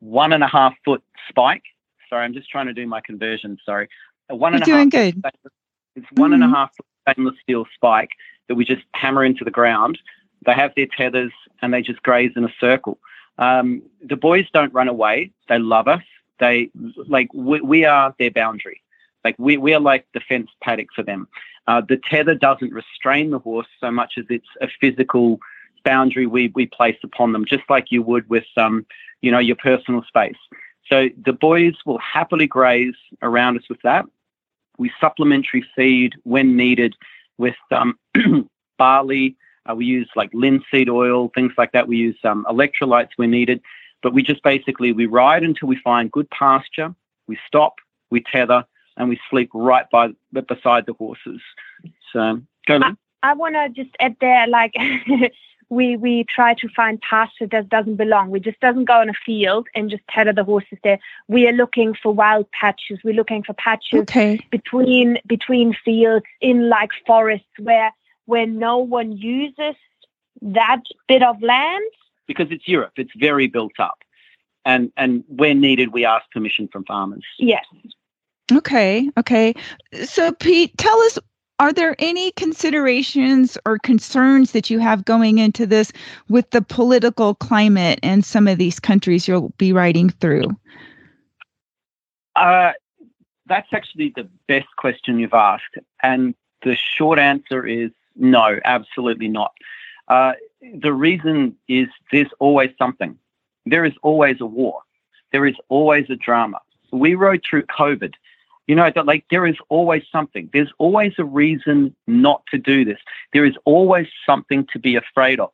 one 0.00 0.32
and 0.32 0.44
a 0.44 0.48
half 0.48 0.74
foot 0.84 1.02
spike. 1.28 1.64
Sorry, 2.08 2.24
I'm 2.24 2.34
just 2.34 2.50
trying 2.50 2.66
to 2.66 2.74
do 2.74 2.86
my 2.86 3.00
conversion. 3.00 3.58
Sorry, 3.64 3.88
a 4.30 4.36
one 4.36 4.54
You're 4.54 4.60
and 4.60 4.64
a 4.64 4.66
half 4.68 4.80
doing 4.80 4.90
foot 4.92 5.04
good. 5.12 5.24
It's 5.96 6.06
one 6.12 6.32
and 6.32 6.44
a 6.44 6.48
Mhm. 6.48 6.52
half 6.54 6.76
foot 6.76 6.86
stainless 7.10 7.36
steel 7.42 7.66
spike 7.74 8.10
that 8.48 8.54
we 8.54 8.64
just 8.64 8.82
hammer 8.94 9.24
into 9.24 9.44
the 9.44 9.50
ground. 9.50 9.98
They 10.46 10.54
have 10.54 10.74
their 10.76 10.86
tethers 10.86 11.32
and 11.62 11.72
they 11.74 11.82
just 11.82 12.02
graze 12.02 12.32
in 12.36 12.44
a 12.44 12.52
circle. 12.60 12.98
Um, 13.38 13.82
the 14.02 14.16
boys 14.16 14.46
don't 14.52 14.72
run 14.74 14.88
away. 14.88 15.32
They 15.48 15.58
love 15.58 15.88
us. 15.88 16.02
They 16.38 16.70
like 17.08 17.28
we, 17.34 17.60
we 17.60 17.84
are 17.84 18.14
their 18.18 18.30
boundary. 18.30 18.82
Like 19.24 19.36
we, 19.38 19.56
we 19.56 19.74
are 19.74 19.80
like 19.80 20.06
the 20.14 20.20
fence 20.20 20.50
paddock 20.62 20.88
for 20.94 21.02
them. 21.02 21.28
Uh, 21.66 21.80
the 21.80 21.96
tether 21.96 22.34
doesn't 22.34 22.72
restrain 22.72 23.30
the 23.30 23.38
horse 23.38 23.66
so 23.80 23.90
much 23.90 24.14
as 24.18 24.24
it's 24.28 24.48
a 24.60 24.68
physical 24.80 25.40
boundary 25.84 26.26
we, 26.26 26.48
we 26.54 26.66
place 26.66 26.98
upon 27.02 27.32
them, 27.32 27.44
just 27.44 27.64
like 27.68 27.90
you 27.90 28.02
would 28.02 28.28
with 28.28 28.46
um, 28.56 28.86
you 29.22 29.30
know, 29.30 29.38
your 29.38 29.56
personal 29.56 30.02
space. 30.02 30.36
So 30.88 31.08
the 31.24 31.32
boys 31.32 31.74
will 31.84 31.98
happily 31.98 32.46
graze 32.46 32.94
around 33.22 33.56
us 33.56 33.68
with 33.68 33.82
that. 33.82 34.04
We 34.78 34.92
supplementary 35.00 35.64
feed 35.74 36.14
when 36.24 36.56
needed 36.56 36.94
with 37.38 37.56
um, 37.70 37.98
barley. 38.78 39.36
Uh, 39.68 39.74
we 39.74 39.86
use 39.86 40.08
like 40.14 40.30
linseed 40.32 40.88
oil, 40.88 41.30
things 41.34 41.52
like 41.58 41.72
that. 41.72 41.88
We 41.88 41.96
use 41.96 42.18
um, 42.24 42.46
electrolytes 42.48 43.10
when 43.16 43.30
needed. 43.30 43.60
But 44.02 44.12
we 44.12 44.22
just 44.22 44.42
basically 44.42 44.92
we 44.92 45.06
ride 45.06 45.42
until 45.42 45.66
we 45.68 45.76
find 45.76 46.12
good 46.12 46.30
pasture. 46.30 46.94
We 47.26 47.38
stop, 47.46 47.76
we 48.10 48.20
tether, 48.20 48.64
and 48.96 49.08
we 49.08 49.18
sleep 49.30 49.50
right 49.54 49.86
by 49.90 50.08
beside 50.32 50.86
the 50.86 50.94
horses. 50.94 51.40
So 52.12 52.40
go. 52.66 52.76
Lynn. 52.76 52.96
I 53.22 53.32
want 53.32 53.54
to 53.54 53.68
just 53.82 53.94
add 53.98 54.16
there, 54.20 54.46
like 54.46 54.74
we 55.68 55.96
we 55.96 56.24
try 56.28 56.54
to 56.54 56.68
find 56.68 57.00
pasture 57.00 57.46
that 57.48 57.68
doesn't 57.68 57.96
belong. 57.96 58.30
We 58.30 58.38
just 58.40 58.60
doesn't 58.60 58.84
go 58.84 59.00
in 59.02 59.08
a 59.08 59.14
field 59.24 59.66
and 59.74 59.90
just 59.90 60.02
tether 60.08 60.32
the 60.32 60.44
horses 60.44 60.78
there. 60.84 60.98
We 61.26 61.48
are 61.48 61.52
looking 61.52 61.94
for 62.00 62.12
wild 62.12 62.46
patches. 62.52 62.98
We're 63.02 63.14
looking 63.14 63.42
for 63.42 63.54
patches 63.54 64.00
Okay. 64.02 64.38
between 64.50 65.18
between 65.26 65.74
fields 65.84 66.26
in 66.40 66.68
like 66.68 66.90
forests 67.06 67.48
where 67.58 67.90
where 68.26 68.46
no 68.46 68.78
one 68.78 69.12
uses 69.16 69.74
that 70.42 70.82
bit 71.08 71.22
of 71.22 71.40
land. 71.42 71.84
because 72.26 72.48
it's 72.50 72.68
Europe. 72.68 72.92
It's 72.96 73.12
very 73.16 73.46
built 73.48 73.78
up, 73.80 73.98
and 74.64 74.92
and 74.96 75.24
where 75.28 75.54
needed, 75.54 75.92
we 75.92 76.04
ask 76.04 76.30
permission 76.30 76.68
from 76.68 76.84
farmers. 76.84 77.24
Yes. 77.38 77.64
Okay. 78.52 79.10
Okay. 79.16 79.54
So, 80.04 80.32
Pete, 80.32 80.76
tell 80.78 80.98
us 81.00 81.18
are 81.58 81.72
there 81.72 81.96
any 81.98 82.32
considerations 82.32 83.56
or 83.64 83.78
concerns 83.78 84.52
that 84.52 84.68
you 84.68 84.78
have 84.78 85.04
going 85.04 85.38
into 85.38 85.66
this 85.66 85.90
with 86.28 86.50
the 86.50 86.60
political 86.60 87.34
climate 87.34 87.98
in 88.02 88.22
some 88.22 88.46
of 88.46 88.58
these 88.58 88.78
countries 88.78 89.26
you'll 89.26 89.52
be 89.56 89.72
riding 89.72 90.10
through? 90.10 90.48
Uh, 92.34 92.72
that's 93.46 93.72
actually 93.72 94.12
the 94.14 94.28
best 94.48 94.66
question 94.76 95.18
you've 95.18 95.32
asked, 95.32 95.78
and 96.02 96.34
the 96.62 96.76
short 96.76 97.18
answer 97.18 97.66
is 97.66 97.90
no, 98.16 98.58
absolutely 98.64 99.28
not. 99.28 99.52
Uh, 100.08 100.32
the 100.74 100.92
reason 100.92 101.56
is 101.68 101.88
there's 102.12 102.30
always 102.38 102.70
something. 102.78 103.18
There 103.64 103.84
is 103.84 103.94
always 104.02 104.40
a 104.40 104.46
war. 104.46 104.82
There 105.32 105.46
is 105.46 105.56
always 105.68 106.10
a 106.10 106.16
drama. 106.16 106.60
We 106.92 107.14
rode 107.14 107.42
through 107.48 107.62
COVID. 107.62 108.12
You 108.66 108.74
know, 108.74 108.90
that 108.94 109.06
like 109.06 109.24
there 109.30 109.46
is 109.46 109.56
always 109.68 110.02
something. 110.10 110.50
There's 110.52 110.72
always 110.78 111.12
a 111.18 111.24
reason 111.24 111.94
not 112.06 112.42
to 112.50 112.58
do 112.58 112.84
this. 112.84 112.98
There 113.32 113.44
is 113.44 113.54
always 113.64 114.08
something 114.24 114.66
to 114.72 114.78
be 114.78 114.96
afraid 114.96 115.38
of. 115.38 115.52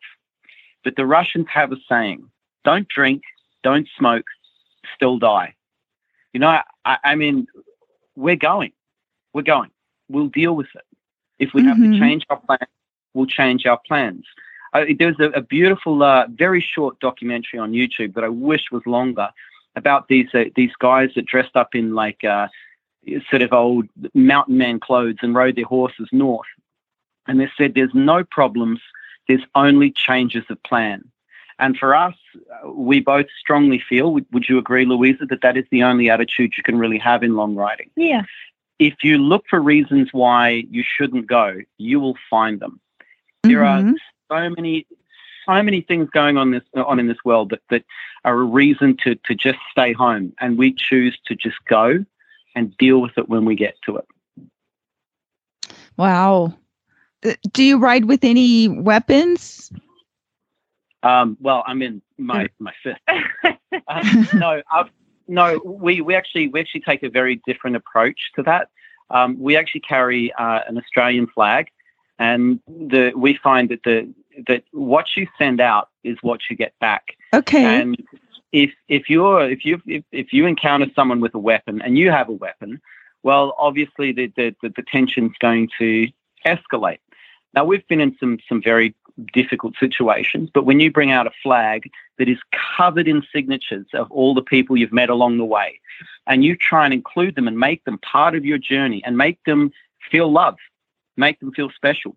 But 0.82 0.96
the 0.96 1.04
Russians 1.06 1.46
have 1.52 1.72
a 1.72 1.76
saying: 1.88 2.24
"Don't 2.64 2.88
drink, 2.88 3.22
don't 3.62 3.88
smoke, 3.98 4.24
still 4.94 5.18
die." 5.18 5.54
You 6.32 6.40
know, 6.40 6.58
I, 6.86 6.98
I 7.04 7.14
mean, 7.14 7.46
we're 8.16 8.36
going. 8.36 8.72
We're 9.34 9.42
going. 9.42 9.70
We'll 10.08 10.28
deal 10.28 10.56
with 10.56 10.68
it. 10.74 10.84
If 11.38 11.52
we 11.54 11.64
have 11.64 11.76
Mhm. 11.76 11.92
to 11.92 11.98
change 11.98 12.24
our 12.30 12.38
plans, 12.38 12.70
we'll 13.14 13.26
change 13.26 13.66
our 13.66 13.78
plans. 13.86 14.24
Uh, 14.72 14.86
there's 14.98 15.20
a, 15.20 15.24
a 15.32 15.42
beautiful, 15.42 16.02
uh, 16.02 16.26
very 16.28 16.60
short 16.60 16.98
documentary 17.00 17.58
on 17.58 17.72
YouTube 17.72 18.14
that 18.14 18.24
I 18.24 18.28
wish 18.30 18.70
was 18.70 18.86
longer 18.86 19.28
about 19.76 20.08
these 20.08 20.28
uh, 20.34 20.44
these 20.56 20.74
guys 20.78 21.10
that 21.14 21.26
dressed 21.26 21.56
up 21.56 21.74
in 21.74 21.94
like 21.94 22.24
uh, 22.24 22.48
sort 23.30 23.42
of 23.42 23.53
old 23.53 23.86
mountain 24.14 24.59
man 24.59 24.80
clothes 24.80 25.18
and 25.22 25.34
rode 25.34 25.57
their 25.57 25.64
horses 25.64 26.09
north. 26.12 26.46
And 27.26 27.40
they 27.40 27.50
said 27.57 27.74
there's 27.74 27.94
no 27.94 28.24
problems, 28.24 28.80
there's 29.28 29.44
only 29.55 29.90
changes 29.90 30.44
of 30.50 30.62
plan. 30.62 31.05
And 31.59 31.76
for 31.76 31.94
us, 31.94 32.14
we 32.66 33.00
both 33.00 33.26
strongly 33.38 33.78
feel, 33.78 34.12
would, 34.14 34.48
you 34.48 34.59
agree, 34.59 34.84
Luisa, 34.84 35.26
that 35.26 35.42
that 35.42 35.57
is 35.57 35.64
the 35.70 35.84
only 35.84 36.11
attitude 36.11 36.55
you 36.57 36.62
can 36.62 36.78
really 36.78 36.98
have 36.98 37.22
in 37.22 37.36
long 37.36 37.55
riding? 37.55 37.90
Yeah. 37.94 38.22
If 38.78 39.05
you 39.05 39.18
look 39.18 39.44
for 39.48 39.61
reasons 39.61 40.09
why 40.12 40.64
you 40.70 40.82
shouldn't 40.82 41.26
go, 41.26 41.59
you 41.78 42.00
will 42.00 42.16
find 42.28 42.59
them. 42.59 42.80
There 43.44 43.64
are 43.64 43.82
Mhm. 43.82 43.94
so 44.28 44.50
many, 44.50 44.86
so 45.46 45.62
many 45.62 45.82
things 45.82 46.11
going 46.11 46.36
on 46.36 46.50
this 46.50 46.64
on 46.74 46.98
in 46.98 47.07
this 47.07 47.24
world 47.24 47.50
that, 47.50 47.61
that 47.70 47.84
are 48.24 48.40
a 48.40 48.44
reason 48.44 48.96
to 48.98 49.14
to 49.14 49.34
just 49.34 49.59
stay 49.70 49.92
home, 49.92 50.32
and 50.40 50.59
we 50.59 50.72
choose 50.72 51.16
to 51.26 51.36
just 51.36 51.64
go 51.66 52.05
and 52.55 52.76
deal 52.76 53.00
with 53.00 53.12
it 53.16 53.28
when 53.28 53.44
we 53.44 53.55
get 53.55 53.74
to 53.86 53.96
it. 53.96 54.07
Wow. 55.96 56.55
Uh, 57.24 57.34
Do 57.53 57.62
you 57.62 57.78
ride 57.78 58.07
with 58.07 58.24
any 58.24 58.68
weapons? 58.68 59.70
Um, 61.03 61.36
well, 61.40 61.64
I'm 61.66 61.82
in 61.82 62.03
my 62.18 62.48
my 62.59 62.72
fifth. 62.82 62.98
Uh, 63.88 64.24
no, 64.34 64.62
i 64.70 64.84
no, 65.28 65.59
we 65.64 66.00
we 66.00 66.14
actually 66.14 66.48
we 66.48 66.61
actually 66.61 66.82
take 66.82 67.03
a 67.03 67.09
very 67.09 67.40
different 67.46 67.74
approach 67.76 68.18
to 68.36 68.42
that. 68.42 68.68
Um, 69.11 69.38
we 69.38 69.57
actually 69.57 69.80
carry 69.80 70.32
uh, 70.34 70.61
an 70.68 70.76
Australian 70.76 71.26
flag, 71.26 71.68
and 72.18 72.61
the 72.66 73.12
we 73.16 73.38
find 73.42 73.68
that 73.70 73.82
the 73.84 74.12
that 74.46 74.64
what 74.72 75.07
you 75.16 75.26
send 75.38 75.61
out 75.61 75.88
is 76.05 76.18
what 76.22 76.40
you 76.50 76.57
get 76.57 76.78
back. 76.80 77.16
Okay. 77.32 77.80
And 77.80 77.96
if 78.53 78.70
if 78.88 79.09
you're 79.09 79.50
if 79.50 79.64
you 79.64 79.80
if, 79.86 80.05
if 80.12 80.32
you 80.32 80.46
encounter 80.46 80.86
someone 80.94 81.20
with 81.20 81.34
a 81.34 81.38
weapon 81.38 81.80
and 81.82 81.98
you 81.98 82.11
have 82.11 82.28
a 82.28 82.32
weapon, 82.32 82.80
well, 83.22 83.55
obviously 83.59 84.12
the 84.12 84.32
the, 84.36 84.55
the, 84.62 84.68
the 84.70 84.82
tension's 84.82 85.32
going 85.40 85.68
to 85.78 86.09
escalate. 86.46 86.98
Now 87.55 87.64
we've 87.64 87.86
been 87.88 88.00
in 88.00 88.16
some 88.18 88.38
some 88.48 88.62
very 88.62 88.94
difficult 89.32 89.74
situations, 89.78 90.50
but 90.53 90.64
when 90.64 90.80
you 90.80 90.90
bring 90.90 91.11
out 91.12 91.26
a 91.26 91.32
flag 91.42 91.90
that 92.18 92.28
is 92.28 92.38
covered 92.76 93.09
in 93.09 93.22
signatures 93.34 93.86
of 93.94 94.11
all 94.11 94.34
the 94.34 94.42
people 94.42 94.76
you've 94.76 94.92
met 94.92 95.11
along 95.11 95.38
the 95.38 95.44
way, 95.44 95.80
and 96.26 96.44
you 96.44 96.57
try 96.57 96.84
and 96.84 96.94
include 96.94 97.34
them 97.34 97.48
and 97.48 97.59
make 97.59 97.84
them 97.84 97.98
part 97.98 98.34
of 98.34 98.44
your 98.44 98.59
journey 98.59 99.03
and 99.05 99.16
make 99.16 99.42
them 99.44 99.70
feel 100.11 100.30
love, 100.30 100.57
make 101.16 101.40
them 101.40 101.53
feel 101.53 101.70
special. 101.70 102.16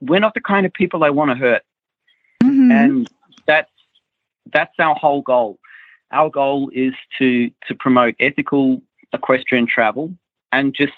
We're 0.00 0.20
not 0.20 0.34
the 0.34 0.40
kind 0.40 0.66
of 0.66 0.72
people 0.72 1.00
they 1.00 1.10
want 1.10 1.30
to 1.30 1.36
hurt 1.36 1.62
Mhm. 2.42 2.72
and 2.72 3.10
that's 3.46 3.70
that's 4.52 4.74
our 4.78 4.94
whole 4.94 5.22
goal. 5.22 5.58
Our 6.12 6.30
goal 6.30 6.70
is 6.72 6.94
to 7.18 7.50
to 7.68 7.74
promote 7.74 8.14
ethical 8.20 8.82
equestrian 9.12 9.66
travel 9.66 10.12
and 10.52 10.74
just 10.74 10.92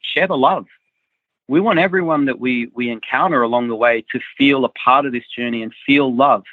share 0.00 0.26
the 0.26 0.36
love. 0.36 0.66
We 1.48 1.60
want 1.60 1.78
everyone 1.78 2.26
that 2.26 2.38
we 2.38 2.70
we 2.74 2.90
encounter 2.90 3.42
along 3.42 3.68
the 3.68 3.76
way 3.76 4.04
to 4.12 4.20
feel 4.36 4.64
a 4.64 4.68
part 4.68 5.06
of 5.06 5.12
this 5.12 5.24
journey 5.34 5.62
and 5.62 5.72
feel 5.86 6.14
love. 6.14 6.44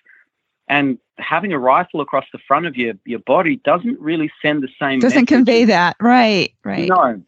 And 0.67 0.97
having 1.17 1.53
a 1.53 1.59
rifle 1.59 2.01
across 2.01 2.25
the 2.31 2.39
front 2.47 2.65
of 2.65 2.75
your 2.75 2.93
your 3.05 3.19
body 3.19 3.57
doesn't 3.57 3.99
really 3.99 4.31
send 4.41 4.63
the 4.63 4.69
same. 4.79 4.99
Doesn't 4.99 5.15
message. 5.15 5.27
convey 5.27 5.65
that. 5.65 5.97
Right. 5.99 6.53
Right. 6.63 6.87
No. 6.87 7.21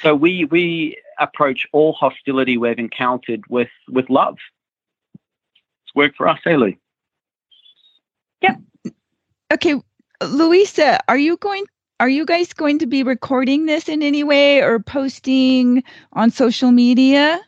So 0.00 0.14
we 0.14 0.44
we 0.46 0.96
approach 1.18 1.66
all 1.72 1.92
hostility 1.92 2.58
we've 2.58 2.78
encountered 2.78 3.42
with 3.48 3.70
with 3.88 4.08
love. 4.10 4.36
It's 5.86 5.94
worked 5.94 6.16
for 6.16 6.28
us, 6.28 6.38
Lou? 6.44 6.74
Okay, 9.52 9.74
Luisa, 10.22 10.98
are 11.08 11.18
you 11.18 11.36
going 11.36 11.66
are 12.00 12.08
you 12.08 12.24
guys 12.24 12.52
going 12.52 12.78
to 12.80 12.86
be 12.86 13.02
recording 13.02 13.66
this 13.66 13.88
in 13.88 14.02
any 14.02 14.24
way 14.24 14.60
or 14.60 14.80
posting 14.80 15.84
on 16.14 16.30
social 16.30 16.72
media? 16.72 17.40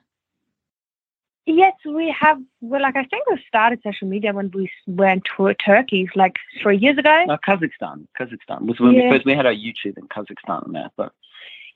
Yes, 1.46 1.72
we 1.84 2.14
have. 2.18 2.38
Well, 2.60 2.82
like 2.82 2.94
I 2.94 3.04
think 3.04 3.28
we 3.28 3.42
started 3.48 3.80
social 3.82 4.06
media 4.06 4.32
when 4.32 4.50
we 4.54 4.70
went 4.86 5.24
to 5.36 5.52
Turkey, 5.54 6.08
like 6.14 6.36
three 6.62 6.78
years 6.78 6.96
ago. 6.98 7.24
No, 7.26 7.36
Kazakhstan. 7.38 8.06
Kazakhstan 8.18 8.66
was 8.66 8.78
when 8.78 8.94
we 8.94 9.10
first 9.10 9.26
we 9.26 9.34
had 9.34 9.44
our 9.46 9.52
YouTube 9.52 9.98
in 9.98 10.08
Kazakhstan 10.08 10.66
and 10.66 10.74
that. 10.76 10.92
But 10.96 11.12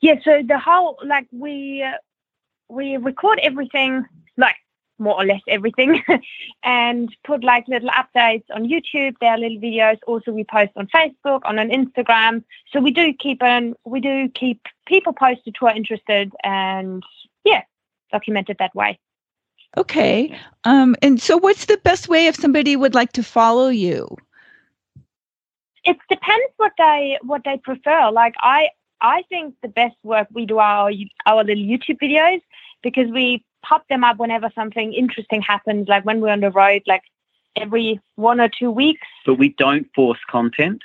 Yeah, 0.00 0.14
so 0.22 0.42
the 0.46 0.58
whole 0.58 0.98
like 1.04 1.26
we 1.32 1.82
uh, 1.82 1.96
we 2.68 2.96
record 2.96 3.40
everything, 3.42 4.06
like 4.36 4.56
more 4.98 5.14
or 5.14 5.24
less 5.24 5.40
everything, 5.48 6.02
and 6.62 7.14
put 7.24 7.44
like 7.44 7.66
little 7.68 7.90
updates 7.90 8.44
on 8.54 8.68
YouTube. 8.68 9.14
There 9.20 9.30
are 9.30 9.38
little 9.38 9.58
videos. 9.58 9.98
Also, 10.06 10.32
we 10.32 10.44
post 10.44 10.72
on 10.76 10.88
Facebook, 10.88 11.40
on 11.44 11.58
an 11.58 11.70
Instagram. 11.70 12.44
So 12.72 12.80
we 12.80 12.90
do 12.90 13.12
keep 13.12 13.42
an 13.42 13.74
we 13.84 14.00
do 14.00 14.28
keep 14.30 14.60
people 14.86 15.12
posted 15.12 15.56
who 15.58 15.66
are 15.66 15.74
interested, 15.74 16.32
and 16.44 17.02
yeah, 17.44 17.62
document 18.12 18.50
it 18.50 18.58
that 18.58 18.74
way. 18.74 18.98
Okay. 19.76 20.36
Um 20.64 20.96
and 21.02 21.20
so 21.20 21.36
what's 21.36 21.66
the 21.66 21.76
best 21.78 22.08
way 22.08 22.26
if 22.26 22.36
somebody 22.36 22.74
would 22.74 22.94
like 22.94 23.12
to 23.12 23.22
follow 23.22 23.68
you? 23.68 24.16
it 25.88 25.96
depends 26.10 26.52
what 26.58 26.72
they 26.76 27.18
what 27.22 27.42
they 27.44 27.56
prefer. 27.58 28.10
Like 28.10 28.34
I 28.40 28.68
I 29.00 29.22
think 29.28 29.54
the 29.62 29.68
best 29.68 29.96
work 30.02 30.28
we 30.32 30.46
do 30.46 30.58
are 30.58 30.90
our 30.90 30.92
our 31.26 31.44
little 31.44 31.64
YouTube 31.64 31.98
videos 32.02 32.40
because 32.82 33.10
we 33.10 33.44
pop 33.62 33.86
them 33.88 34.04
up 34.04 34.18
whenever 34.18 34.50
something 34.54 34.92
interesting 34.92 35.42
happens. 35.42 35.88
Like 35.88 36.04
when 36.04 36.20
we're 36.20 36.32
on 36.32 36.40
the 36.40 36.50
road, 36.50 36.82
like 36.86 37.02
every 37.56 38.00
one 38.16 38.40
or 38.40 38.48
two 38.48 38.70
weeks. 38.70 39.06
but 39.26 39.34
we 39.34 39.50
don't 39.50 39.86
force 39.94 40.20
content. 40.30 40.82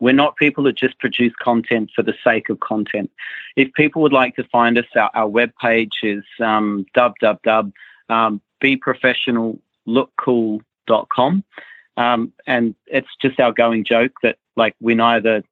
We're 0.00 0.12
not 0.12 0.36
people 0.36 0.64
that 0.64 0.76
just 0.76 0.98
produce 0.98 1.32
content 1.40 1.90
for 1.94 2.02
the 2.02 2.14
sake 2.24 2.48
of 2.48 2.60
content. 2.60 3.10
If 3.56 3.72
people 3.74 4.02
would 4.02 4.12
like 4.12 4.36
to 4.36 4.44
find 4.44 4.76
us, 4.76 4.84
our, 4.96 5.10
our 5.14 5.28
webpage 5.28 6.02
is 6.02 6.24
um, 6.40 6.84
www. 6.96 7.72
Um. 8.08 8.32
Um, 11.96 12.32
and 12.46 12.74
it's 12.86 13.08
just 13.22 13.38
our 13.38 13.52
going 13.52 13.84
joke 13.84 14.12
that 14.22 14.36
like 14.56 14.74
we 14.80 14.94
neither 14.94 15.42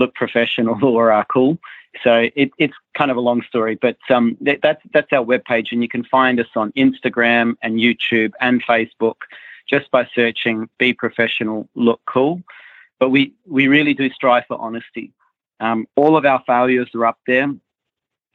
look 0.00 0.14
professional 0.14 0.84
or 0.96 1.12
are 1.12 1.26
cool. 1.26 1.58
So 2.02 2.28
it, 2.34 2.50
it's 2.58 2.74
kind 2.96 3.10
of 3.10 3.16
a 3.16 3.20
long 3.20 3.42
story, 3.42 3.74
but 3.74 3.98
um, 4.10 4.36
that, 4.40 4.60
that's 4.62 4.82
that's 4.92 5.12
our 5.12 5.24
webpage, 5.24 5.72
and 5.72 5.82
you 5.82 5.88
can 5.88 6.04
find 6.04 6.38
us 6.38 6.46
on 6.54 6.70
Instagram 6.72 7.56
and 7.62 7.80
YouTube 7.80 8.32
and 8.40 8.64
Facebook 8.64 9.16
just 9.68 9.90
by 9.90 10.08
searching 10.14 10.68
"Be 10.78 10.92
Professional, 10.92 11.68
Look 11.74 12.00
Cool." 12.06 12.42
But 13.00 13.10
we 13.10 13.34
we 13.44 13.66
really 13.66 13.94
do 13.94 14.08
strive 14.10 14.44
for 14.46 14.56
honesty. 14.60 15.12
Um, 15.58 15.86
all 15.96 16.16
of 16.16 16.24
our 16.24 16.42
failures 16.46 16.88
are 16.94 17.06
up 17.06 17.18
there. 17.26 17.52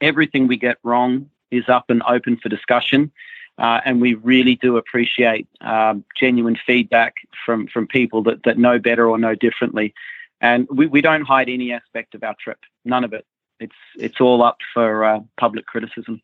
Everything 0.02 0.46
we 0.48 0.58
get 0.58 0.76
wrong 0.82 1.30
is 1.50 1.68
up 1.68 1.86
and 1.88 2.02
open 2.06 2.36
for 2.36 2.50
discussion. 2.50 3.10
Uh, 3.58 3.80
and 3.84 4.00
we 4.00 4.14
really 4.14 4.56
do 4.56 4.76
appreciate 4.76 5.48
um, 5.62 6.04
genuine 6.18 6.58
feedback 6.66 7.14
from, 7.44 7.66
from 7.66 7.86
people 7.86 8.22
that, 8.22 8.42
that 8.42 8.58
know 8.58 8.78
better 8.78 9.08
or 9.08 9.18
know 9.18 9.34
differently. 9.34 9.94
And 10.40 10.68
we, 10.70 10.86
we 10.86 11.00
don't 11.00 11.22
hide 11.22 11.48
any 11.48 11.72
aspect 11.72 12.14
of 12.14 12.22
our 12.22 12.34
trip, 12.38 12.58
none 12.84 13.04
of 13.04 13.12
it. 13.12 13.24
It's, 13.58 13.74
it's 13.96 14.20
all 14.20 14.42
up 14.42 14.58
for 14.74 15.04
uh, 15.04 15.20
public 15.38 15.66
criticism. 15.66 16.20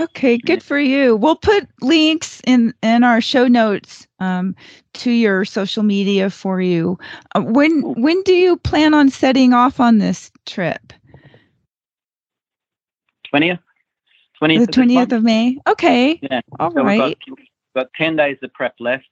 Okay, 0.00 0.36
good 0.38 0.60
for 0.60 0.80
you. 0.80 1.14
We'll 1.14 1.36
put 1.36 1.68
links 1.80 2.42
in 2.48 2.74
in 2.82 3.04
our 3.04 3.20
show 3.20 3.46
notes 3.46 4.08
um, 4.18 4.56
to 4.94 5.12
your 5.12 5.44
social 5.44 5.84
media 5.84 6.30
for 6.30 6.60
you. 6.60 6.98
Uh, 7.36 7.42
when 7.42 7.80
when 8.02 8.20
do 8.24 8.34
you 8.34 8.56
plan 8.56 8.92
on 8.92 9.08
setting 9.08 9.52
off 9.52 9.78
on 9.78 9.98
this 9.98 10.32
trip? 10.46 10.92
Twentieth. 13.30 13.60
The 14.40 14.66
twentieth 14.66 15.12
of 15.12 15.22
May. 15.22 15.58
Okay. 15.68 16.18
Yeah. 16.28 16.40
All 16.58 16.72
so 16.72 16.82
right. 16.82 17.00
We've 17.00 17.36
got, 17.36 17.38
we've 17.38 17.46
got 17.76 17.92
ten 17.94 18.16
days 18.16 18.38
of 18.42 18.52
prep 18.52 18.74
left. 18.80 19.06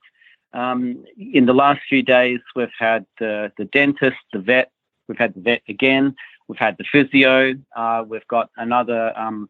Um, 0.54 1.04
in 1.16 1.46
the 1.46 1.54
last 1.54 1.80
few 1.88 2.02
days, 2.02 2.40
we've 2.54 2.68
had 2.78 3.06
the 3.18 3.52
the 3.56 3.64
dentist, 3.66 4.18
the 4.32 4.38
vet. 4.38 4.70
We've 5.08 5.18
had 5.18 5.34
the 5.34 5.40
vet 5.40 5.62
again. 5.68 6.14
We've 6.48 6.58
had 6.58 6.76
the 6.78 6.84
physio. 6.84 7.54
Uh, 7.74 8.04
we've 8.06 8.26
got 8.28 8.50
another. 8.56 9.18
Um, 9.18 9.48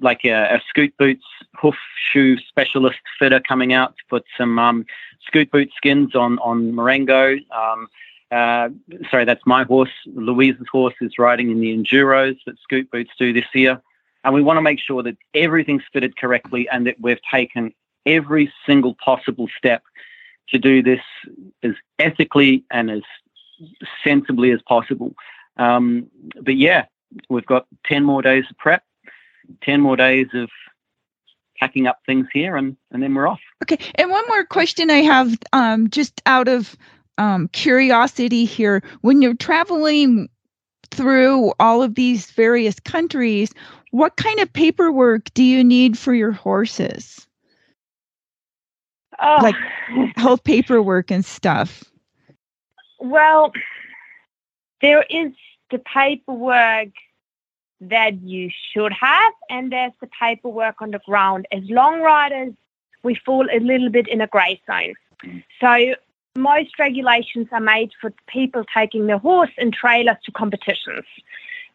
like 0.00 0.24
a, 0.24 0.56
a, 0.56 0.62
scoot 0.68 0.92
boots 0.98 1.24
hoof 1.54 1.76
shoe 1.96 2.36
specialist 2.38 2.98
fitter 3.20 3.38
coming 3.38 3.72
out 3.72 3.96
to 3.96 4.02
put 4.10 4.24
some 4.36 4.58
um, 4.58 4.84
scoot 5.24 5.48
boot 5.52 5.70
skins 5.76 6.14
on 6.14 6.38
on 6.40 6.74
Marengo. 6.74 7.36
Um, 7.52 7.86
uh, 8.32 8.68
sorry, 9.10 9.24
that's 9.24 9.46
my 9.46 9.62
horse. 9.62 9.92
Louise's 10.06 10.66
horse 10.72 10.94
is 11.00 11.18
riding 11.18 11.50
in 11.50 11.60
the 11.60 11.76
enduros 11.76 12.36
that 12.46 12.58
scoot 12.64 12.90
boots 12.90 13.12
do 13.16 13.32
this 13.32 13.46
year, 13.54 13.80
and 14.24 14.34
we 14.34 14.42
want 14.42 14.56
to 14.56 14.62
make 14.62 14.80
sure 14.80 15.04
that 15.04 15.16
everything's 15.34 15.84
fitted 15.92 16.16
correctly 16.16 16.68
and 16.68 16.86
that 16.86 17.00
we've 17.00 17.22
taken 17.30 17.72
every 18.06 18.52
single 18.66 18.94
possible 18.94 19.48
step 19.56 19.82
to 20.50 20.58
do 20.58 20.82
this 20.82 21.00
as 21.62 21.72
ethically 21.98 22.64
and 22.70 22.90
as 22.90 23.02
sensibly 24.02 24.50
as 24.50 24.60
possible. 24.62 25.14
Um, 25.56 26.10
but 26.40 26.56
yeah, 26.56 26.86
we've 27.28 27.46
got 27.46 27.66
ten 27.86 28.04
more 28.04 28.22
days 28.22 28.44
of 28.50 28.58
prep 28.58 28.82
10 29.62 29.80
more 29.80 29.96
days 29.96 30.28
of 30.34 30.50
packing 31.58 31.86
up 31.86 32.00
things 32.06 32.26
here 32.32 32.56
and, 32.56 32.76
and 32.90 33.02
then 33.02 33.14
we're 33.14 33.28
off. 33.28 33.40
Okay. 33.62 33.78
And 33.96 34.10
one 34.10 34.24
more 34.28 34.44
question 34.44 34.90
I 34.90 35.02
have 35.02 35.36
um, 35.52 35.88
just 35.90 36.20
out 36.26 36.48
of 36.48 36.76
um, 37.18 37.48
curiosity 37.48 38.44
here. 38.44 38.82
When 39.02 39.22
you're 39.22 39.34
traveling 39.34 40.28
through 40.90 41.52
all 41.60 41.82
of 41.82 41.94
these 41.94 42.30
various 42.32 42.78
countries, 42.80 43.52
what 43.90 44.16
kind 44.16 44.40
of 44.40 44.52
paperwork 44.52 45.32
do 45.34 45.44
you 45.44 45.62
need 45.62 45.96
for 45.96 46.12
your 46.12 46.32
horses? 46.32 47.26
Oh. 49.24 49.38
Like 49.42 49.56
whole 50.18 50.36
paperwork 50.36 51.10
and 51.10 51.24
stuff. 51.24 51.82
Well, 53.00 53.52
there 54.82 55.04
is 55.08 55.32
the 55.70 55.78
paperwork 55.78 56.90
that 57.80 58.20
you 58.22 58.50
should 58.72 58.92
have, 58.92 59.32
and 59.48 59.72
there's 59.72 59.92
the 60.00 60.08
paperwork 60.20 60.82
on 60.82 60.90
the 60.90 61.00
ground. 61.00 61.46
As 61.50 61.62
long 61.70 62.00
riders, 62.00 62.52
we 63.02 63.14
fall 63.14 63.46
a 63.50 63.60
little 63.60 63.88
bit 63.88 64.08
in 64.08 64.20
a 64.20 64.26
grey 64.26 64.60
zone. 64.66 64.94
So 65.60 65.94
most 66.36 66.78
regulations 66.78 67.48
are 67.50 67.60
made 67.60 67.92
for 68.00 68.12
people 68.26 68.64
taking 68.74 69.06
their 69.06 69.18
horse 69.18 69.50
and 69.56 69.72
trailers 69.72 70.16
to 70.24 70.32
competitions, 70.32 71.06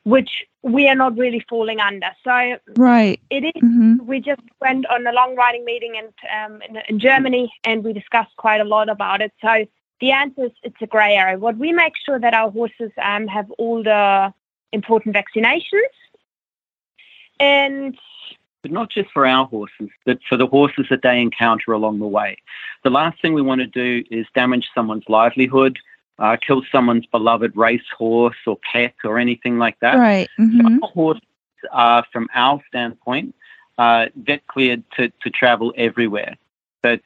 which 0.03 0.45
we 0.63 0.87
are 0.87 0.95
not 0.95 1.17
really 1.17 1.43
falling 1.49 1.79
under. 1.79 2.09
So 2.23 2.57
right, 2.77 3.19
it 3.29 3.43
is, 3.43 3.61
Mhm. 3.61 4.05
We 4.05 4.19
just 4.19 4.41
went 4.61 4.85
on 4.87 5.05
a 5.05 5.11
long 5.11 5.35
riding 5.35 5.65
meeting 5.65 5.95
in, 5.95 6.05
um, 6.37 6.61
in 6.61 6.81
in 6.89 6.99
Germany, 6.99 7.51
and 7.63 7.83
we 7.83 7.93
discussed 7.93 8.35
quite 8.37 8.61
a 8.61 8.63
lot 8.75 8.89
about 8.89 9.21
it. 9.21 9.31
So 9.41 9.65
the 9.99 10.11
answer 10.11 10.45
is 10.45 10.51
it's 10.63 10.81
a 10.81 10.87
grey 10.87 11.15
area. 11.15 11.37
What 11.37 11.57
we 11.57 11.71
make 11.73 11.93
sure 12.05 12.19
that 12.19 12.33
our 12.33 12.49
horses 12.49 12.91
um, 13.01 13.27
have 13.27 13.51
all 13.51 13.83
the 13.83 14.33
important 14.71 15.15
vaccinations, 15.15 15.95
and 17.39 17.97
but 18.61 18.71
not 18.71 18.89
just 18.89 19.09
for 19.11 19.25
our 19.25 19.45
horses, 19.45 19.89
but 20.05 20.19
for 20.27 20.37
the 20.37 20.47
horses 20.47 20.87
that 20.89 21.01
they 21.01 21.21
encounter 21.21 21.71
along 21.71 21.99
the 21.99 22.07
way. 22.07 22.37
The 22.83 22.89
last 22.89 23.21
thing 23.21 23.33
we 23.33 23.41
want 23.41 23.61
to 23.61 23.67
do 23.67 24.03
is 24.11 24.25
damage 24.35 24.67
someone's 24.75 25.07
livelihood, 25.07 25.79
uh, 26.19 26.37
kill 26.37 26.61
someone's 26.71 27.05
beloved 27.05 27.55
racehorse 27.55 28.37
or 28.45 28.57
pet 28.71 28.93
or 29.03 29.17
anything 29.17 29.57
like 29.57 29.79
that. 29.79 29.95
Right. 29.95 30.29
So 30.37 30.43
mhm. 30.43 30.81
our 30.81 30.89
horses 30.89 31.23
are, 31.71 32.05
from 32.11 32.27
our 32.33 32.61
standpoint, 32.67 33.33
uh, 33.77 34.07
vet 34.15 34.45
cleared 34.47 34.83
to, 34.97 35.09
to 35.21 35.29
travel 35.29 35.73
everywhere. 35.77 36.35
But 36.81 37.01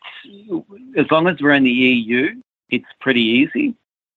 as 0.97 1.09
long 1.11 1.27
as 1.27 1.39
we're 1.39 1.53
in 1.53 1.63
the 1.63 1.71
EU, 1.71 2.41
it's 2.69 2.85
pretty 2.99 3.21
easy. 3.21 3.75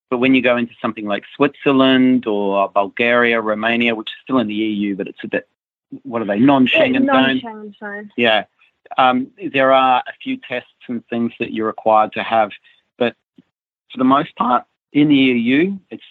But 0.08 0.18
when 0.18 0.34
you 0.34 0.42
go 0.42 0.56
into 0.56 0.72
something 0.80 1.04
like 1.04 1.24
Switzerland 1.34 2.26
or 2.26 2.70
Bulgaria, 2.70 3.40
Romania, 3.40 3.94
which 3.94 4.08
is 4.08 4.16
still 4.22 4.38
in 4.38 4.46
the 4.46 4.54
EU, 4.54 4.96
but 4.96 5.08
it's 5.08 5.24
a 5.24 5.28
bit, 5.28 5.48
what 6.04 6.22
are 6.22 6.26
they, 6.26 6.38
non-Schengen 6.38 6.98
zone? 6.98 7.06
non-Schengen 7.06 7.78
zone. 7.78 8.12
Yeah. 8.16 8.44
Um, 8.98 9.32
there 9.52 9.72
are 9.72 10.02
a 10.06 10.12
few 10.22 10.36
tests 10.36 10.70
and 10.88 11.06
things 11.08 11.32
that 11.40 11.52
you're 11.52 11.66
required 11.66 12.12
to 12.12 12.22
have, 12.22 12.52
but 12.98 13.16
for 13.90 13.98
the 13.98 14.04
most 14.04 14.34
part, 14.36 14.64
in 14.92 15.08
the 15.08 15.14
EU, 15.14 15.76
it's 15.90 16.04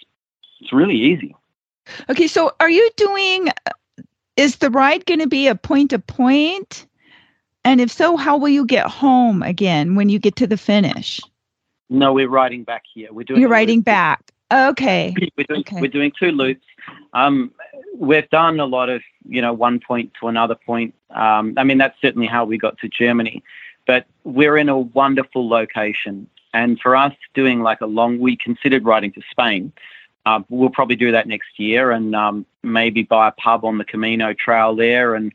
it's 0.61 0.71
really 0.73 0.95
easy. 0.95 1.35
Okay, 2.09 2.27
so 2.27 2.51
are 2.59 2.69
you 2.69 2.89
doing? 2.97 3.49
Is 4.37 4.57
the 4.57 4.69
ride 4.69 5.05
going 5.05 5.19
to 5.19 5.27
be 5.27 5.47
a 5.47 5.55
point 5.55 5.91
to 5.91 5.99
point? 5.99 6.87
And 7.63 7.81
if 7.81 7.91
so, 7.91 8.15
how 8.17 8.37
will 8.37 8.49
you 8.49 8.65
get 8.65 8.85
home 8.87 9.41
again 9.41 9.95
when 9.95 10.09
you 10.09 10.19
get 10.19 10.35
to 10.37 10.47
the 10.47 10.57
finish? 10.57 11.19
No, 11.89 12.13
we're 12.13 12.29
riding 12.29 12.63
back 12.63 12.83
here. 12.93 13.11
We're 13.11 13.23
doing 13.23 13.41
You're 13.41 13.49
riding 13.49 13.79
loop. 13.79 13.85
back. 13.85 14.31
Okay. 14.53 15.15
We're 15.37 15.45
doing, 15.45 15.61
Okay. 15.61 15.81
we're 15.81 15.87
doing 15.87 16.11
two 16.17 16.31
loops. 16.31 16.65
Um, 17.13 17.51
we've 17.97 18.29
done 18.29 18.59
a 18.59 18.65
lot 18.65 18.89
of, 18.89 19.01
you 19.27 19.41
know, 19.41 19.51
one 19.53 19.79
point 19.79 20.11
to 20.19 20.27
another 20.27 20.53
point. 20.53 20.93
Um, 21.09 21.55
I 21.57 21.63
mean, 21.63 21.79
that's 21.79 21.99
certainly 21.99 22.27
how 22.27 22.45
we 22.45 22.57
got 22.59 22.77
to 22.79 22.87
Germany. 22.87 23.43
But 23.87 24.05
we're 24.23 24.57
in 24.57 24.69
a 24.69 24.77
wonderful 24.77 25.49
location. 25.49 26.27
And 26.55 26.79
for 26.79 26.95
us, 26.95 27.13
doing 27.33 27.59
like 27.63 27.81
a 27.81 27.85
long, 27.85 28.17
we 28.17 28.37
considered 28.37 28.85
riding 28.85 29.11
to 29.11 29.21
Spain. 29.29 29.73
Uh, 30.25 30.39
we'll 30.47 30.69
probably 30.69 30.95
do 30.95 31.11
that 31.11 31.27
next 31.27 31.59
year 31.59 31.91
and 31.91 32.15
um, 32.15 32.45
maybe 32.63 33.03
buy 33.03 33.27
a 33.27 33.31
pub 33.33 33.65
on 33.65 33.77
the 33.77 33.83
Camino 33.83 34.33
Trail 34.33 34.73
there. 34.73 35.15
And 35.15 35.33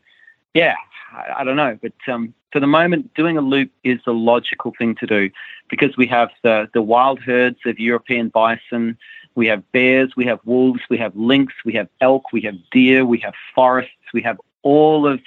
yeah, 0.54 0.76
I, 1.12 1.40
I 1.40 1.44
don't 1.44 1.56
know. 1.56 1.78
But 1.82 1.92
um, 2.08 2.32
for 2.54 2.58
the 2.58 2.66
moment, 2.66 3.12
doing 3.12 3.36
a 3.36 3.42
loop 3.42 3.70
is 3.84 4.00
the 4.06 4.14
logical 4.14 4.72
thing 4.78 4.94
to 4.94 5.06
do 5.06 5.28
because 5.68 5.94
we 5.98 6.06
have 6.06 6.30
the, 6.42 6.70
the 6.72 6.80
wild 6.80 7.20
herds 7.20 7.58
of 7.66 7.78
European 7.78 8.30
bison, 8.30 8.96
we 9.34 9.46
have 9.48 9.62
bears, 9.72 10.16
we 10.16 10.24
have 10.24 10.40
wolves, 10.46 10.80
we 10.88 10.96
have 10.96 11.14
lynx, 11.14 11.52
we 11.66 11.74
have 11.74 11.88
elk, 12.00 12.32
we 12.32 12.40
have 12.40 12.56
deer, 12.70 13.04
we 13.04 13.18
have 13.18 13.34
forests, 13.54 13.92
we 14.14 14.22
have 14.22 14.40
all 14.62 15.06
of 15.06 15.20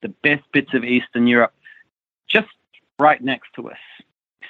the 0.00 0.08
best 0.08 0.42
bits 0.50 0.74
of 0.74 0.82
Eastern 0.82 1.28
Europe 1.28 1.54
just 2.26 2.48
right 2.98 3.22
next 3.22 3.54
to 3.54 3.70
us. 3.70 3.78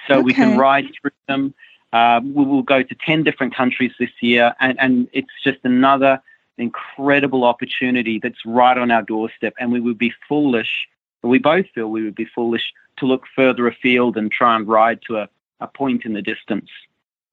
So 0.09 0.21
we 0.21 0.33
can 0.33 0.57
ride 0.57 0.87
through 0.99 1.11
them. 1.27 1.53
Uh, 1.93 2.21
we 2.23 2.45
will 2.45 2.61
go 2.61 2.83
to 2.83 2.95
10 2.95 3.23
different 3.23 3.55
countries 3.55 3.91
this 3.99 4.11
year, 4.21 4.53
and, 4.59 4.79
and 4.79 5.07
it's 5.11 5.29
just 5.43 5.59
another 5.63 6.21
incredible 6.57 7.43
opportunity 7.43 8.19
that's 8.21 8.45
right 8.45 8.77
on 8.77 8.91
our 8.91 9.01
doorstep. 9.01 9.53
And 9.59 9.71
we 9.71 9.79
would 9.79 9.97
be 9.97 10.13
foolish, 10.27 10.87
we 11.23 11.39
both 11.39 11.65
feel 11.73 11.89
we 11.89 12.03
would 12.03 12.15
be 12.15 12.25
foolish 12.25 12.73
to 12.97 13.05
look 13.05 13.23
further 13.35 13.67
afield 13.67 14.17
and 14.17 14.31
try 14.31 14.55
and 14.55 14.67
ride 14.67 15.01
to 15.07 15.17
a, 15.17 15.29
a 15.59 15.67
point 15.67 16.05
in 16.05 16.13
the 16.13 16.21
distance. 16.21 16.69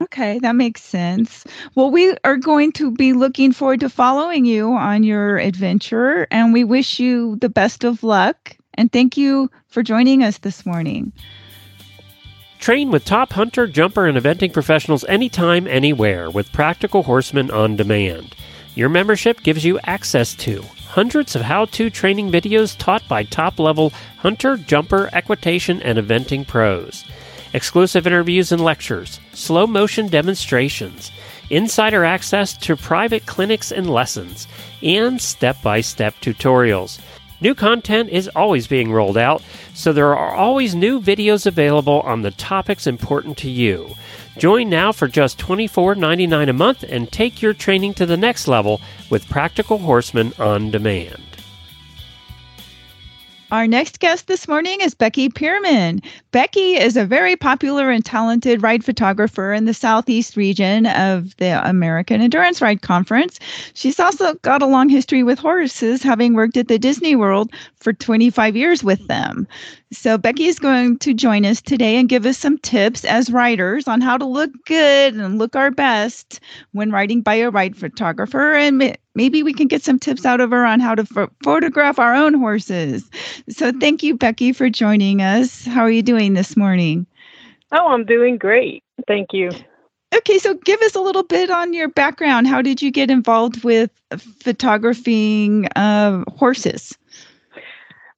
Okay, 0.03 0.39
that 0.41 0.55
makes 0.55 0.83
sense. 0.83 1.45
Well, 1.75 1.91
we 1.91 2.15
are 2.23 2.37
going 2.37 2.73
to 2.73 2.91
be 2.91 3.15
looking 3.15 3.53
forward 3.53 3.81
to 3.81 3.89
following 3.89 4.45
you 4.45 4.73
on 4.73 5.03
your 5.03 5.39
adventure, 5.39 6.27
and 6.31 6.53
we 6.53 6.65
wish 6.65 7.01
you 7.01 7.37
the 7.37 7.49
best 7.49 7.83
of 7.83 8.03
luck. 8.03 8.57
And 8.75 8.93
thank 8.93 9.17
you 9.17 9.51
for 9.69 9.83
joining 9.83 10.23
us 10.23 10.39
this 10.39 10.67
morning. 10.67 11.13
Train 12.67 12.91
with 12.91 13.05
top 13.05 13.33
hunter, 13.35 13.69
jumper, 13.69 14.07
and 14.07 14.19
eventing 14.19 14.53
professionals 14.53 15.05
anytime, 15.05 15.69
anywhere 15.69 16.29
with 16.29 16.51
Practical 16.51 17.05
Horseman 17.05 17.49
on 17.53 17.77
Demand. 17.77 18.35
Your 18.75 18.89
membership 18.89 19.41
gives 19.45 19.65
you 19.65 19.79
access 19.85 20.35
to 20.35 20.65
hundreds 20.89 21.37
of 21.37 21.43
how 21.43 21.67
to 21.67 21.91
training 21.91 22.33
videos 22.33 22.77
taught 22.77 23.07
by 23.07 23.23
top 23.23 23.61
level 23.61 23.91
hunter, 24.19 24.57
jumper, 24.57 25.09
equitation, 25.13 25.81
and 25.83 25.97
eventing 25.97 26.45
pros, 26.45 27.05
exclusive 27.53 28.05
interviews 28.05 28.51
and 28.51 28.65
lectures, 28.65 29.21
slow 29.33 29.69
motion 29.69 30.09
demonstrations, 30.09 31.13
insider 31.51 32.05
access 32.05 32.57
to 32.57 32.75
private 32.75 33.27
clinics 33.27 33.71
and 33.71 33.89
lessons, 33.89 34.49
and 34.83 35.23
step 35.23 35.63
by 35.63 35.81
step 35.81 36.17
tutorials. 36.21 37.01
New 37.41 37.55
content 37.55 38.09
is 38.09 38.31
always 38.35 38.67
being 38.67 38.91
rolled 38.91 39.19
out, 39.19 39.43
so 39.75 39.93
there 39.93 40.17
are 40.17 40.35
always 40.35 40.75
new 40.75 41.01
videos 41.01 41.45
available 41.45 42.01
on 42.01 42.23
the 42.23 42.31
topics 42.31 42.87
important 42.87 43.37
to 43.39 43.51
you. 43.51 43.95
Join 44.39 44.71
now 44.71 44.93
for 44.93 45.09
just 45.09 45.39
$24.99 45.39 46.49
a 46.49 46.53
month 46.53 46.83
and 46.83 47.11
take 47.11 47.43
your 47.43 47.55
training 47.55 47.95
to 47.95 48.07
the 48.07 48.17
next 48.17 48.49
level 48.49 48.81
with 49.11 49.29
Practical 49.29 49.79
Horseman 49.79 50.33
on 50.39 50.71
Demand. 50.71 51.36
Our 53.57 53.67
next 53.67 54.01
guest 54.01 54.27
this 54.27 54.47
morning 54.47 54.83
is 54.83 54.95
Becky 54.95 55.31
Pearman. 55.31 56.03
Becky 56.31 56.77
is 56.77 56.95
a 56.95 57.07
very 57.07 57.37
popular 57.37 57.89
and 57.89 58.05
talented 58.05 58.63
ride 58.63 58.85
photographer 58.85 59.55
in 59.55 59.65
the 59.65 59.73
southeast 59.73 60.37
region 60.37 60.85
of 60.85 61.35
the 61.39 61.67
American 61.67 62.21
Endurance 62.21 62.61
Ride 62.61 62.83
Conference. 62.83 63.41
She's 63.73 63.99
also 63.99 64.35
got 64.43 64.61
a 64.61 64.67
long 64.67 64.91
history 64.91 65.23
with 65.23 65.39
horses, 65.39 66.03
having 66.03 66.35
worked 66.35 66.59
at 66.59 66.69
the 66.69 66.79
Disney 66.79 67.17
World 67.17 67.51
for 67.77 67.95
25 67.95 68.57
years 68.57 68.85
with 68.85 69.07
them. 69.09 69.49
So, 69.93 70.19
Becky 70.19 70.47
is 70.47 70.59
going 70.59 70.99
to 70.99 71.15
join 71.15 71.47
us 71.47 71.63
today 71.63 71.97
and 71.97 72.09
give 72.09 72.27
us 72.27 72.37
some 72.37 72.59
tips 72.59 73.05
as 73.05 73.31
riders 73.31 73.87
on 73.87 74.01
how 74.01 74.19
to 74.19 74.25
look 74.25 74.51
good 74.65 75.15
and 75.15 75.39
look 75.39 75.55
our 75.55 75.71
best 75.71 76.41
when 76.73 76.91
riding 76.91 77.21
by 77.21 77.35
a 77.35 77.51
ride 77.51 77.77
photographer. 77.77 78.53
And 78.55 78.99
maybe 79.15 79.45
we 79.45 79.53
can 79.53 79.69
get 79.69 79.85
some 79.85 80.01
tips 80.01 80.27
out 80.27 80.41
of 80.41 80.51
her 80.51 80.65
on 80.65 80.81
how 80.81 80.97
to 80.97 81.05
ph- 81.05 81.29
photograph 81.45 82.01
our 82.01 82.15
own 82.15 82.35
horses. 82.35 83.09
So, 83.49 83.71
thank 83.71 84.03
you, 84.03 84.17
Becky, 84.17 84.53
for 84.53 84.69
joining 84.69 85.23
us. 85.23 85.65
How 85.65 85.83
are 85.83 85.91
you 85.91 86.03
doing 86.03 86.35
this 86.35 86.57
morning? 86.57 87.07
Oh, 87.71 87.87
I'm 87.87 88.05
doing 88.05 88.39
great. 88.39 88.83
Thank 89.07 89.33
you. 89.33 89.51
Okay, 90.15 90.39
so 90.39 90.55
give 90.55 90.81
us 90.83 90.95
a 90.95 91.01
little 91.01 91.25
bit 91.25 91.51
on 91.51 91.73
your 91.73 91.89
background. 91.89 92.47
How 92.49 92.63
did 92.63 92.81
you 92.81 92.91
get 92.91 93.11
involved 93.11 93.63
with 93.63 93.91
photographing 94.41 95.69
uh, 95.77 96.25
horses? 96.31 96.97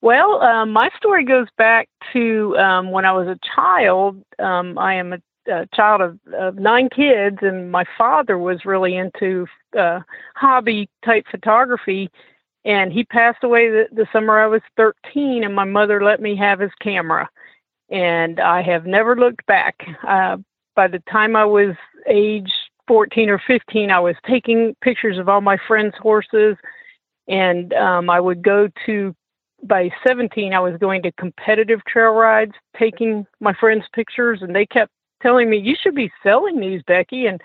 Well, 0.00 0.40
um, 0.42 0.72
my 0.72 0.90
story 0.96 1.24
goes 1.24 1.48
back 1.56 1.88
to 2.12 2.56
um, 2.56 2.92
when 2.92 3.04
I 3.04 3.12
was 3.12 3.26
a 3.26 3.38
child. 3.54 4.22
Um, 4.38 4.78
I 4.78 4.94
am 4.94 5.12
a, 5.12 5.18
a 5.50 5.66
child 5.74 6.00
of, 6.00 6.18
of, 6.34 6.54
nine 6.56 6.88
kids, 6.88 7.38
and 7.42 7.72
my 7.72 7.84
father 7.96 8.38
was 8.38 8.64
really 8.64 8.96
into 8.96 9.46
uh, 9.76 10.00
hobby 10.36 10.88
type 11.04 11.24
photography. 11.30 12.10
And 12.64 12.92
he 12.92 13.04
passed 13.04 13.42
away 13.42 13.70
the, 13.70 13.86
the 13.90 14.06
summer 14.12 14.38
I 14.38 14.46
was 14.46 14.62
13, 14.76 15.42
and 15.42 15.54
my 15.54 15.64
mother 15.64 16.02
let 16.02 16.20
me 16.20 16.36
have 16.36 16.60
his 16.60 16.72
camera. 16.80 17.28
And 17.90 18.38
I 18.38 18.62
have 18.62 18.86
never 18.86 19.16
looked 19.16 19.46
back. 19.46 19.84
Uh, 20.06 20.36
by 20.76 20.86
the 20.86 21.02
time 21.10 21.34
I 21.34 21.44
was 21.44 21.74
age 22.08 22.52
14 22.86 23.30
or 23.30 23.42
15, 23.44 23.90
I 23.90 23.98
was 23.98 24.14
taking 24.28 24.76
pictures 24.80 25.18
of 25.18 25.28
all 25.28 25.40
my 25.40 25.58
friends' 25.66 25.96
horses, 26.00 26.56
and 27.26 27.72
um, 27.74 28.08
I 28.08 28.20
would 28.20 28.42
go 28.42 28.68
to 28.86 29.14
by 29.62 29.90
17, 30.06 30.52
I 30.52 30.60
was 30.60 30.76
going 30.78 31.02
to 31.02 31.12
competitive 31.12 31.80
trail 31.86 32.12
rides, 32.12 32.52
taking 32.78 33.26
my 33.40 33.52
friends' 33.52 33.84
pictures, 33.92 34.40
and 34.42 34.54
they 34.54 34.66
kept 34.66 34.92
telling 35.22 35.50
me, 35.50 35.58
You 35.58 35.74
should 35.80 35.94
be 35.94 36.12
selling 36.22 36.60
these, 36.60 36.82
Becky. 36.82 37.26
And 37.26 37.40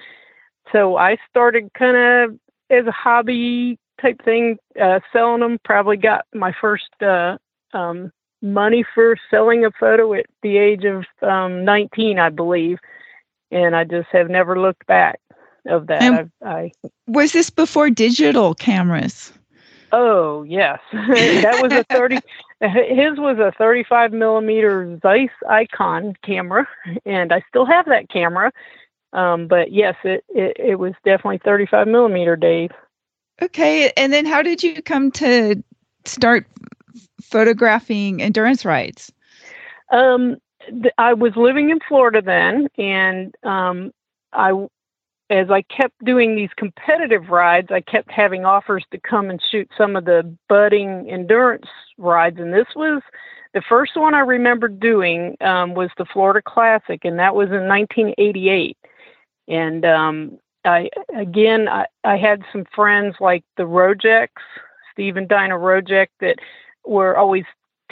so 0.72 0.98
I 0.98 1.18
started 1.30 1.72
kind 1.78 1.98
of 1.98 2.40
as 2.70 2.86
a 2.86 2.92
hobby 2.92 3.78
type 4.02 4.24
thing, 4.24 4.58
uh, 4.82 5.00
selling 5.12 5.42
them. 5.42 5.60
Probably 5.64 5.98
got 5.98 6.26
my 6.34 6.54
first 6.60 6.90
uh, 7.02 7.38
um, 7.74 8.12
money 8.42 8.86
for 8.94 9.16
selling 9.30 9.66
a 9.66 9.72
photo 9.72 10.14
at 10.14 10.26
the 10.42 10.58
age 10.58 10.84
of 10.86 11.06
um, 11.28 11.66
19, 11.66 12.20
I 12.20 12.30
believe. 12.30 12.78
And 13.52 13.76
I 13.76 13.84
just 13.84 14.08
have 14.12 14.30
never 14.30 14.60
looked 14.60 14.86
back 14.88 15.20
of 15.68 15.88
that. 15.88 16.30
I, 16.44 16.48
I, 16.48 16.72
was 17.08 17.32
this 17.32 17.50
before 17.50 17.90
digital 17.90 18.54
cameras? 18.56 19.32
Oh 19.96 20.42
yes, 20.42 20.80
that 20.92 21.60
was 21.60 21.72
a 21.72 21.84
thirty. 21.84 22.18
his 22.62 23.20
was 23.20 23.38
a 23.38 23.54
thirty-five 23.58 24.12
millimeter 24.12 25.00
Zeiss 25.04 25.30
Icon 25.48 26.16
camera, 26.24 26.68
and 27.06 27.32
I 27.32 27.44
still 27.48 27.66
have 27.68 27.86
that 27.86 28.10
camera. 28.10 28.52
Um, 29.14 29.48
but 29.48 29.72
yes, 29.72 29.96
it, 30.04 30.26
it 30.30 30.58
it 30.58 30.76
was 30.80 30.94
definitely 31.06 31.42
thirty-five 31.46 31.88
millimeter, 31.88 32.36
Dave. 32.36 32.72
Okay, 33.40 33.92
and 33.96 34.12
then 34.12 34.26
how 34.26 34.42
did 34.42 34.64
you 34.64 34.82
come 34.82 35.12
to 35.12 35.64
start 36.06 36.48
photographing 37.22 38.20
endurance 38.20 38.66
rides? 38.66 39.14
Um, 39.92 40.38
th- 40.70 40.94
I 40.98 41.14
was 41.14 41.34
living 41.36 41.70
in 41.70 41.80
Florida 41.88 42.22
then, 42.24 42.68
and 42.80 43.36
um, 43.44 43.92
I 44.34 44.54
as 45.30 45.50
I 45.50 45.62
kept 45.64 46.04
doing 46.04 46.36
these 46.36 46.50
competitive 46.58 47.30
rides, 47.30 47.70
I 47.72 47.82
kept 47.82 48.12
having 48.12 48.46
offers 48.46 48.86
to 48.92 49.00
come 49.00 49.30
and 49.30 49.42
shoot 49.52 49.70
some 49.78 49.96
of 49.96 50.06
the 50.06 50.36
budding 50.50 51.10
endurance 51.10 51.68
rides. 51.98 52.40
And 52.40 52.54
this 52.54 52.68
was 52.76 53.02
the 53.54 53.64
first 53.68 53.96
one 53.96 54.14
I 54.14 54.20
remember 54.20 54.68
doing 54.68 55.38
um, 55.42 55.74
was 55.76 55.90
the 55.98 56.06
Florida 56.06 56.42
Classic, 56.46 57.06
and 57.06 57.20
that 57.20 57.36
was 57.36 57.50
in 57.50 57.68
1988. 57.68 58.78
And 59.48 59.86
um, 59.86 60.40
I 60.66 60.90
again, 61.16 61.68
I, 61.68 61.86
I 62.04 62.18
had 62.18 62.44
some 62.52 62.66
friends 62.74 63.16
like 63.20 63.44
the 63.58 63.64
Rojeks, 63.64 64.28
Steve 64.92 65.18
and 65.18 65.28
Dinah 65.28 65.56
Rojek, 65.56 66.08
that 66.20 66.38
were 66.86 67.18
always 67.18 67.46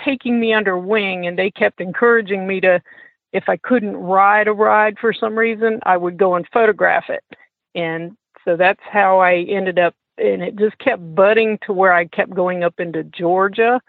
taking 0.03 0.39
me 0.39 0.53
under 0.53 0.77
wing, 0.77 1.27
and 1.27 1.37
they 1.37 1.51
kept 1.51 1.79
encouraging 1.79 2.47
me 2.47 2.59
to 2.61 2.81
if 3.33 3.45
I 3.47 3.57
couldn't 3.57 3.95
ride 3.95 4.47
a 4.47 4.53
ride 4.53 4.97
for 4.99 5.13
some 5.13 5.37
reason, 5.37 5.79
I 5.83 5.97
would 5.97 6.17
go 6.17 6.35
and 6.35 6.47
photograph 6.51 7.05
it. 7.09 7.23
And 7.75 8.17
so 8.45 8.57
that's 8.57 8.81
how 8.83 9.19
I 9.19 9.45
ended 9.47 9.79
up, 9.79 9.95
and 10.17 10.41
it 10.41 10.55
just 10.57 10.77
kept 10.79 11.15
budding 11.15 11.57
to 11.65 11.73
where 11.73 11.93
I 11.93 12.05
kept 12.05 12.33
going 12.33 12.63
up 12.63 12.79
into 12.79 13.03
Georgia 13.03 13.79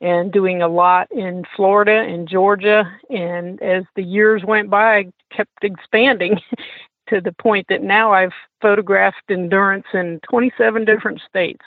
and 0.00 0.32
doing 0.32 0.62
a 0.62 0.68
lot 0.68 1.06
in 1.12 1.44
Florida 1.54 2.00
and 2.00 2.28
Georgia. 2.28 2.84
And 3.08 3.62
as 3.62 3.84
the 3.94 4.02
years 4.02 4.42
went 4.44 4.68
by, 4.68 4.96
I 4.96 5.12
kept 5.34 5.62
expanding 5.62 6.40
to 7.08 7.20
the 7.20 7.32
point 7.32 7.66
that 7.68 7.82
now 7.82 8.12
I've 8.12 8.32
photographed 8.60 9.22
endurance 9.28 9.86
in 9.94 10.20
27 10.28 10.84
different 10.84 11.20
states. 11.28 11.64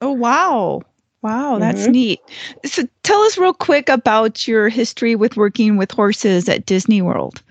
Oh, 0.00 0.12
wow. 0.12 0.82
Wow, 1.22 1.58
that's 1.58 1.82
mm-hmm. 1.82 1.92
neat. 1.92 2.20
So 2.64 2.82
tell 3.04 3.20
us 3.20 3.38
real 3.38 3.54
quick 3.54 3.88
about 3.88 4.48
your 4.48 4.68
history 4.68 5.14
with 5.14 5.36
working 5.36 5.76
with 5.76 5.92
horses 5.92 6.48
at 6.48 6.66
Disney 6.66 7.00
World. 7.00 7.42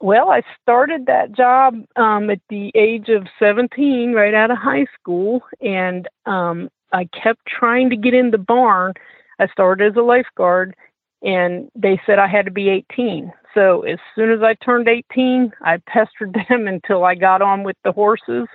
Well, 0.00 0.30
I 0.30 0.42
started 0.62 1.06
that 1.06 1.32
job 1.32 1.74
um, 1.96 2.30
at 2.30 2.40
the 2.50 2.70
age 2.74 3.08
of 3.08 3.26
17, 3.38 4.12
right 4.12 4.34
out 4.34 4.50
of 4.50 4.58
high 4.58 4.86
school, 4.94 5.42
and 5.60 6.06
um, 6.26 6.68
I 6.92 7.06
kept 7.06 7.46
trying 7.46 7.90
to 7.90 7.96
get 7.96 8.14
in 8.14 8.30
the 8.30 8.38
barn. 8.38 8.94
I 9.40 9.48
started 9.48 9.90
as 9.90 9.96
a 9.96 10.02
lifeguard, 10.02 10.76
and 11.22 11.68
they 11.74 12.00
said 12.06 12.18
I 12.18 12.28
had 12.28 12.44
to 12.44 12.52
be 12.52 12.68
18. 12.68 13.32
So 13.54 13.82
as 13.82 13.98
soon 14.14 14.30
as 14.30 14.42
I 14.42 14.54
turned 14.54 14.88
18, 14.88 15.52
I 15.62 15.78
pestered 15.78 16.36
them 16.48 16.68
until 16.68 17.04
I 17.04 17.14
got 17.14 17.42
on 17.42 17.64
with 17.64 17.76
the 17.82 17.92
horses. 17.92 18.46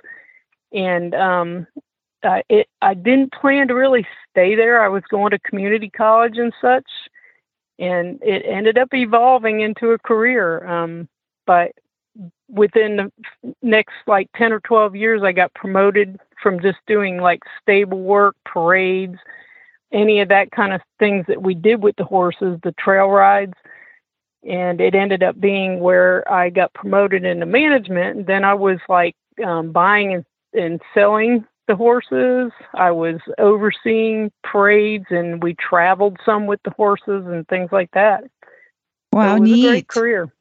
And 0.72 1.14
um, 1.14 1.66
uh, 2.24 2.42
it 2.48 2.68
I 2.82 2.94
didn't 2.94 3.32
plan 3.32 3.68
to 3.68 3.74
really 3.74 4.06
stay 4.30 4.54
there. 4.54 4.82
I 4.82 4.88
was 4.88 5.02
going 5.10 5.30
to 5.30 5.38
community 5.40 5.90
college 5.90 6.38
and 6.38 6.52
such, 6.60 6.86
and 7.78 8.20
it 8.22 8.44
ended 8.46 8.78
up 8.78 8.92
evolving 8.92 9.60
into 9.60 9.90
a 9.90 9.98
career. 9.98 10.66
Um, 10.66 11.08
but 11.46 11.72
within 12.48 12.96
the 12.96 13.54
next 13.62 13.94
like 14.06 14.28
10 14.36 14.52
or 14.52 14.60
12 14.60 14.96
years, 14.96 15.22
I 15.22 15.32
got 15.32 15.54
promoted 15.54 16.18
from 16.42 16.60
just 16.60 16.78
doing 16.86 17.18
like 17.18 17.40
stable 17.60 18.00
work, 18.00 18.36
parades, 18.44 19.18
any 19.92 20.20
of 20.20 20.28
that 20.28 20.50
kind 20.50 20.72
of 20.72 20.80
things 20.98 21.24
that 21.28 21.42
we 21.42 21.54
did 21.54 21.82
with 21.82 21.96
the 21.96 22.04
horses, 22.04 22.58
the 22.62 22.74
trail 22.78 23.08
rides. 23.08 23.54
And 24.46 24.80
it 24.80 24.94
ended 24.94 25.22
up 25.22 25.40
being 25.40 25.80
where 25.80 26.30
I 26.30 26.50
got 26.50 26.74
promoted 26.74 27.24
into 27.24 27.46
management. 27.46 28.18
And 28.18 28.26
then 28.26 28.44
I 28.44 28.54
was 28.54 28.78
like 28.88 29.16
um, 29.44 29.72
buying 29.72 30.14
and, 30.14 30.24
and 30.52 30.82
selling 30.92 31.46
the 31.66 31.76
horses. 31.76 32.52
I 32.74 32.90
was 32.90 33.20
overseeing 33.38 34.30
parades, 34.42 35.06
and 35.10 35.42
we 35.42 35.54
traveled 35.54 36.18
some 36.24 36.46
with 36.46 36.60
the 36.64 36.70
horses 36.70 37.24
and 37.26 37.46
things 37.48 37.70
like 37.72 37.90
that. 37.92 38.24
Wow, 39.12 39.36
so 39.36 39.42
neat 39.42 39.68
great 39.68 39.88
career. 39.88 40.32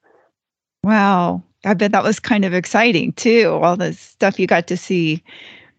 Wow, 0.83 1.43
I 1.63 1.73
bet 1.73 1.91
that 1.91 2.03
was 2.03 2.19
kind 2.19 2.43
of 2.45 2.53
exciting 2.53 3.13
too. 3.13 3.59
All 3.61 3.77
the 3.77 3.93
stuff 3.93 4.39
you 4.39 4.47
got 4.47 4.67
to 4.67 4.77
see. 4.77 5.23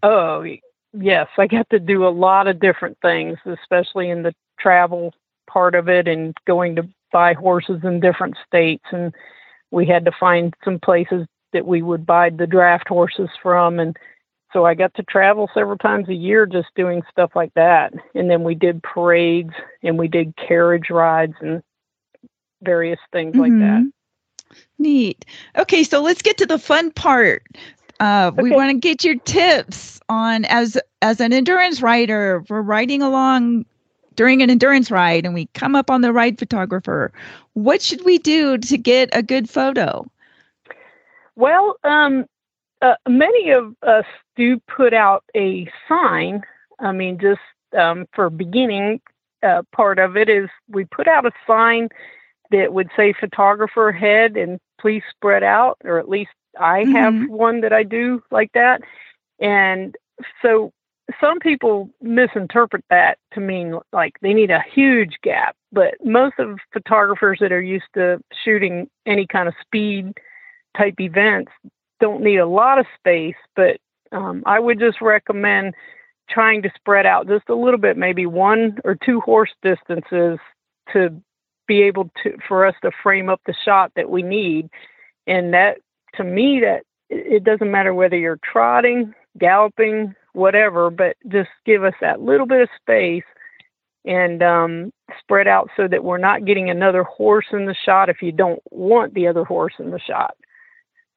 Oh 0.02 0.44
yes, 0.92 1.28
I 1.38 1.46
got 1.46 1.68
to 1.70 1.78
do 1.78 2.06
a 2.06 2.10
lot 2.10 2.46
of 2.46 2.60
different 2.60 2.96
things, 3.02 3.38
especially 3.44 4.10
in 4.10 4.22
the 4.22 4.34
travel 4.58 5.12
part 5.46 5.74
of 5.74 5.88
it, 5.88 6.08
and 6.08 6.34
going 6.46 6.76
to 6.76 6.88
buy 7.12 7.34
horses 7.34 7.80
in 7.84 8.00
different 8.00 8.36
states, 8.46 8.84
and 8.92 9.14
we 9.70 9.86
had 9.86 10.04
to 10.04 10.12
find 10.18 10.54
some 10.64 10.78
places 10.78 11.26
that 11.52 11.66
we 11.66 11.82
would 11.82 12.04
buy 12.04 12.30
the 12.30 12.46
draft 12.46 12.88
horses 12.88 13.28
from, 13.42 13.78
and 13.78 13.96
so 14.54 14.64
I 14.64 14.74
got 14.74 14.94
to 14.94 15.02
travel 15.02 15.50
several 15.52 15.76
times 15.76 16.08
a 16.08 16.14
year 16.14 16.46
just 16.46 16.68
doing 16.76 17.02
stuff 17.10 17.32
like 17.34 17.52
that. 17.54 17.92
And 18.14 18.30
then 18.30 18.44
we 18.44 18.54
did 18.54 18.82
parades 18.82 19.52
and 19.82 19.98
we 19.98 20.08
did 20.08 20.34
carriage 20.36 20.90
rides 20.90 21.34
and 21.40 21.62
various 22.62 23.00
things 23.12 23.32
mm-hmm. 23.32 23.40
like 23.40 23.52
that. 23.52 23.82
Mm-hmm. 23.82 23.88
Neat. 24.78 25.24
Okay, 25.58 25.82
so 25.82 26.00
let's 26.00 26.22
get 26.22 26.38
to 26.38 26.46
the 26.46 26.58
fun 26.58 26.92
part. 26.92 27.42
Uh, 27.98 28.30
okay. 28.32 28.42
We 28.42 28.50
want 28.52 28.70
to 28.70 28.78
get 28.78 29.02
your 29.02 29.18
tips 29.20 30.00
on 30.08 30.44
as 30.44 30.78
as 31.02 31.20
an 31.20 31.32
endurance 31.32 31.82
rider. 31.82 32.44
We're 32.48 32.62
riding 32.62 33.02
along 33.02 33.66
during 34.14 34.42
an 34.42 34.50
endurance 34.50 34.90
ride, 34.90 35.24
and 35.24 35.34
we 35.34 35.46
come 35.54 35.74
up 35.74 35.90
on 35.90 36.02
the 36.02 36.12
ride 36.12 36.38
photographer. 36.38 37.12
What 37.54 37.82
should 37.82 38.04
we 38.04 38.18
do 38.18 38.58
to 38.58 38.78
get 38.78 39.10
a 39.12 39.22
good 39.22 39.50
photo? 39.50 40.06
Well, 41.34 41.76
um, 41.82 42.26
uh, 42.82 42.94
many 43.08 43.50
of 43.50 43.74
us 43.82 44.04
do 44.36 44.60
put 44.68 44.92
out 44.92 45.24
a 45.36 45.68
sign. 45.88 46.42
I 46.80 46.92
mean, 46.92 47.18
just 47.18 47.40
um, 47.76 48.06
for 48.14 48.30
beginning, 48.30 49.00
uh, 49.42 49.62
part 49.72 49.98
of 49.98 50.16
it 50.16 50.28
is 50.28 50.48
we 50.68 50.84
put 50.84 51.08
out 51.08 51.26
a 51.26 51.32
sign 51.46 51.88
that 52.50 52.72
would 52.72 52.90
say 52.96 53.12
photographer 53.12 53.92
head 53.92 54.36
and 54.36 54.58
please 54.80 55.02
spread 55.10 55.42
out, 55.42 55.76
or 55.84 55.98
at 55.98 56.08
least 56.08 56.30
I 56.58 56.80
have 56.92 57.14
Mhm. 57.14 57.28
one 57.28 57.60
that 57.62 57.72
I 57.72 57.82
do 57.82 58.22
like 58.30 58.52
that. 58.52 58.82
And 59.40 59.96
so 60.40 60.72
some 61.20 61.38
people 61.40 61.90
misinterpret 62.00 62.84
that 62.90 63.18
to 63.32 63.40
mean 63.40 63.78
like 63.92 64.18
they 64.20 64.32
need 64.32 64.50
a 64.50 64.60
huge 64.62 65.16
gap, 65.22 65.56
but 65.72 65.94
most 66.04 66.38
of 66.38 66.58
photographers 66.72 67.38
that 67.40 67.52
are 67.52 67.60
used 67.60 67.92
to 67.94 68.22
shooting 68.44 68.88
any 69.04 69.26
kind 69.26 69.48
of 69.48 69.54
speed 69.60 70.12
type 70.76 71.00
events 71.00 71.52
don't 72.04 72.22
need 72.22 72.36
a 72.36 72.46
lot 72.46 72.78
of 72.78 72.84
space, 72.98 73.34
but 73.56 73.78
um, 74.12 74.42
I 74.44 74.60
would 74.60 74.78
just 74.78 75.00
recommend 75.00 75.72
trying 76.28 76.60
to 76.60 76.70
spread 76.76 77.06
out 77.06 77.26
just 77.26 77.48
a 77.48 77.54
little 77.54 77.78
bit, 77.78 77.96
maybe 77.96 78.26
one 78.26 78.76
or 78.84 78.94
two 78.94 79.22
horse 79.22 79.48
distances 79.62 80.38
to 80.92 81.18
be 81.66 81.80
able 81.80 82.10
to 82.22 82.36
for 82.46 82.66
us 82.66 82.74
to 82.82 82.90
frame 83.02 83.30
up 83.30 83.40
the 83.46 83.54
shot 83.64 83.90
that 83.96 84.10
we 84.10 84.22
need. 84.22 84.68
And 85.26 85.54
that 85.54 85.78
to 86.16 86.24
me 86.24 86.60
that 86.60 86.82
it 87.08 87.42
doesn't 87.42 87.70
matter 87.70 87.94
whether 87.94 88.18
you're 88.18 88.40
trotting, 88.44 89.14
galloping, 89.38 90.14
whatever, 90.34 90.90
but 90.90 91.16
just 91.28 91.48
give 91.64 91.84
us 91.84 91.94
that 92.02 92.20
little 92.20 92.46
bit 92.46 92.60
of 92.60 92.68
space 92.82 93.24
and 94.04 94.42
um, 94.42 94.92
spread 95.20 95.48
out 95.48 95.70
so 95.74 95.88
that 95.88 96.04
we're 96.04 96.18
not 96.18 96.44
getting 96.44 96.68
another 96.68 97.02
horse 97.04 97.46
in 97.50 97.64
the 97.64 97.74
shot 97.74 98.10
if 98.10 98.20
you 98.20 98.30
don't 98.30 98.60
want 98.70 99.14
the 99.14 99.26
other 99.26 99.44
horse 99.44 99.72
in 99.78 99.90
the 99.90 99.98
shot. 99.98 100.36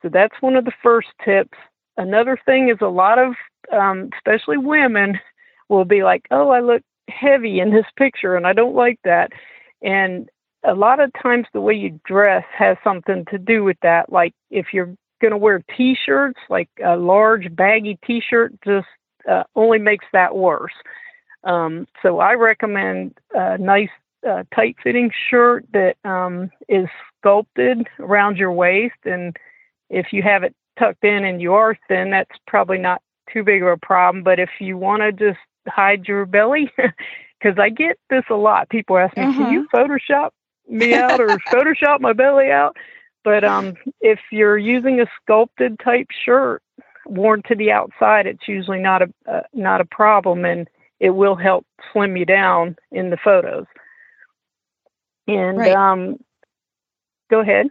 So 0.02 0.10
that's 0.10 0.42
one 0.42 0.56
of 0.56 0.66
the 0.66 0.74
first 0.84 1.10
tips. 1.24 1.58
Another 1.98 2.38
thing 2.46 2.70
is 2.70 2.78
a 2.82 2.88
lot 2.88 3.18
of, 3.20 3.34
um, 3.72 4.10
especially 4.16 4.58
women, 4.58 5.20
will 5.70 5.86
be 5.86 6.04
like, 6.04 6.26
oh, 6.32 6.50
I 6.50 6.62
look 6.62 6.82
heavy 7.10 7.60
in 7.60 7.72
this 7.72 7.86
picture 7.98 8.36
and 8.36 8.46
I 8.46 8.54
don't 8.54 8.76
like 8.76 9.00
that. 9.04 9.32
And 9.82 10.30
a 10.64 10.74
lot 10.74 11.00
of 11.00 11.12
times 11.22 11.46
the 11.54 11.62
way 11.62 11.74
you 11.74 12.00
dress 12.06 12.44
has 12.58 12.78
something 12.84 13.26
to 13.32 13.38
do 13.38 13.64
with 13.64 13.78
that. 13.82 14.12
Like 14.12 14.34
if 14.50 14.68
you're 14.74 14.96
going 15.22 15.32
to 15.32 15.38
wear 15.38 15.64
t 15.76 15.96
shirts, 16.06 16.40
like 16.50 16.70
a 16.84 16.96
large 16.96 17.56
baggy 17.56 17.98
t 18.06 18.22
shirt, 18.22 18.54
just 18.66 18.88
uh, 19.30 19.44
only 19.56 19.80
makes 19.80 20.06
that 20.14 20.36
worse. 20.36 20.74
Um, 21.44 21.88
so 22.02 22.20
I 22.20 22.34
recommend 22.34 23.18
a 23.34 23.58
nice 23.58 23.90
uh, 24.28 24.44
tight 24.54 24.76
fitting 24.84 25.12
shirt 25.30 25.66
that 25.74 25.96
um, 26.04 26.50
is 26.68 26.88
sculpted 27.18 27.88
around 28.00 28.38
your 28.38 28.52
waist. 28.52 28.96
And 29.06 29.36
if 29.90 30.08
you 30.12 30.22
have 30.24 30.44
it 30.44 30.56
tucked 30.80 31.04
in 31.04 31.26
and 31.26 31.42
you 31.42 31.54
are 31.54 31.78
thin, 31.88 32.12
that's 32.12 32.38
probably 32.48 32.78
not 32.78 33.02
too 33.32 33.44
big 33.44 33.62
of 33.62 33.68
a 33.68 33.78
problem. 33.78 34.24
But 34.24 34.40
if 34.40 34.50
you 34.60 34.78
want 34.78 35.02
to 35.02 35.12
just 35.12 35.40
hide 35.68 36.08
your 36.08 36.26
belly, 36.26 36.72
because 36.78 37.58
I 37.60 37.70
get 37.70 37.98
this 38.10 38.24
a 38.30 38.36
lot, 38.36 38.70
people 38.70 38.98
ask 38.98 39.16
me, 39.18 39.28
"Can 39.28 39.48
you 39.48 39.68
Photoshop 39.74 40.32
me 40.68 40.94
out 40.96 41.20
or 41.20 41.40
Photoshop 41.52 42.00
my 42.02 42.14
belly 42.14 42.52
out?" 42.52 42.76
But 43.24 43.44
um, 43.44 43.74
if 44.02 44.20
you're 44.32 44.58
using 44.58 45.02
a 45.02 45.06
sculpted 45.22 45.80
type 45.80 46.08
shirt 46.26 46.62
worn 47.06 47.42
to 47.48 47.56
the 47.56 47.72
outside, 47.72 48.26
it's 48.26 48.48
usually 48.48 48.80
not 48.80 49.02
a 49.02 49.14
uh, 49.30 49.42
not 49.54 49.82
a 49.82 49.86
problem, 49.86 50.46
and 50.46 50.68
it 51.00 51.12
will 51.12 51.36
help 51.36 51.66
slim 51.94 52.18
you 52.18 52.26
down 52.26 52.76
in 52.92 53.10
the 53.10 53.18
photos. 53.18 53.66
And 55.28 55.58
Right. 55.58 55.74
um, 55.74 56.18
go 57.30 57.42
ahead. 57.42 57.68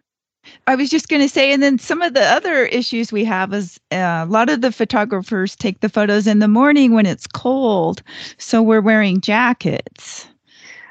I 0.66 0.74
was 0.74 0.90
just 0.90 1.08
going 1.08 1.22
to 1.22 1.28
say, 1.28 1.52
and 1.52 1.62
then 1.62 1.78
some 1.78 2.02
of 2.02 2.14
the 2.14 2.22
other 2.24 2.64
issues 2.66 3.12
we 3.12 3.24
have 3.24 3.52
is 3.52 3.78
uh, 3.92 4.24
a 4.26 4.30
lot 4.30 4.48
of 4.50 4.60
the 4.60 4.72
photographers 4.72 5.54
take 5.56 5.80
the 5.80 5.88
photos 5.88 6.26
in 6.26 6.38
the 6.40 6.48
morning 6.48 6.92
when 6.92 7.06
it's 7.06 7.26
cold. 7.26 8.02
So 8.38 8.62
we're 8.62 8.80
wearing 8.80 9.20
jackets. 9.20 10.28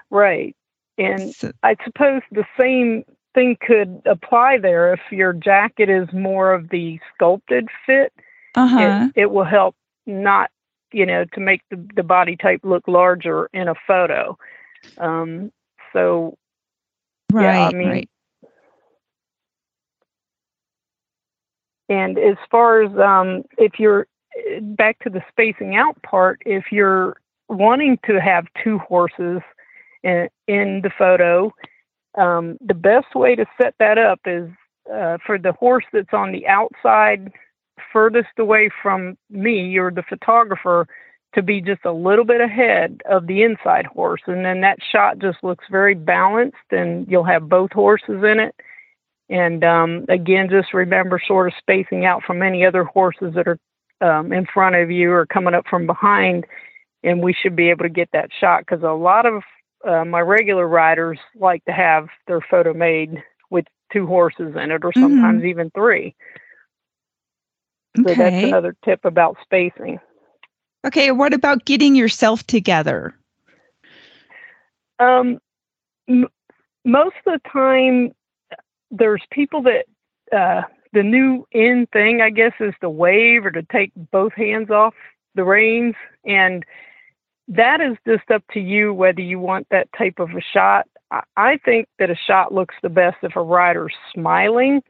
Right. 0.09 0.55
And 0.97 1.33
So- 1.33 1.51
I 1.63 1.75
suppose 1.83 2.21
the 2.31 2.45
same 2.57 3.03
thing 3.33 3.57
could 3.59 4.01
apply 4.05 4.59
there 4.59 4.93
if 4.93 5.01
your 5.11 5.33
jacket 5.33 5.89
is 5.89 6.07
more 6.13 6.53
of 6.53 6.69
the 6.69 6.99
sculpted 7.13 7.67
fit. 7.85 8.13
Uh 8.55 8.67
huh. 8.67 9.09
It, 9.15 9.21
it 9.23 9.31
will 9.31 9.43
help 9.43 9.75
not, 10.05 10.49
you 10.93 11.05
know, 11.05 11.25
to 11.33 11.39
make 11.41 11.61
the, 11.69 11.85
the 11.95 12.03
body 12.03 12.37
type 12.37 12.61
look 12.63 12.87
larger 12.87 13.49
in 13.53 13.67
a 13.67 13.75
photo. 13.85 14.37
Um, 14.97 15.51
so, 15.91 16.37
Right. 17.31 17.43
yeah, 17.43 17.67
I 17.67 17.73
mean, 17.73 17.89
right. 17.89 18.09
And 21.89 22.17
as 22.17 22.37
far 22.49 22.81
as 22.81 22.91
um, 22.97 23.43
if 23.57 23.73
you're 23.79 24.07
eh, 24.37 24.59
back 24.61 24.99
to 24.99 25.09
the 25.09 25.21
spacing 25.29 25.75
out 25.75 26.01
part, 26.03 26.41
if 26.45 26.65
you're 26.71 27.17
wanting 27.47 27.99
to 28.05 28.19
have 28.19 28.45
two 28.63 28.79
horses 28.79 29.41
in, 30.03 30.29
in 30.47 30.81
the 30.83 30.91
photo, 30.97 31.53
um, 32.17 32.57
the 32.65 32.73
best 32.73 33.13
way 33.15 33.35
to 33.35 33.45
set 33.61 33.75
that 33.79 33.97
up 33.97 34.19
is 34.25 34.49
uh, 34.91 35.17
for 35.25 35.37
the 35.37 35.53
horse 35.53 35.85
that's 35.91 36.13
on 36.13 36.31
the 36.31 36.47
outside, 36.47 37.31
furthest 37.91 38.29
away 38.37 38.69
from 38.81 39.17
me 39.29 39.77
or 39.77 39.91
the 39.91 40.03
photographer, 40.03 40.87
to 41.33 41.41
be 41.41 41.59
just 41.59 41.83
a 41.83 41.91
little 41.91 42.23
bit 42.23 42.39
ahead 42.39 43.01
of 43.09 43.27
the 43.27 43.43
inside 43.43 43.85
horse. 43.85 44.21
And 44.25 44.45
then 44.45 44.61
that 44.61 44.79
shot 44.91 45.19
just 45.19 45.43
looks 45.43 45.65
very 45.69 45.93
balanced, 45.93 46.55
and 46.71 47.05
you'll 47.09 47.25
have 47.25 47.49
both 47.49 47.73
horses 47.73 48.23
in 48.23 48.39
it. 48.39 48.55
And 49.29 49.63
um, 49.63 50.05
again, 50.07 50.49
just 50.49 50.73
remember 50.73 51.19
sort 51.25 51.47
of 51.47 51.53
spacing 51.59 52.05
out 52.05 52.23
from 52.23 52.41
any 52.41 52.65
other 52.65 52.83
horses 52.83 53.33
that 53.35 53.47
are 53.47 53.59
um, 54.01 54.31
in 54.31 54.45
front 54.45 54.75
of 54.75 54.91
you 54.91 55.11
or 55.11 55.25
coming 55.25 55.53
up 55.55 55.65
from 55.69 55.87
behind. 55.87 56.45
And 57.03 57.21
we 57.21 57.33
should 57.33 57.55
be 57.55 57.69
able 57.69 57.83
to 57.83 57.89
get 57.89 58.09
that 58.13 58.29
shot 58.39 58.61
because 58.61 58.83
a 58.83 58.87
lot 58.87 59.25
of 59.25 59.43
uh, 59.87 60.05
my 60.05 60.21
regular 60.21 60.67
riders 60.67 61.19
like 61.35 61.63
to 61.65 61.71
have 61.71 62.07
their 62.27 62.41
photo 62.41 62.73
made 62.73 63.23
with 63.49 63.65
two 63.93 64.07
horses 64.07 64.55
in 64.55 64.71
it 64.71 64.83
or 64.83 64.91
sometimes 64.93 65.43
even 65.43 65.69
three. 65.71 66.15
So 67.97 68.13
that's 68.15 68.43
another 68.43 68.75
tip 68.83 69.05
about 69.05 69.37
spacing. 69.43 69.99
Okay. 70.85 71.11
What 71.11 71.33
about 71.33 71.65
getting 71.65 71.95
yourself 71.95 72.45
together? 72.45 73.15
Um, 74.99 75.39
m- 76.07 76.27
most 76.83 77.15
of 77.25 77.33
the 77.33 77.49
time, 77.49 78.11
there's 78.91 79.23
people 79.31 79.63
that 79.63 79.85
uh, 80.35 80.63
the 80.93 81.03
new 81.03 81.45
in 81.51 81.87
thing, 81.91 82.21
I 82.21 82.29
guess, 82.29 82.53
is 82.59 82.73
to 82.81 82.89
wave 82.89 83.45
or 83.45 83.51
to 83.51 83.63
take 83.63 83.91
both 84.11 84.33
hands 84.33 84.69
off 84.69 84.93
the 85.35 85.43
reins, 85.43 85.95
and 86.25 86.63
that 87.47 87.81
is 87.81 87.97
just 88.07 88.31
up 88.31 88.43
to 88.53 88.59
you 88.59 88.93
whether 88.93 89.21
you 89.21 89.39
want 89.39 89.67
that 89.69 89.89
type 89.97 90.19
of 90.19 90.29
a 90.31 90.41
shot. 90.41 90.87
I, 91.37 91.57
think 91.63 91.87
that 91.99 92.09
a 92.09 92.15
shot 92.15 92.53
looks 92.53 92.75
the 92.81 92.89
best 92.89 93.17
if 93.21 93.35
a 93.35 93.41
rider's 93.41 93.93
smiling, 94.13 94.81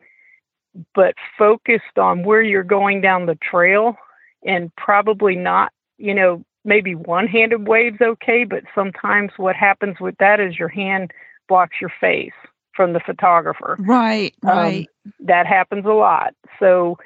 but 0.93 1.15
focused 1.37 1.97
on 1.97 2.23
where 2.23 2.41
you're 2.41 2.63
going 2.63 3.01
down 3.01 3.25
the 3.25 3.37
trail, 3.41 3.97
and 4.45 4.73
probably 4.75 5.35
not, 5.35 5.73
you 5.97 6.13
know, 6.13 6.43
maybe 6.63 6.95
one-handed 6.95 7.67
waves 7.67 7.97
okay, 8.01 8.43
but 8.43 8.63
sometimes 8.73 9.31
what 9.37 9.55
happens 9.55 9.99
with 9.99 10.15
that 10.19 10.39
is 10.39 10.57
your 10.57 10.69
hand 10.69 11.11
blocks 11.47 11.75
your 11.81 11.91
face 11.99 12.31
from 12.76 12.93
the 12.93 12.99
photographer. 12.99 13.78
Right. 13.80 14.34
Um, 14.43 14.57
Right. 14.57 14.89
that 15.19 15.47
happens 15.47 15.86
a 15.86 15.89
lot. 15.93 16.34
So 16.59 16.97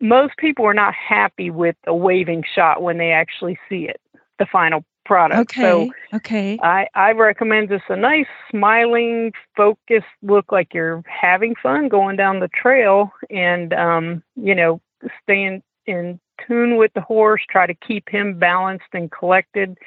most 0.00 0.36
people 0.38 0.64
are 0.64 0.74
not 0.74 0.94
happy 0.94 1.50
with 1.50 1.76
a 1.86 1.94
waving 1.94 2.44
shot 2.54 2.82
when 2.82 2.98
they 2.98 3.12
actually 3.12 3.58
see 3.68 3.88
it, 3.88 4.00
the 4.38 4.46
final 4.46 4.84
product. 5.04 5.52
okay. 5.52 5.60
So 5.62 6.16
okay. 6.16 6.58
I, 6.62 6.88
I 6.94 7.12
recommend 7.12 7.68
just 7.68 7.84
a 7.88 7.96
nice 7.96 8.26
smiling, 8.50 9.32
focused 9.56 10.06
look 10.22 10.50
like 10.50 10.74
you're 10.74 11.02
having 11.06 11.54
fun 11.62 11.88
going 11.88 12.16
down 12.16 12.40
the 12.40 12.48
trail 12.48 13.12
and 13.30 13.72
um, 13.72 14.22
you 14.34 14.54
know, 14.54 14.80
staying 15.22 15.62
in 15.86 16.18
tune 16.46 16.76
with 16.76 16.92
the 16.94 17.00
horse, 17.00 17.42
try 17.48 17.66
to 17.66 17.74
keep 17.74 18.08
him 18.08 18.38
balanced 18.38 18.86
and 18.92 19.10
collected. 19.10 19.78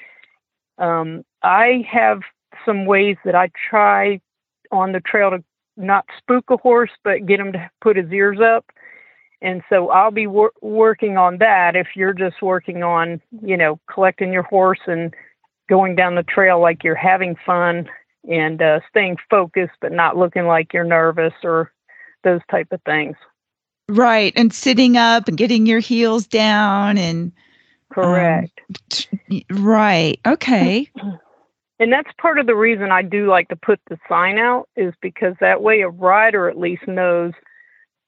Um, 0.77 1.23
I 1.43 1.85
have 1.91 2.21
some 2.65 2.85
ways 2.85 3.17
that 3.25 3.35
I 3.35 3.49
try 3.69 4.21
on 4.71 4.91
the 4.91 4.99
trail 4.99 5.31
to 5.31 5.43
not 5.77 6.05
spook 6.17 6.45
a 6.49 6.57
horse, 6.57 6.91
but 7.03 7.25
get 7.25 7.39
him 7.39 7.53
to 7.53 7.69
put 7.81 7.95
his 7.95 8.11
ears 8.11 8.39
up. 8.39 8.65
And 9.41 9.61
so 9.69 9.89
I'll 9.89 10.11
be 10.11 10.27
wor- 10.27 10.51
working 10.61 11.17
on 11.17 11.37
that 11.37 11.75
if 11.75 11.87
you're 11.95 12.13
just 12.13 12.41
working 12.41 12.83
on, 12.83 13.21
you 13.41 13.55
know, 13.55 13.79
collecting 13.91 14.33
your 14.33 14.43
horse 14.43 14.81
and 14.85 15.13
going 15.69 15.95
down 15.95 16.15
the 16.15 16.23
trail 16.23 16.59
like 16.59 16.83
you're 16.83 16.95
having 16.95 17.35
fun 17.45 17.87
and 18.29 18.61
uh, 18.61 18.81
staying 18.89 19.15
focused, 19.29 19.75
but 19.79 19.93
not 19.93 20.17
looking 20.17 20.45
like 20.45 20.73
you're 20.73 20.83
nervous 20.83 21.33
or 21.43 21.71
those 22.23 22.41
type 22.51 22.67
of 22.71 22.81
things. 22.83 23.15
Right. 23.87 24.33
And 24.35 24.53
sitting 24.53 24.97
up 24.97 25.27
and 25.27 25.37
getting 25.37 25.65
your 25.65 25.79
heels 25.79 26.27
down 26.27 26.97
and 26.97 27.31
Correct. 27.91 28.59
t- 28.89 29.45
right. 29.49 30.19
Okay. 30.25 30.89
And 31.79 31.91
that's 31.93 32.11
part 32.19 32.39
of 32.39 32.45
the 32.45 32.55
reason 32.55 32.91
I 32.91 33.01
do 33.01 33.27
like 33.27 33.47
to 33.49 33.55
put 33.55 33.79
the 33.89 33.97
sign 34.07 34.37
out 34.37 34.67
is 34.75 34.93
because 35.01 35.35
that 35.39 35.61
way 35.61 35.81
a 35.81 35.89
rider 35.89 36.49
at 36.49 36.57
least 36.57 36.87
knows 36.87 37.33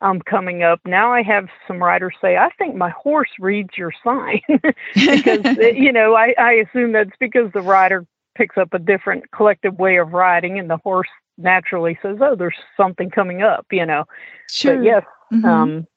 I'm 0.01 0.19
coming 0.21 0.63
up. 0.63 0.81
Now 0.85 1.13
I 1.13 1.21
have 1.21 1.47
some 1.67 1.81
riders 1.81 2.15
say, 2.21 2.35
I 2.35 2.49
think 2.57 2.75
my 2.75 2.89
horse 2.89 3.29
reads 3.39 3.77
your 3.77 3.93
sign 4.03 4.41
because, 4.95 5.45
you 5.75 5.91
know, 5.91 6.15
I, 6.15 6.33
I 6.37 6.53
assume 6.53 6.91
that's 6.91 7.15
because 7.19 7.51
the 7.53 7.61
rider 7.61 8.05
picks 8.35 8.57
up 8.57 8.73
a 8.73 8.79
different 8.79 9.29
collective 9.31 9.77
way 9.77 9.97
of 9.97 10.13
riding, 10.13 10.57
and 10.57 10.69
the 10.69 10.77
horse 10.77 11.09
naturally 11.37 11.97
says, 12.01 12.17
"Oh, 12.21 12.35
there's 12.35 12.55
something 12.77 13.09
coming 13.09 13.41
up," 13.41 13.65
you 13.71 13.85
know. 13.85 14.05
Sure. 14.49 14.75
But 14.75 14.83
yes, 14.85 15.03
Mhm. 15.31 15.45
um, 15.45 15.87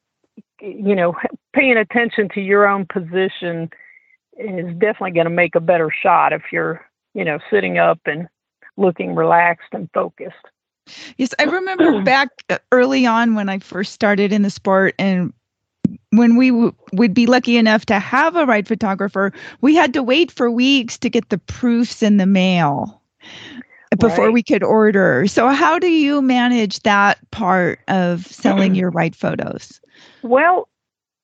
you 0.61 0.95
know, 0.95 1.15
paying 1.55 1.77
attention 1.77 2.29
to 2.31 2.41
your 2.41 2.67
own 2.67 2.87
position 2.87 3.71
is 4.37 4.67
definitely 4.77 5.13
going 5.13 5.27
to 5.27 5.31
make 5.31 5.55
a 5.55 5.61
better 5.61 5.91
shot 5.91 6.33
if 6.33 6.43
you're, 6.53 6.85
you 7.15 7.25
know, 7.25 7.39
sitting 7.51 7.79
up 7.79 8.01
and 8.07 8.29
looking 8.77 9.15
relaxed 9.15 9.69
and 9.73 9.89
focused. 9.95 10.35
Yes, 11.17 11.35
I 11.39 11.45
remember 11.45 12.03
back 12.05 12.29
uh, 12.51 12.59
early 12.73 13.07
on 13.07 13.35
when 13.35 13.49
I 13.49 13.59
first 13.59 13.93
started 13.93 14.33
in 14.33 14.43
the 14.43 14.51
sport 14.51 14.95
and 14.99 15.33
when 16.11 16.37
we 16.37 16.51
w- 16.51 16.75
would 16.93 17.15
be 17.15 17.27
lucky 17.27 17.57
enough 17.57 17.87
to 17.87 17.99
have 17.99 18.37
a 18.37 18.47
ride 18.47 18.67
photographer, 18.69 19.33
we 19.61 19.75
had 19.75 19.93
to 19.95 20.03
wait 20.03 20.31
for 20.31 20.51
weeks 20.51 20.99
to 20.99 21.11
get 21.11 21.29
the 21.31 21.39
proofs 21.39 22.03
in 22.03 22.17
the 22.17 22.27
mail 22.27 23.01
before 23.99 24.25
Right. 24.25 24.33
we 24.33 24.43
could 24.43 24.63
order. 24.63 25.27
So 25.27 25.49
how 25.49 25.79
do 25.79 25.89
you 25.89 26.21
manage 26.21 26.81
that 26.81 27.19
part 27.31 27.81
of 27.89 28.27
selling 28.27 28.75
your 28.75 28.91
ride 28.91 29.15
photos? 29.15 29.81
Well, 30.23 30.69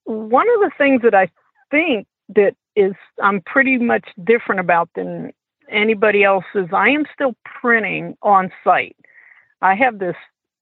one 0.05 0.47
of 0.49 0.61
the 0.61 0.70
things 0.78 1.03
that 1.03 1.14
I 1.14 1.28
think 1.70 2.07
that 2.34 2.55
is 2.76 2.93
I'm 3.22 3.41
pretty 3.43 3.78
much 3.78 4.09
different 4.24 4.61
about 4.61 4.88
than 4.95 5.32
anybody 5.70 6.24
else 6.24 6.44
is 6.54 6.68
I 6.72 6.88
am 6.90 7.04
still 7.12 7.34
printing 7.44 8.16
on 8.22 8.50
site. 8.64 8.96
I 9.62 9.74
have 9.74 9.98
this 9.98 10.16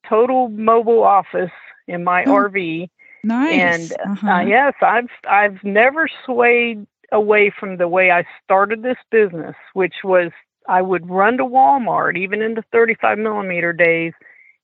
total 0.09 0.49
mobile 0.49 1.03
office 1.03 1.51
in 1.87 2.05
my 2.05 2.25
Oh, 2.25 2.33
RV 2.33 2.89
Nice. 3.25 3.53
and 3.61 3.93
uh, 3.93 3.97
Uh-huh. 4.11 4.39
yes, 4.47 4.75
I've 4.83 5.11
I've 5.29 5.63
never 5.65 6.09
swayed 6.25 6.87
away 7.13 7.51
from 7.51 7.77
the 7.77 7.89
way 7.89 8.11
I 8.11 8.25
started 8.45 8.83
this 8.83 8.99
business, 9.11 9.57
which 9.75 9.97
was 10.05 10.31
I 10.69 10.83
would 10.83 11.09
run 11.09 11.37
to 11.39 11.45
Walmart 11.45 12.17
even 12.17 12.43
in 12.43 12.55
the 12.55 12.65
35 12.73 13.19
millimeter 13.19 13.73
days 13.73 14.13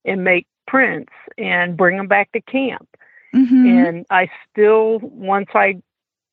and 0.04 0.22
make 0.22 0.46
prints 0.66 1.12
and 1.38 1.76
bring 1.76 1.96
them 1.96 2.06
back 2.08 2.30
to 2.32 2.40
camp. 2.42 2.88
Mhm. 3.34 3.66
And 3.86 4.06
I 4.10 4.30
still, 4.50 4.98
once 5.00 5.48
I 5.54 5.80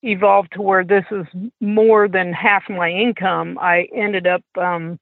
evolved 0.03 0.53
to 0.53 0.61
where 0.61 0.83
this 0.83 1.05
is 1.11 1.25
more 1.59 2.07
than 2.07 2.33
half 2.33 2.63
my 2.69 2.89
income, 2.89 3.57
I 3.59 3.87
ended 3.95 4.27
up 4.27 4.43
um, 4.57 4.99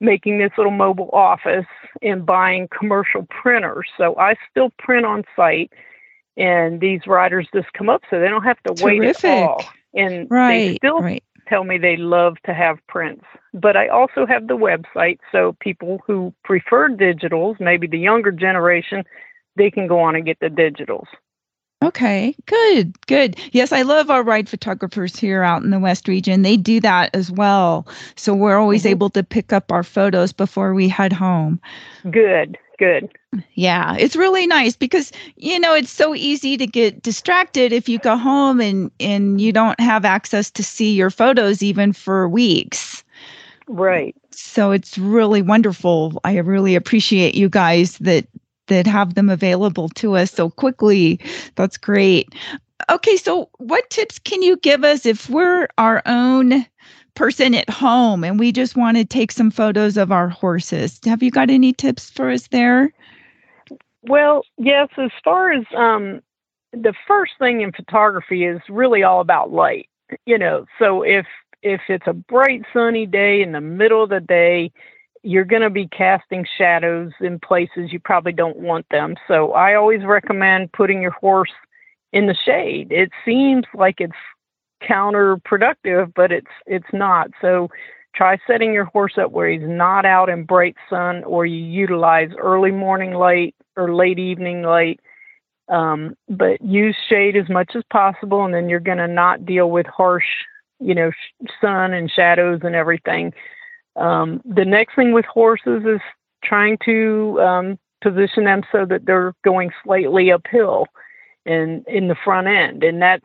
making 0.00 0.38
this 0.38 0.52
little 0.56 0.72
mobile 0.72 1.10
office 1.12 1.66
and 2.02 2.24
buying 2.24 2.68
commercial 2.68 3.26
printers. 3.30 3.88
So 3.96 4.16
I 4.16 4.34
still 4.50 4.70
print 4.78 5.04
on 5.04 5.24
site, 5.36 5.72
and 6.36 6.80
these 6.80 7.06
riders 7.06 7.48
just 7.52 7.72
come 7.72 7.88
up 7.88 8.02
so 8.10 8.18
they 8.20 8.28
don't 8.28 8.44
have 8.44 8.62
to 8.66 8.72
wait 8.72 9.02
at 9.04 9.16
all. 9.24 9.64
Terrific. 9.64 9.74
And 9.94 10.30
they 10.30 10.76
still 10.76 11.00
Right. 11.00 11.24
tell 11.48 11.64
me 11.64 11.78
they 11.78 11.96
love 11.96 12.36
to 12.44 12.54
have 12.54 12.78
prints. 12.88 13.24
But 13.54 13.76
I 13.76 13.88
also 13.88 14.26
have 14.26 14.46
the 14.46 14.56
website, 14.56 15.18
so 15.32 15.56
people 15.60 16.00
who 16.06 16.32
prefer 16.44 16.88
digitals, 16.88 17.58
maybe 17.58 17.86
the 17.86 17.98
younger 17.98 18.30
generation, 18.30 19.04
they 19.56 19.70
can 19.70 19.86
go 19.86 19.98
on 20.00 20.14
and 20.14 20.24
get 20.24 20.38
the 20.40 20.48
digitals. 20.48 21.06
Okay, 21.82 22.34
good, 22.46 23.00
good. 23.06 23.36
Yes, 23.52 23.70
I 23.70 23.82
love 23.82 24.10
our 24.10 24.24
ride 24.24 24.48
photographers 24.48 25.16
here 25.16 25.44
out 25.44 25.62
in 25.62 25.70
the 25.70 25.78
West 25.78 26.08
region. 26.08 26.42
They 26.42 26.56
do 26.56 26.80
that 26.80 27.14
as 27.14 27.30
well. 27.30 27.86
So 28.16 28.34
we're 28.34 28.58
always 28.58 28.82
Mhm. 28.82 28.90
able 28.90 29.10
to 29.10 29.22
pick 29.22 29.52
up 29.52 29.70
our 29.70 29.84
photos 29.84 30.32
before 30.32 30.74
we 30.74 30.88
head 30.88 31.12
home. 31.12 31.60
Good, 32.10 32.58
good. 32.78 33.08
Yeah, 33.54 33.94
it's 33.98 34.16
really 34.16 34.46
nice 34.46 34.74
because 34.76 35.12
you 35.36 35.60
know 35.60 35.74
it's 35.74 35.90
so 35.90 36.14
easy 36.14 36.56
to 36.56 36.66
get 36.66 37.02
distracted 37.02 37.72
if 37.72 37.88
you 37.88 37.98
go 37.98 38.16
home 38.16 38.60
and 38.60 38.90
and 38.98 39.40
you 39.40 39.52
don't 39.52 39.78
have 39.78 40.04
access 40.04 40.50
to 40.52 40.64
see 40.64 40.92
your 40.94 41.10
photos 41.10 41.62
even 41.62 41.92
for 41.92 42.28
weeks. 42.28 43.04
Right. 43.68 44.16
So 44.30 44.70
it's 44.70 44.96
really 44.98 45.42
wonderful. 45.42 46.20
I 46.24 46.38
really 46.38 46.74
appreciate 46.74 47.34
you 47.34 47.48
guys 47.48 47.98
that 47.98 48.26
that 48.68 48.86
have 48.86 49.14
them 49.14 49.28
available 49.28 49.88
to 49.90 50.16
us 50.16 50.30
so 50.30 50.50
quickly. 50.50 51.20
That's 51.56 51.76
great. 51.76 52.34
Okay, 52.90 53.16
so 53.16 53.50
what 53.58 53.90
tips 53.90 54.18
can 54.18 54.40
you 54.42 54.56
give 54.58 54.84
us 54.84 55.04
if 55.04 55.28
we're 55.28 55.68
our 55.76 56.02
own 56.06 56.64
person 57.14 57.54
at 57.54 57.68
home 57.68 58.22
and 58.22 58.38
we 58.38 58.52
just 58.52 58.76
want 58.76 58.96
to 58.96 59.04
take 59.04 59.32
some 59.32 59.50
photos 59.50 59.96
of 59.96 60.12
our 60.12 60.28
horses? 60.28 61.00
Have 61.04 61.22
you 61.22 61.30
got 61.30 61.50
any 61.50 61.72
tips 61.72 62.10
for 62.10 62.30
us 62.30 62.48
there? 62.48 62.92
Well, 64.02 64.44
yes, 64.56 64.88
as 64.96 65.10
far 65.24 65.52
as 65.52 65.64
um 65.76 66.22
the 66.72 66.94
first 67.06 67.32
thing 67.38 67.62
in 67.62 67.72
photography 67.72 68.44
is 68.44 68.60
really 68.68 69.02
all 69.02 69.20
about 69.20 69.50
light. 69.50 69.88
You 70.26 70.38
know, 70.38 70.66
so 70.78 71.02
if 71.02 71.26
if 71.62 71.80
it's 71.88 72.06
a 72.06 72.12
bright 72.12 72.62
sunny 72.72 73.06
day 73.06 73.42
in 73.42 73.52
the 73.52 73.60
middle 73.60 74.02
of 74.02 74.10
the 74.10 74.20
day, 74.20 74.70
you're 75.28 75.44
going 75.44 75.60
to 75.60 75.68
be 75.68 75.86
casting 75.88 76.46
shadows 76.56 77.12
in 77.20 77.38
places 77.38 77.92
you 77.92 78.00
probably 78.00 78.32
don't 78.32 78.56
want 78.56 78.86
them. 78.90 79.14
So 79.28 79.52
I 79.52 79.74
always 79.74 80.02
recommend 80.02 80.72
putting 80.72 81.02
your 81.02 81.10
horse 81.10 81.52
in 82.14 82.26
the 82.26 82.34
shade. 82.46 82.90
It 82.90 83.10
seems 83.26 83.66
like 83.74 83.96
it's 84.00 84.14
counterproductive, 84.82 86.14
but 86.14 86.32
it's 86.32 86.46
it's 86.66 86.92
not. 86.94 87.28
So 87.42 87.68
try 88.14 88.38
setting 88.46 88.72
your 88.72 88.86
horse 88.86 89.18
up 89.18 89.30
where 89.30 89.50
he's 89.50 89.60
not 89.68 90.06
out 90.06 90.30
in 90.30 90.44
bright 90.44 90.76
sun 90.88 91.22
or 91.24 91.44
you 91.44 91.62
utilize 91.62 92.30
early 92.38 92.70
morning 92.70 93.12
light 93.12 93.54
or 93.76 93.94
late 93.94 94.18
evening 94.18 94.62
light. 94.62 94.98
Um, 95.68 96.14
but 96.30 96.62
use 96.62 96.96
shade 97.06 97.36
as 97.36 97.50
much 97.50 97.72
as 97.76 97.82
possible, 97.92 98.46
and 98.46 98.54
then 98.54 98.70
you're 98.70 98.80
going 98.80 98.96
to 98.96 99.06
not 99.06 99.44
deal 99.44 99.70
with 99.70 99.84
harsh, 99.84 100.24
you 100.80 100.94
know, 100.94 101.10
sh- 101.10 101.50
sun 101.60 101.92
and 101.92 102.10
shadows 102.10 102.60
and 102.62 102.74
everything. 102.74 103.34
Um, 103.98 104.40
the 104.44 104.64
next 104.64 104.94
thing 104.94 105.12
with 105.12 105.24
horses 105.24 105.82
is 105.84 106.00
trying 106.44 106.78
to 106.84 107.40
um, 107.40 107.78
position 108.00 108.44
them 108.44 108.62
so 108.70 108.84
that 108.86 109.06
they're 109.06 109.34
going 109.44 109.70
slightly 109.84 110.30
uphill 110.30 110.86
in 111.44 111.84
in 111.86 112.08
the 112.08 112.16
front 112.24 112.46
end, 112.46 112.84
and 112.84 113.00
that's 113.02 113.24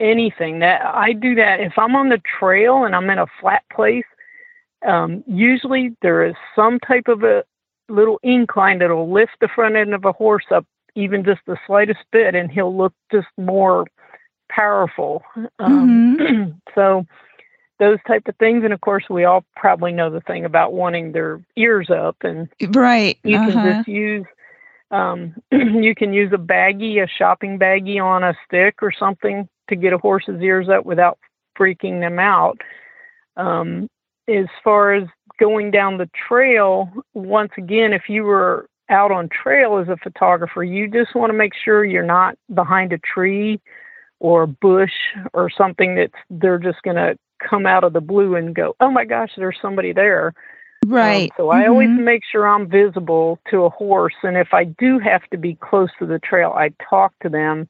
anything 0.00 0.60
that 0.60 0.84
I 0.84 1.12
do 1.12 1.34
that 1.34 1.60
if 1.60 1.72
I'm 1.76 1.96
on 1.96 2.08
the 2.08 2.20
trail 2.38 2.84
and 2.84 2.94
I'm 2.94 3.10
in 3.10 3.18
a 3.18 3.26
flat 3.40 3.62
place. 3.72 4.04
Um, 4.86 5.24
usually 5.26 5.96
there 6.02 6.24
is 6.24 6.34
some 6.54 6.78
type 6.80 7.08
of 7.08 7.24
a 7.24 7.44
little 7.88 8.20
incline 8.22 8.78
that'll 8.78 9.12
lift 9.12 9.32
the 9.40 9.48
front 9.48 9.74
end 9.74 9.92
of 9.92 10.04
a 10.04 10.12
horse 10.12 10.44
up 10.52 10.64
even 10.94 11.24
just 11.24 11.40
the 11.46 11.56
slightest 11.66 12.00
bit, 12.10 12.34
and 12.34 12.50
he'll 12.50 12.76
look 12.76 12.92
just 13.12 13.28
more 13.36 13.86
powerful. 14.50 15.22
Um, 15.58 16.60
so 16.74 17.06
those 17.78 17.98
type 18.06 18.26
of 18.26 18.36
things, 18.36 18.64
and 18.64 18.72
of 18.72 18.80
course, 18.80 19.04
we 19.08 19.24
all 19.24 19.44
probably 19.56 19.92
know 19.92 20.10
the 20.10 20.20
thing 20.20 20.44
about 20.44 20.72
wanting 20.72 21.12
their 21.12 21.40
ears 21.56 21.90
up, 21.90 22.16
and 22.22 22.48
Right. 22.70 23.18
you 23.22 23.36
can 23.36 23.56
uh-huh. 23.56 23.72
just 23.78 23.88
use 23.88 24.26
um, 24.90 25.34
you 25.52 25.94
can 25.94 26.12
use 26.12 26.32
a 26.32 26.38
baggie, 26.38 27.02
a 27.02 27.08
shopping 27.08 27.58
baggie 27.58 28.02
on 28.02 28.24
a 28.24 28.34
stick 28.46 28.76
or 28.82 28.92
something 28.92 29.48
to 29.68 29.76
get 29.76 29.92
a 29.92 29.98
horse's 29.98 30.40
ears 30.40 30.68
up 30.68 30.84
without 30.84 31.18
freaking 31.58 32.00
them 32.00 32.18
out. 32.18 32.60
Um, 33.36 33.88
as 34.28 34.46
far 34.64 34.94
as 34.94 35.04
going 35.38 35.70
down 35.70 35.98
the 35.98 36.10
trail, 36.28 36.90
once 37.14 37.52
again, 37.56 37.92
if 37.92 38.08
you 38.08 38.24
were 38.24 38.68
out 38.88 39.12
on 39.12 39.28
trail 39.28 39.78
as 39.78 39.88
a 39.88 39.96
photographer, 39.96 40.64
you 40.64 40.88
just 40.88 41.14
want 41.14 41.30
to 41.30 41.36
make 41.36 41.52
sure 41.54 41.84
you're 41.84 42.02
not 42.02 42.36
behind 42.54 42.92
a 42.92 42.98
tree 42.98 43.60
or 44.20 44.44
a 44.44 44.48
bush 44.48 44.92
or 45.32 45.50
something 45.50 45.94
that's 45.94 46.12
they're 46.30 46.58
just 46.58 46.82
going 46.82 46.96
to 46.96 47.16
come 47.38 47.66
out 47.66 47.84
of 47.84 47.92
the 47.92 48.00
blue 48.00 48.34
and 48.34 48.54
go, 48.54 48.74
oh 48.80 48.90
my 48.90 49.04
gosh, 49.04 49.30
there's 49.36 49.58
somebody 49.60 49.92
there. 49.92 50.34
Um, 50.84 50.92
Right. 50.92 51.32
so 51.36 51.50
I 51.50 51.66
always 51.66 51.90
Mhm. 51.90 52.04
make 52.04 52.24
sure 52.24 52.46
I'm 52.46 52.68
visible 52.68 53.40
to 53.50 53.64
a 53.64 53.70
horse, 53.70 54.14
and 54.22 54.36
if 54.36 54.54
I 54.54 54.64
do 54.64 54.98
have 54.98 55.28
to 55.30 55.36
be 55.36 55.54
close 55.56 55.90
to 55.98 56.06
the 56.06 56.18
trail, 56.18 56.52
I 56.56 56.70
talk 56.88 57.12
to 57.20 57.28
them 57.28 57.68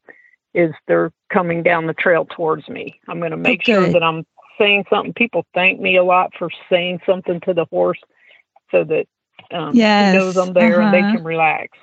as 0.54 0.70
they're 0.86 1.12
coming 1.30 1.62
down 1.62 1.86
the 1.86 1.94
trail 1.94 2.26
towards 2.26 2.68
me. 2.68 3.00
I'm 3.08 3.18
going 3.18 3.30
to 3.30 3.36
make 3.36 3.64
sure 3.64 3.90
that 3.92 4.02
I'm 4.02 4.26
saying 4.58 4.86
something. 4.90 5.12
People 5.14 5.46
thank 5.54 5.80
me 5.80 5.96
a 5.96 6.04
lot 6.04 6.32
for 6.38 6.50
saying 6.68 7.00
something 7.06 7.40
to 7.40 7.54
the 7.54 7.64
horse, 7.66 8.00
so 8.70 8.84
that 8.84 9.06
um, 9.50 9.72
he 9.72 9.78
knows 9.80 10.36
I'm 10.36 10.52
there 10.52 10.80
and 10.80 10.92
they 10.92 11.00
uh-huh. 11.00 11.12
can 11.12 11.24
relax. 11.24 11.78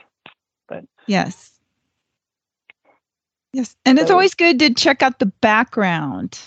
But 0.67 0.85
Yes. 1.07 1.51
Yes. 3.53 3.75
And 3.85 3.97
it's 3.97 4.11
always 4.11 4.35
good 4.35 4.59
to 4.59 4.73
check 4.73 5.01
out 5.01 5.19
the 5.19 5.27
background. 5.27 6.39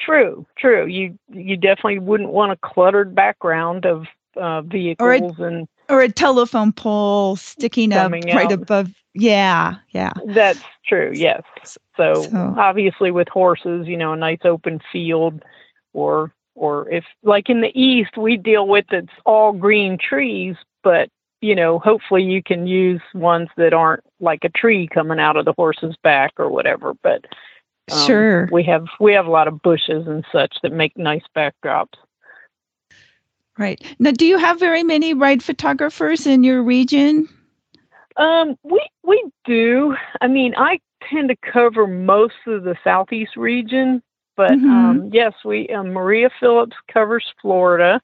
True, 0.00 0.46
true. 0.56 0.86
You 0.86 1.18
you 1.32 1.56
definitely 1.56 1.98
wouldn't 1.98 2.30
want 2.30 2.52
a 2.52 2.56
cluttered 2.56 3.14
background 3.14 3.84
of 3.86 4.06
uh, 4.36 4.62
vehicles 4.62 5.38
and 5.38 5.68
Or 5.88 6.00
a 6.00 6.08
telephone 6.08 6.72
pole 6.72 7.36
sticking 7.36 7.92
up 7.92 8.04
Coming 8.04 8.24
right 8.34 8.46
out. 8.46 8.52
above. 8.52 8.90
Yeah. 9.14 9.74
Yeah. 9.90 10.12
That's 10.26 10.60
true, 10.86 11.10
yes. 11.12 11.42
So, 11.96 12.22
So- 12.22 12.54
obviously 12.56 13.10
with 13.10 13.28
horses, 13.28 13.86
you 13.88 13.96
know, 13.96 14.12
a 14.12 14.16
nice 14.16 14.38
open 14.44 14.80
field 14.92 15.42
or 15.92 16.32
or 16.54 16.88
if 16.90 17.04
like 17.22 17.48
in 17.50 17.60
the 17.60 17.72
east 17.80 18.16
we 18.16 18.36
deal 18.36 18.66
with 18.68 18.86
it's 18.92 19.12
all 19.26 19.52
green 19.52 19.98
trees, 19.98 20.56
but 20.82 21.08
you 21.42 21.54
know, 21.54 21.78
hopefully 21.78 22.22
you 22.22 22.42
can 22.42 22.66
use 22.66 23.00
ones 23.14 23.48
that 23.56 23.72
aren't 23.72 24.04
like 24.20 24.44
a 24.44 24.48
tree 24.50 24.86
coming 24.86 25.18
out 25.18 25.36
of 25.36 25.44
the 25.46 25.54
horse's 25.54 25.96
back 26.02 26.32
or 26.38 26.48
whatever, 26.50 26.94
but 27.02 27.24
um, 27.90 28.06
Sure. 28.06 28.48
we 28.50 28.62
have 28.64 28.86
we 28.98 29.12
have 29.12 29.26
a 29.26 29.30
lot 29.30 29.48
of 29.48 29.62
bushes 29.62 30.06
and 30.06 30.24
such 30.32 30.56
that 30.62 30.72
make 30.72 30.96
nice 30.96 31.24
backdrops. 31.36 31.94
Right. 33.58 33.80
Now, 33.98 34.10
do 34.12 34.24
you 34.24 34.38
have 34.38 34.58
very 34.58 34.82
many 34.82 35.12
ride 35.12 35.42
photographers 35.42 36.26
in 36.26 36.44
your 36.44 36.62
region? 36.62 37.28
Um, 38.16 38.56
we 38.62 38.80
we 39.04 39.22
do. 39.44 39.94
I 40.20 40.26
mean, 40.28 40.54
I 40.56 40.80
tend 41.10 41.28
to 41.28 41.36
cover 41.36 41.86
most 41.86 42.34
of 42.46 42.64
the 42.64 42.76
southeast 42.82 43.36
region, 43.36 44.02
but 44.36 44.52
Mhm. 44.52 44.70
um, 44.70 45.10
yes, 45.12 45.32
we 45.44 45.68
um, 45.68 45.92
Maria 45.92 46.30
Phillips 46.40 46.76
covers 46.92 47.24
Florida. 47.40 48.00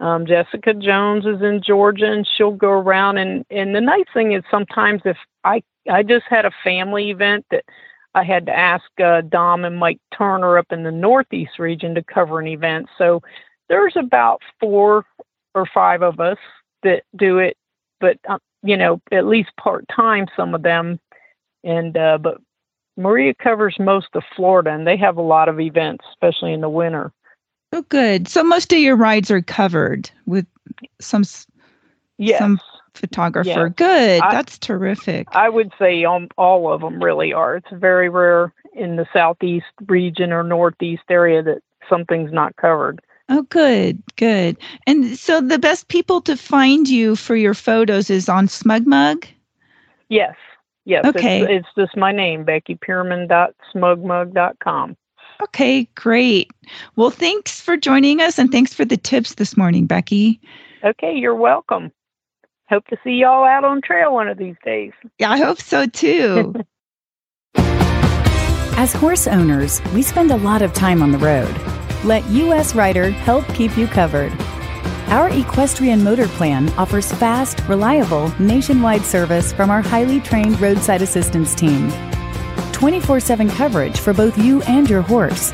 Um, 0.00 0.26
Jessica 0.26 0.74
Jones 0.74 1.24
is 1.24 1.40
in 1.42 1.62
Georgia, 1.62 2.10
and 2.10 2.26
she'll 2.26 2.52
go 2.52 2.70
around. 2.70 3.18
and 3.18 3.44
And 3.50 3.74
the 3.74 3.80
nice 3.80 4.06
thing 4.12 4.32
is 4.32 4.42
sometimes 4.50 5.02
if 5.04 5.16
I 5.44 5.62
I 5.90 6.02
just 6.02 6.26
had 6.28 6.44
a 6.44 6.50
family 6.64 7.10
event 7.10 7.46
that 7.50 7.64
I 8.16 8.24
had 8.24 8.46
to 8.46 8.58
ask 8.58 8.84
uh, 8.98 9.20
Dom 9.20 9.64
and 9.66 9.78
Mike 9.78 10.00
Turner 10.16 10.56
up 10.56 10.72
in 10.72 10.84
the 10.84 10.90
northeast 10.90 11.58
region 11.58 11.94
to 11.94 12.02
cover 12.02 12.40
an 12.40 12.48
event. 12.48 12.88
So 12.96 13.20
there's 13.68 13.94
about 13.94 14.40
four 14.58 15.04
or 15.54 15.66
five 15.72 16.02
of 16.02 16.18
us 16.18 16.38
that 16.82 17.02
do 17.14 17.38
it, 17.38 17.58
but 18.00 18.18
um, 18.28 18.38
you 18.62 18.76
know, 18.76 19.00
at 19.12 19.26
least 19.26 19.50
part 19.60 19.84
time, 19.94 20.26
some 20.34 20.54
of 20.54 20.62
them. 20.62 20.98
And 21.62 21.96
uh, 21.96 22.16
but 22.18 22.38
Maria 22.96 23.34
covers 23.34 23.76
most 23.78 24.08
of 24.14 24.22
Florida, 24.34 24.70
and 24.70 24.86
they 24.86 24.96
have 24.96 25.18
a 25.18 25.22
lot 25.22 25.50
of 25.50 25.60
events, 25.60 26.04
especially 26.10 26.54
in 26.54 26.62
the 26.62 26.70
winter. 26.70 27.12
Oh, 27.72 27.82
good. 27.82 28.28
So 28.28 28.42
most 28.42 28.72
of 28.72 28.78
your 28.78 28.96
rides 28.96 29.30
are 29.30 29.42
covered 29.42 30.10
with 30.24 30.46
some 31.00 31.24
Yes. 32.18 32.38
some 32.38 32.60
photographer. 32.96 33.48
Yeah. 33.48 33.68
Good. 33.68 34.22
I- 34.22 34.32
That's 34.32 34.58
terrific. 34.58 35.28
I 35.32 35.48
would 35.48 35.72
say 35.78 36.04
um, 36.04 36.28
all 36.36 36.72
of 36.72 36.80
them 36.80 37.02
really 37.02 37.32
are. 37.32 37.56
It's 37.56 37.70
very 37.72 38.08
rare 38.08 38.52
in 38.74 38.96
the 38.96 39.06
southeast 39.12 39.66
region 39.86 40.32
or 40.32 40.42
northeast 40.42 41.04
area 41.08 41.42
that 41.42 41.62
something's 41.88 42.32
not 42.32 42.56
covered. 42.56 43.00
Oh, 43.28 43.42
good, 43.42 44.00
good. 44.16 44.56
And 44.86 45.18
so 45.18 45.40
the 45.40 45.58
best 45.58 45.88
people 45.88 46.20
to 46.22 46.36
find 46.36 46.88
you 46.88 47.16
for 47.16 47.34
your 47.34 47.54
photos 47.54 48.08
is 48.10 48.28
on 48.28 48.46
SmugMug. 48.46 49.26
Yes, 50.08 50.36
yes. 50.84 51.04
Okay. 51.04 51.42
It's, 51.42 51.50
it's 51.50 51.68
just 51.76 51.96
my 51.96 52.12
name, 52.12 52.44
BeckyPearman.smugmug.com. 52.44 54.96
Okay, 55.42 55.84
great. 55.96 56.50
Well, 56.96 57.10
thanks 57.10 57.60
for 57.60 57.76
joining 57.76 58.20
us 58.20 58.38
and 58.38 58.50
thanks 58.50 58.72
for 58.72 58.84
the 58.84 58.96
tips 58.96 59.34
this 59.34 59.56
morning, 59.56 59.86
Becky. 59.86 60.40
Okay, 60.84 61.14
you're 61.14 61.34
welcome. 61.34 61.90
Hope 62.68 62.84
to 62.88 62.96
see 63.04 63.12
y'all 63.12 63.44
out 63.44 63.64
on 63.64 63.80
trail 63.80 64.12
one 64.12 64.28
of 64.28 64.38
these 64.38 64.56
days. 64.64 64.92
Yeah, 65.18 65.30
I 65.30 65.38
hope 65.38 65.60
so 65.60 65.86
too. 65.86 66.54
As 68.78 68.92
horse 68.92 69.26
owners, 69.26 69.80
we 69.94 70.02
spend 70.02 70.30
a 70.30 70.36
lot 70.36 70.62
of 70.62 70.74
time 70.74 71.00
on 71.00 71.12
the 71.12 71.18
road. 71.18 71.54
Let 72.04 72.28
US 72.28 72.74
Rider 72.74 73.10
help 73.10 73.46
keep 73.54 73.76
you 73.78 73.86
covered. 73.86 74.32
Our 75.08 75.30
equestrian 75.30 76.02
motor 76.02 76.26
plan 76.26 76.68
offers 76.70 77.12
fast, 77.12 77.60
reliable, 77.68 78.34
nationwide 78.40 79.02
service 79.02 79.52
from 79.52 79.70
our 79.70 79.80
highly 79.80 80.20
trained 80.20 80.60
roadside 80.60 81.02
assistance 81.02 81.54
team. 81.54 81.92
24 82.72 83.20
7 83.20 83.48
coverage 83.50 83.98
for 84.00 84.12
both 84.12 84.36
you 84.36 84.60
and 84.62 84.90
your 84.90 85.02
horse. 85.02 85.52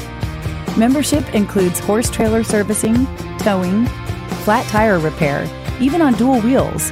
Membership 0.79 1.35
includes 1.35 1.79
horse 1.79 2.09
trailer 2.09 2.43
servicing, 2.43 3.07
towing, 3.39 3.85
flat 4.45 4.67
tire 4.69 4.99
repair, 4.99 5.47
even 5.81 6.03
on 6.03 6.15
dual 6.15 6.41
wheels, 6.41 6.91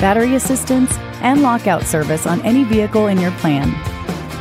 battery 0.00 0.34
assistance, 0.34 0.96
and 1.22 1.42
lockout 1.42 1.84
service 1.84 2.26
on 2.26 2.40
any 2.42 2.64
vehicle 2.64 3.06
in 3.06 3.18
your 3.18 3.30
plan. 3.32 3.72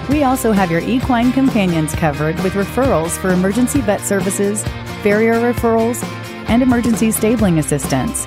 We 0.10 0.24
also 0.24 0.52
have 0.52 0.72
your 0.72 0.82
equine 0.82 1.32
companions 1.32 1.94
covered 1.96 2.40
with 2.42 2.54
referrals 2.54 3.18
for 3.18 3.30
emergency 3.30 3.82
vet 3.82 4.02
services, 4.02 4.64
farrier 5.04 5.36
referrals, 5.36 6.04
and 6.50 6.62
emergency 6.62 7.12
stabling 7.12 7.60
assistance. 7.60 8.26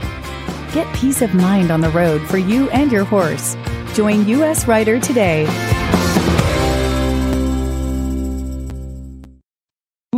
Get 0.72 0.92
peace 0.94 1.20
of 1.22 1.34
mind 1.34 1.70
on 1.70 1.80
the 1.80 1.90
road 1.90 2.22
for 2.22 2.38
you 2.38 2.70
and 2.70 2.90
your 2.90 3.04
horse. 3.04 3.56
Join 3.94 4.26
US 4.28 4.66
Rider 4.66 4.98
today. 4.98 5.73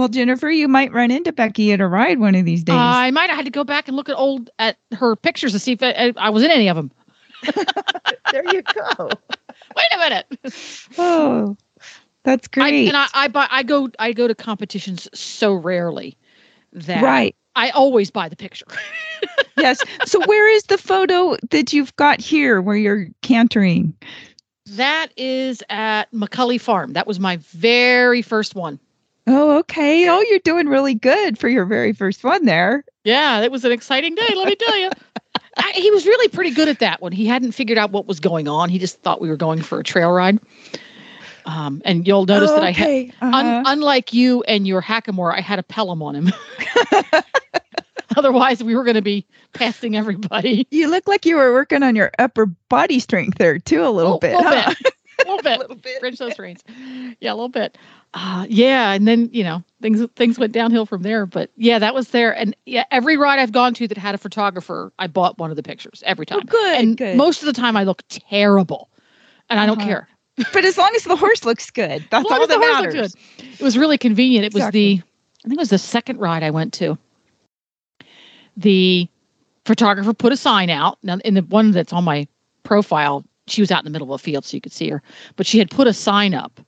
Well, 0.06 0.12
Jennifer, 0.12 0.48
you 0.48 0.68
might 0.68 0.92
run 0.92 1.10
into 1.10 1.32
Becky 1.32 1.72
at 1.72 1.80
a 1.80 1.88
ride 1.88 2.20
one 2.20 2.36
of 2.36 2.44
these 2.44 2.62
days. 2.62 2.76
I 2.78 3.10
might 3.10 3.28
have 3.28 3.38
had 3.38 3.44
to 3.46 3.50
go 3.50 3.64
back 3.64 3.88
and 3.88 3.96
look 3.96 4.08
at 4.08 4.14
old 4.14 4.50
at 4.60 4.76
her 4.92 5.16
pictures 5.16 5.50
to 5.50 5.58
see 5.58 5.72
if 5.72 5.82
I, 5.82 6.12
I 6.16 6.30
was 6.30 6.44
in 6.44 6.50
any 6.52 6.68
of 6.68 6.76
them. 6.76 6.92
there 8.30 8.44
you 8.52 8.62
go. 8.62 9.08
Wait 9.76 9.86
a 9.92 9.98
minute. 9.98 10.26
Oh, 10.96 11.56
that's 12.22 12.46
I, 12.54 12.70
great. 12.70 12.86
and 12.86 12.96
I, 12.96 13.08
I 13.14 13.26
buy 13.26 13.48
I 13.50 13.64
go 13.64 13.90
I 13.98 14.12
go 14.12 14.28
to 14.28 14.34
competitions 14.36 15.08
so 15.12 15.54
rarely 15.54 16.16
that 16.72 17.02
right. 17.02 17.34
I 17.56 17.70
always 17.70 18.08
buy 18.08 18.28
the 18.28 18.36
picture. 18.36 18.66
yes. 19.56 19.82
So 20.04 20.24
where 20.26 20.48
is 20.54 20.62
the 20.64 20.78
photo 20.78 21.36
that 21.50 21.72
you've 21.72 21.96
got 21.96 22.20
here 22.20 22.62
where 22.62 22.76
you're 22.76 23.08
cantering? 23.22 23.92
that 24.66 25.08
is 25.16 25.62
at 25.68 26.10
McCully 26.12 26.60
Farm. 26.60 26.92
That 26.92 27.06
was 27.06 27.20
my 27.20 27.36
very 27.38 28.20
first 28.20 28.54
one. 28.54 28.80
Oh, 29.26 29.58
okay. 29.58 30.08
Oh, 30.08 30.20
you're 30.20 30.38
doing 30.40 30.68
really 30.68 30.94
good 30.94 31.38
for 31.38 31.48
your 31.48 31.64
very 31.64 31.92
first 31.92 32.22
one 32.22 32.44
there. 32.44 32.84
Yeah, 33.04 33.40
it 33.42 33.50
was 33.50 33.64
an 33.64 33.72
exciting 33.72 34.14
day, 34.14 34.34
let 34.34 34.46
me 34.46 34.54
tell 34.56 34.78
you. 34.78 34.90
I, 35.58 35.72
he 35.74 35.90
was 35.90 36.06
really 36.06 36.28
pretty 36.28 36.50
good 36.50 36.68
at 36.68 36.80
that 36.80 37.00
one. 37.00 37.12
He 37.12 37.26
hadn't 37.26 37.52
figured 37.52 37.78
out 37.78 37.90
what 37.90 38.06
was 38.06 38.20
going 38.20 38.46
on. 38.46 38.68
He 38.68 38.78
just 38.78 39.00
thought 39.02 39.20
we 39.20 39.28
were 39.28 39.36
going 39.36 39.62
for 39.62 39.80
a 39.80 39.84
trail 39.84 40.10
ride. 40.12 40.38
Um, 41.46 41.80
and 41.84 42.06
you'll 42.06 42.26
notice 42.26 42.50
that 42.50 42.62
I 42.62 42.72
had, 42.72 42.86
okay. 42.86 43.12
Uh-huh. 43.22 43.62
unlike 43.66 44.12
you 44.12 44.42
and 44.44 44.66
your 44.66 44.82
hackamore, 44.82 45.32
I 45.34 45.40
had 45.40 45.58
a 45.58 45.62
Pelham 45.62 46.02
on 46.02 46.14
him. 46.14 46.32
Otherwise, 48.16 48.62
we 48.64 48.74
were 48.74 48.84
going 48.84 48.94
to 48.96 49.02
be 49.02 49.26
passing 49.52 49.96
everybody. 49.96 50.66
you 50.70 50.88
look 50.88 51.06
like 51.06 51.26
you 51.26 51.36
were 51.36 51.52
working 51.52 51.82
on 51.82 51.94
your 51.96 52.10
upper 52.18 52.46
body 52.46 52.98
strength 52.98 53.38
there 53.38 53.58
too, 53.58 53.86
a 53.86 53.90
little 53.90 54.14
Oh, 54.14 54.18
bit. 54.18 54.36
little 54.36 54.50
huh? 54.52 54.74
bit. 54.82 54.92
A 55.18 55.24
little 55.30 55.42
bit. 55.42 55.56
A 55.56 55.60
little 55.60 55.76
bit. 55.76 56.00
Bridge 56.00 56.18
those 56.18 56.38
reins. 56.38 56.62
Yeah, 57.20 57.32
a 57.32 57.36
little 57.36 57.48
bit. 57.48 57.78
Uh, 58.18 58.46
yeah, 58.48 58.92
and 58.92 59.06
then 59.06 59.28
you 59.30 59.44
know 59.44 59.62
things 59.82 60.02
things 60.16 60.38
went 60.38 60.50
downhill 60.52 60.86
from 60.86 61.02
there. 61.02 61.26
But 61.26 61.50
yeah, 61.56 61.78
that 61.78 61.94
was 61.94 62.08
there. 62.08 62.34
And 62.34 62.56
yeah, 62.64 62.84
every 62.90 63.18
ride 63.18 63.38
I've 63.38 63.52
gone 63.52 63.74
to 63.74 63.86
that 63.88 63.98
had 63.98 64.14
a 64.14 64.18
photographer, 64.18 64.90
I 64.98 65.06
bought 65.06 65.36
one 65.38 65.50
of 65.50 65.56
the 65.56 65.62
pictures 65.62 66.02
every 66.06 66.24
time. 66.24 66.38
Oh, 66.40 66.44
good, 66.46 66.80
and 66.80 66.96
good. 66.96 67.16
most 67.18 67.42
of 67.42 67.46
the 67.46 67.52
time 67.52 67.76
I 67.76 67.84
look 67.84 68.02
terrible, 68.08 68.88
and 69.50 69.60
I 69.60 69.66
don't 69.66 69.76
Uh-huh. 69.78 69.86
care. 69.86 70.08
but 70.54 70.64
as 70.64 70.78
long 70.78 70.90
as 70.96 71.04
the 71.04 71.14
horse 71.16 71.44
looks 71.44 71.70
good, 71.70 72.06
that's 72.10 72.24
all 72.30 72.46
that 72.46 72.58
matters. 72.58 73.14
It 73.38 73.60
was 73.62 73.76
really 73.76 73.98
convenient. 73.98 74.46
It 74.46 74.54
was 74.54 74.70
the 74.70 75.02
I 75.44 75.48
think 75.48 75.58
it 75.58 75.60
was 75.60 75.70
the 75.70 75.78
second 75.78 76.18
ride 76.18 76.42
I 76.42 76.50
went 76.50 76.72
to. 76.74 76.96
The 78.56 79.08
photographer 79.66 80.14
put 80.14 80.32
a 80.32 80.36
sign 80.38 80.70
out. 80.70 80.96
Now 81.02 81.18
in 81.24 81.34
the 81.34 81.42
one 81.42 81.70
that's 81.72 81.92
on 81.92 82.04
my 82.04 82.26
profile, 82.62 83.24
she 83.46 83.60
was 83.60 83.70
out 83.70 83.80
in 83.80 83.84
the 83.84 83.90
middle 83.90 84.12
of 84.14 84.20
a 84.20 84.22
field 84.24 84.46
so 84.46 84.56
you 84.56 84.60
could 84.62 84.72
see 84.72 84.88
her. 84.88 85.02
But 85.36 85.46
she 85.46 85.58
had 85.58 85.70
put 85.70 85.86
a 85.86 85.92
sign 85.92 86.32
up. 86.32 86.60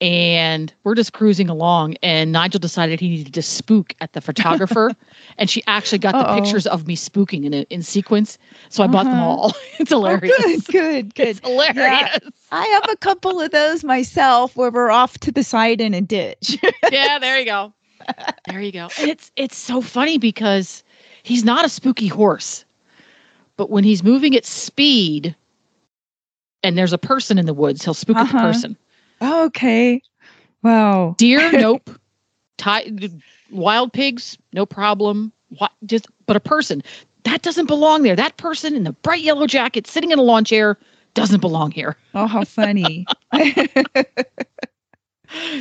And 0.00 0.72
we're 0.84 0.94
just 0.94 1.12
cruising 1.12 1.48
along, 1.48 1.96
and 2.04 2.30
Nigel 2.30 2.60
decided 2.60 3.00
he 3.00 3.08
needed 3.08 3.34
to 3.34 3.42
spook 3.42 3.94
at 4.00 4.12
the 4.12 4.20
photographer, 4.20 4.94
and 5.38 5.50
she 5.50 5.60
actually 5.66 5.98
got 5.98 6.12
the 6.12 6.24
Uh-oh. 6.24 6.34
pictures 6.36 6.68
of 6.68 6.86
me 6.86 6.94
spooking 6.94 7.44
in 7.44 7.52
in 7.52 7.82
sequence. 7.82 8.38
So 8.68 8.84
I 8.84 8.86
bought 8.86 9.10
them 9.10 9.20
Uh-huh. 9.20 9.28
all. 9.28 9.54
it's 9.80 9.90
Oh, 9.90 9.96
hilarious. 9.96 10.34
good, 10.36 10.66
good, 10.70 11.14
good. 11.16 11.26
It's 11.28 11.40
hilarious. 11.40 12.18
I 12.52 12.64
have 12.66 12.88
a 12.88 12.96
couple 12.96 13.40
of 13.40 13.50
those 13.50 13.82
myself 13.82 14.56
where 14.56 14.70
we're 14.70 14.90
off 14.90 15.18
to 15.18 15.32
the 15.32 15.42
side 15.42 15.80
in 15.80 15.94
a 15.94 16.00
ditch. 16.00 16.58
yeah, 16.92 17.18
there 17.18 17.38
you 17.40 17.44
go. 17.44 17.72
There 18.46 18.60
you 18.60 18.70
go. 18.72 18.92
And 18.96 19.10
it's 19.10 19.32
it's 19.36 19.56
so 19.56 19.80
funny 19.80 20.16
because 20.16 20.84
he's 21.24 21.42
not 21.44 21.64
a 21.64 21.68
spooky 21.68 22.06
horse. 22.08 22.64
But 23.56 23.68
when 23.70 23.82
he's 23.82 24.04
moving 24.04 24.36
at 24.36 24.46
speed 24.46 25.34
and 26.62 26.78
there's 26.78 26.92
a 26.92 26.98
person 26.98 27.36
in 27.36 27.46
the 27.46 27.52
woods, 27.54 27.84
he'll 27.84 27.94
spook 27.94 28.16
at 28.16 28.28
the 28.28 28.34
Uh-huh. 28.34 28.52
Person. 29.20 29.32
okay. 29.46 30.02
Wow. 30.62 31.14
Deer, 31.18 31.52
nope. 31.52 31.90
Ti- 32.58 33.10
wild 33.50 33.92
pigs, 33.92 34.36
no 34.52 34.66
problem. 34.66 35.32
What 35.58 35.72
just 35.86 36.06
but 36.26 36.36
a 36.36 36.40
person 36.40 36.82
that 37.24 37.42
doesn't 37.42 37.66
belong 37.66 38.02
there. 38.02 38.16
That 38.16 38.36
person 38.36 38.74
in 38.74 38.84
the 38.84 38.92
bright 38.92 39.22
yellow 39.22 39.46
jacket 39.46 39.86
sitting 39.86 40.10
in 40.10 40.18
a 40.18 40.22
lawn 40.22 40.44
chair 40.44 40.78
doesn't 41.14 41.40
belong 41.40 41.70
here. 41.70 41.96
Oh, 42.14 42.26
how 42.26 42.44
funny. 42.44 43.06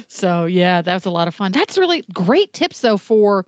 So 0.08 0.46
yeah, 0.46 0.82
that 0.82 0.94
was 0.94 1.06
a 1.06 1.12
lot 1.12 1.28
of 1.28 1.36
fun. 1.36 1.52
That's 1.52 1.78
really 1.78 2.04
great 2.14 2.54
tips 2.54 2.80
though 2.82 2.98
for 2.98 3.46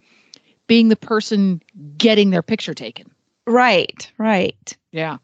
being 0.67 0.89
the 0.89 0.97
person 0.97 1.61
getting 1.97 2.29
their 2.29 2.41
picture 2.41 2.73
taken. 2.73 3.09
right, 3.47 4.11
right. 4.17 4.77
Yeah. 4.91 5.17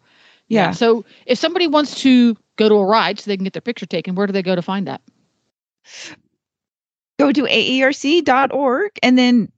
Yeah. 0.47 0.71
So 0.71 1.05
if 1.25 1.37
somebody 1.39 1.67
wants 1.67 2.01
to 2.01 2.35
go 2.57 2.69
to 2.69 2.75
a 2.75 2.85
ride 2.85 3.19
so 3.19 3.29
they 3.29 3.37
can 3.37 3.43
get 3.43 3.53
their 3.53 3.61
picture 3.61 3.85
taken, 3.85 4.15
where 4.15 4.27
do 4.27 4.33
they 4.33 4.43
go 4.43 4.55
to 4.55 4.61
find 4.61 4.87
that? 4.87 5.01
Go 7.19 7.31
to 7.31 7.43
aerc.org 7.43 8.91
and 9.01 9.17
then 9.17 9.51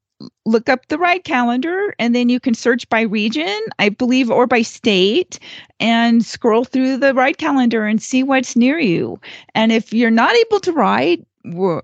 look 0.45 0.69
up 0.69 0.87
the 0.87 0.97
ride 0.97 1.23
calendar 1.23 1.93
and 1.99 2.15
then 2.15 2.29
you 2.29 2.39
can 2.39 2.53
search 2.53 2.87
by 2.89 3.01
region, 3.01 3.59
I 3.79 3.89
believe, 3.89 4.31
or 4.31 4.47
by 4.47 4.61
state 4.63 5.39
and 5.79 6.25
scroll 6.25 6.63
through 6.63 6.97
the 6.97 7.13
ride 7.13 7.37
calendar 7.37 7.85
and 7.85 8.01
see 8.01 8.23
what's 8.23 8.55
near 8.55 8.79
you. 8.79 9.19
And 9.53 9.71
if 9.71 9.93
you're 9.93 10.09
not 10.09 10.35
able 10.35 10.59
to 10.61 10.71
ride, 10.71 11.25
we're, 11.45 11.81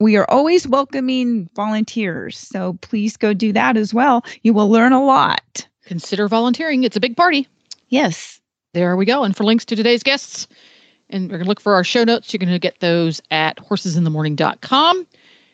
We 0.00 0.16
are 0.16 0.28
always 0.30 0.66
welcoming 0.66 1.48
volunteers. 1.54 2.38
So 2.38 2.74
please 2.82 3.16
go 3.16 3.32
do 3.32 3.52
that 3.52 3.76
as 3.76 3.94
well. 3.94 4.24
You 4.42 4.52
will 4.52 4.68
learn 4.68 4.92
a 4.92 5.04
lot. 5.04 5.66
Consider 5.86 6.28
volunteering. 6.28 6.84
It's 6.84 6.96
a 6.96 7.00
big 7.00 7.16
party. 7.16 7.46
Yes. 7.88 8.40
There 8.74 8.96
we 8.96 9.06
go. 9.06 9.22
And 9.22 9.36
for 9.36 9.44
links 9.44 9.64
to 9.66 9.76
today's 9.76 10.02
guests, 10.02 10.48
and 11.08 11.30
we're 11.30 11.38
going 11.38 11.44
to 11.44 11.48
look 11.48 11.60
for 11.60 11.74
our 11.74 11.84
show 11.84 12.02
notes. 12.02 12.32
You're 12.32 12.40
going 12.40 12.52
to 12.52 12.58
get 12.58 12.80
those 12.80 13.22
at 13.30 13.56
horsesinthemorning.com. 13.58 15.06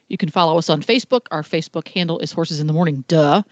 You 0.08 0.16
can 0.16 0.30
follow 0.30 0.56
us 0.56 0.70
on 0.70 0.82
Facebook. 0.82 1.26
Our 1.30 1.42
Facebook 1.42 1.86
handle 1.88 2.18
is 2.18 2.32
Horses 2.32 2.60
in 2.60 2.66
the 2.66 2.72
Morning. 2.72 3.04
Duh. 3.08 3.42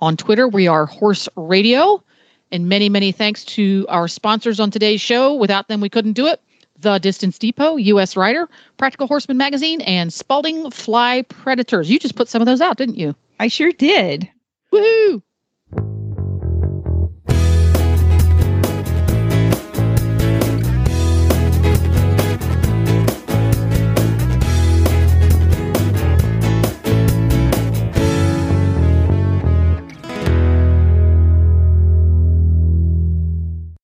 On 0.00 0.16
Twitter, 0.16 0.48
we 0.48 0.66
are 0.66 0.86
Horse 0.86 1.28
Radio. 1.36 2.02
And 2.50 2.70
many, 2.70 2.88
many 2.88 3.12
thanks 3.12 3.44
to 3.44 3.84
our 3.90 4.08
sponsors 4.08 4.58
on 4.60 4.70
today's 4.70 5.02
show. 5.02 5.34
Without 5.34 5.68
them, 5.68 5.82
we 5.82 5.90
couldn't 5.90 6.14
do 6.14 6.26
it. 6.26 6.40
The 6.78 6.98
Distance 6.98 7.38
Depot, 7.38 7.76
U.S. 7.76 8.16
Rider, 8.16 8.48
Practical 8.78 9.06
Horseman 9.06 9.36
Magazine, 9.36 9.82
and 9.82 10.10
Spalding 10.10 10.70
Fly 10.70 11.22
Predators. 11.22 11.90
You 11.90 11.98
just 11.98 12.16
put 12.16 12.28
some 12.28 12.40
of 12.40 12.46
those 12.46 12.62
out, 12.62 12.78
didn't 12.78 12.96
you? 12.96 13.14
I 13.40 13.48
sure 13.48 13.72
did. 13.72 14.28
Woohoo! 14.72 15.22